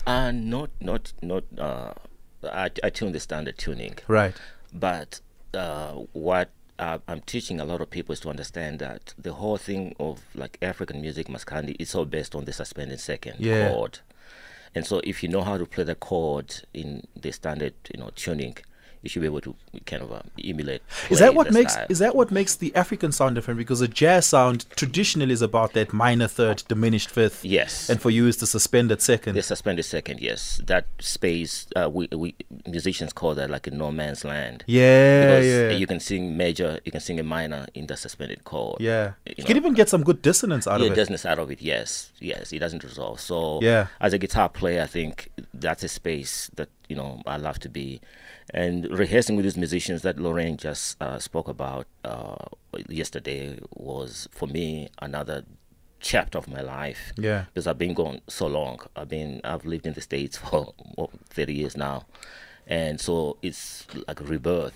Uh, 0.06 0.30
not, 0.32 0.70
not, 0.80 1.12
not. 1.20 1.44
Uh, 1.58 1.92
I, 2.44 2.70
I 2.82 2.90
tune 2.90 3.12
the 3.12 3.20
standard 3.20 3.58
tuning, 3.58 3.96
Right. 4.08 4.34
but 4.72 5.20
uh, 5.52 5.92
what 6.12 6.48
uh, 6.78 6.98
I'm 7.08 7.20
teaching 7.22 7.60
a 7.60 7.64
lot 7.64 7.80
of 7.80 7.90
people 7.90 8.12
is 8.12 8.20
to 8.20 8.28
understand 8.28 8.78
that 8.80 9.14
the 9.18 9.34
whole 9.34 9.56
thing 9.56 9.94
of 9.98 10.20
like 10.34 10.58
African 10.62 11.00
music, 11.00 11.28
Maskandi, 11.28 11.76
is 11.78 11.94
all 11.94 12.04
based 12.04 12.34
on 12.34 12.44
the 12.44 12.52
suspended 12.52 13.00
second 13.00 13.36
Yeah. 13.40 13.68
chord. 13.70 14.00
And 14.74 14.86
so, 14.86 15.00
if 15.04 15.22
you 15.22 15.28
know 15.28 15.42
how 15.42 15.56
to 15.56 15.64
play 15.66 15.84
the 15.84 15.94
chord 15.94 16.62
in 16.74 17.06
the 17.16 17.32
standard, 17.32 17.74
you 17.92 17.98
know, 18.00 18.10
tuning, 18.14 18.56
you 19.02 19.08
should 19.08 19.20
be 19.20 19.26
able 19.26 19.40
to 19.42 19.54
kind 19.84 20.02
of 20.02 20.12
uh, 20.12 20.22
emulate. 20.42 20.82
Is 21.10 21.18
that 21.18 21.34
what 21.34 21.52
makes 21.52 21.74
style. 21.74 21.86
is 21.88 21.98
that 21.98 22.14
what 22.14 22.30
makes 22.30 22.56
the 22.56 22.74
African 22.74 23.12
sound 23.12 23.34
different? 23.34 23.58
Because 23.58 23.80
the 23.80 23.88
jazz 23.88 24.26
sound 24.26 24.66
traditionally 24.76 25.32
is 25.32 25.42
about 25.42 25.72
that 25.74 25.92
minor 25.92 26.28
third, 26.28 26.64
diminished 26.68 27.10
fifth. 27.10 27.44
Yes. 27.44 27.88
And 27.88 28.00
for 28.00 28.10
you, 28.10 28.26
it's 28.26 28.38
the 28.38 28.46
suspended 28.46 29.00
second. 29.02 29.34
The 29.34 29.42
suspended 29.42 29.84
second, 29.84 30.20
yes. 30.20 30.60
That 30.66 30.86
space, 31.00 31.66
uh, 31.76 31.88
we, 31.92 32.08
we 32.08 32.34
musicians 32.66 33.12
call 33.12 33.34
that 33.34 33.50
like 33.50 33.66
a 33.66 33.70
no 33.70 33.90
man's 33.92 34.24
land. 34.24 34.64
Yeah, 34.66 35.26
because 35.26 35.46
yeah. 35.46 35.70
you 35.70 35.86
can 35.86 36.00
sing 36.00 36.36
major, 36.36 36.80
you 36.84 36.92
can 36.92 37.00
sing 37.00 37.20
a 37.20 37.22
minor 37.22 37.66
in 37.74 37.86
the 37.86 37.96
suspended 37.96 38.44
chord. 38.44 38.80
Yeah, 38.80 39.12
You 39.26 39.34
you 39.38 39.44
know, 39.44 39.46
can 39.48 39.56
even 39.56 39.74
get 39.74 39.88
some 39.88 40.02
good 40.02 40.22
dissonance 40.22 40.66
out 40.66 40.80
yeah, 40.80 40.86
of 40.86 40.92
it. 40.92 40.94
dissonance 40.96 41.24
out 41.26 41.38
of 41.38 41.50
it. 41.50 41.60
Yes, 41.62 42.12
yes, 42.20 42.52
it 42.52 42.58
doesn't 42.58 42.82
resolve. 42.84 43.20
So 43.20 43.60
Yeah. 43.62 43.86
as 44.00 44.12
a 44.12 44.18
guitar 44.18 44.48
player, 44.48 44.82
I 44.82 44.86
think 44.86 45.30
that's 45.54 45.82
a 45.82 45.88
space 45.88 46.50
that 46.56 46.68
you 46.88 46.96
know 46.96 47.22
I 47.26 47.36
love 47.36 47.58
to 47.60 47.68
be, 47.68 48.00
and 48.54 48.86
rehearsing 48.98 49.36
with 49.36 49.44
these 49.44 49.56
musicians 49.56 50.02
that 50.02 50.18
Lorraine 50.18 50.56
just 50.56 51.00
uh, 51.02 51.18
spoke 51.18 51.48
about 51.48 51.86
uh, 52.04 52.36
yesterday 52.88 53.58
was 53.74 54.28
for 54.30 54.46
me 54.46 54.88
another 55.02 55.44
chapter 56.00 56.38
of 56.38 56.46
my 56.48 56.60
life. 56.60 57.12
Yeah. 57.16 57.44
because 57.52 57.66
I've 57.66 57.78
been 57.78 57.94
gone 57.94 58.20
so 58.28 58.46
long. 58.46 58.80
I've 58.94 59.08
been 59.08 59.40
I've 59.44 59.64
lived 59.64 59.86
in 59.86 59.94
the 59.94 60.00
states 60.00 60.36
for 60.42 60.72
thirty 61.28 61.54
years 61.54 61.76
now. 61.76 62.06
and 62.66 63.00
so 63.00 63.36
it's 63.42 63.86
like 64.08 64.20
a 64.20 64.24
rebirth. 64.24 64.74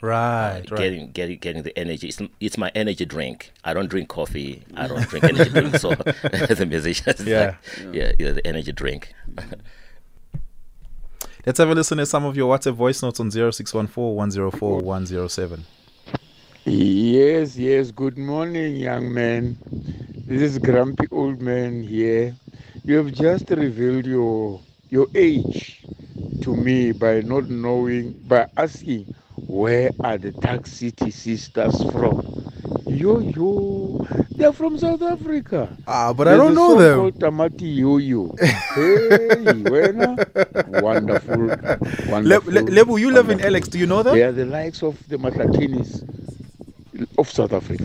Right, 0.00 0.62
right. 0.70 0.78
Getting, 0.78 1.10
getting, 1.10 1.38
getting 1.38 1.62
the 1.64 1.76
energy. 1.76 2.06
It's, 2.08 2.20
it's 2.38 2.56
my 2.56 2.70
energy 2.76 3.04
drink. 3.04 3.52
I 3.64 3.74
don't 3.74 3.88
drink 3.90 4.08
coffee. 4.08 4.62
I 4.76 4.86
don't 4.86 5.02
drink 5.08 5.24
energy 5.24 5.50
drink. 5.50 5.74
So 5.76 5.90
the 5.94 6.66
musician, 6.68 7.14
Yeah. 7.26 7.56
like, 7.82 7.94
yeah, 7.94 8.12
yeah, 8.16 8.30
the 8.30 8.46
energy 8.46 8.70
drink. 8.70 9.12
Let's 11.48 11.60
have 11.60 11.70
a 11.70 11.74
listen 11.74 11.96
to 11.96 12.04
some 12.04 12.26
of 12.26 12.36
your 12.36 12.54
WhatsApp 12.54 12.74
voice 12.74 13.02
notes 13.02 13.20
on 13.20 13.30
0614 13.30 14.14
104 14.14 14.80
107. 14.80 15.64
Yes, 16.66 17.56
yes. 17.56 17.90
Good 17.90 18.18
morning, 18.18 18.76
young 18.76 19.10
man. 19.14 19.56
This 20.26 20.42
is 20.42 20.58
grumpy 20.58 21.06
old 21.10 21.40
man 21.40 21.82
here. 21.82 22.36
You 22.84 22.98
have 22.98 23.12
just 23.12 23.48
revealed 23.48 24.04
your 24.04 24.60
your 24.90 25.06
age 25.14 25.86
to 26.42 26.54
me 26.54 26.92
by 26.92 27.22
not 27.22 27.48
knowing 27.48 28.12
by 28.28 28.46
asking 28.58 29.14
where 29.46 29.88
are 30.00 30.18
the 30.18 30.32
Dark 30.32 30.66
City 30.66 31.10
sisters 31.10 31.82
from? 31.92 32.44
Yo 32.86 33.20
yo, 33.20 33.77
they're 34.30 34.52
from 34.52 34.78
South 34.78 35.02
Africa. 35.02 35.68
Ah, 35.86 36.12
but 36.12 36.28
I 36.28 36.36
don't 36.36 36.54
know 36.54 36.78
them. 36.78 37.12
Tamati 37.12 37.76
Yo 37.76 37.96
Yo. 37.98 38.34
hey, 38.40 39.62
wena. 39.68 40.16
Wonderful, 40.82 41.36
Le- 41.46 42.10
wonderful. 42.10 42.52
Le- 42.52 42.62
Lebu, 42.62 42.98
you 43.00 43.10
live 43.10 43.30
in. 43.30 43.40
Alex. 43.40 43.68
Do 43.68 43.78
you 43.78 43.86
know 43.86 44.02
them? 44.02 44.14
They 44.14 44.22
are 44.22 44.32
the 44.32 44.44
likes 44.46 44.82
of 44.82 44.96
the 45.08 45.16
Matlatinis 45.16 46.02
of 47.18 47.30
South 47.30 47.52
Africa. 47.52 47.84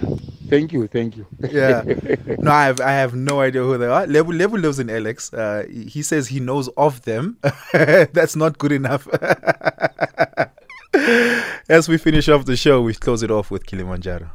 Thank 0.49 0.71
you, 0.73 0.87
thank 0.87 1.17
you. 1.17 1.25
Yeah. 1.49 1.83
No, 2.39 2.51
I 2.51 2.65
have 2.65 2.79
I 2.81 2.91
have 2.91 3.15
no 3.15 3.39
idea 3.41 3.61
who 3.63 3.77
they 3.77 3.87
are. 3.87 4.05
Lebu, 4.05 4.33
Lebu 4.37 4.61
lives 4.61 4.77
in 4.79 4.89
Alex. 4.89 5.33
Uh, 5.33 5.65
he 5.69 6.01
says 6.03 6.27
he 6.27 6.39
knows 6.39 6.67
of 6.77 7.01
them. 7.03 7.37
That's 7.73 8.35
not 8.35 8.57
good 8.57 8.71
enough. 8.73 9.07
As 11.69 11.87
we 11.89 11.97
finish 11.97 12.27
off 12.29 12.45
the 12.45 12.55
show, 12.55 12.81
we 12.81 12.93
close 12.93 13.23
it 13.23 13.31
off 13.31 13.49
with 13.49 13.65
Kilimanjaro. 13.65 14.29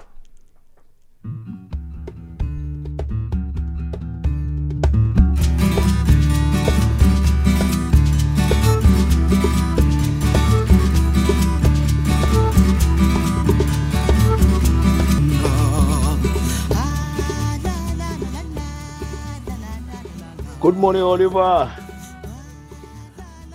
Good 20.61 20.77
morning, 20.77 21.03
Oliver. 21.03 21.73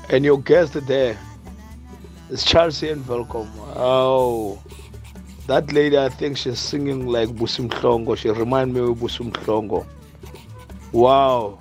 And 0.10 0.24
your 0.24 0.40
guest 0.40 0.88
there 0.88 1.18
is 2.30 2.46
Chelsea 2.46 2.92
and 2.92 3.06
welcome. 3.06 3.52
Oh, 3.76 4.64
that 5.48 5.74
lady, 5.74 5.98
I 5.98 6.08
think 6.08 6.38
she's 6.38 6.60
singing 6.60 7.08
like 7.08 7.28
Busi 7.28 7.68
Mhlongo. 7.68 8.16
She 8.18 8.30
remind 8.30 8.74
me 8.74 8.80
of 8.80 9.00
Busi 9.00 9.30
Mhlongo. 9.30 9.86
Wow. 10.94 11.60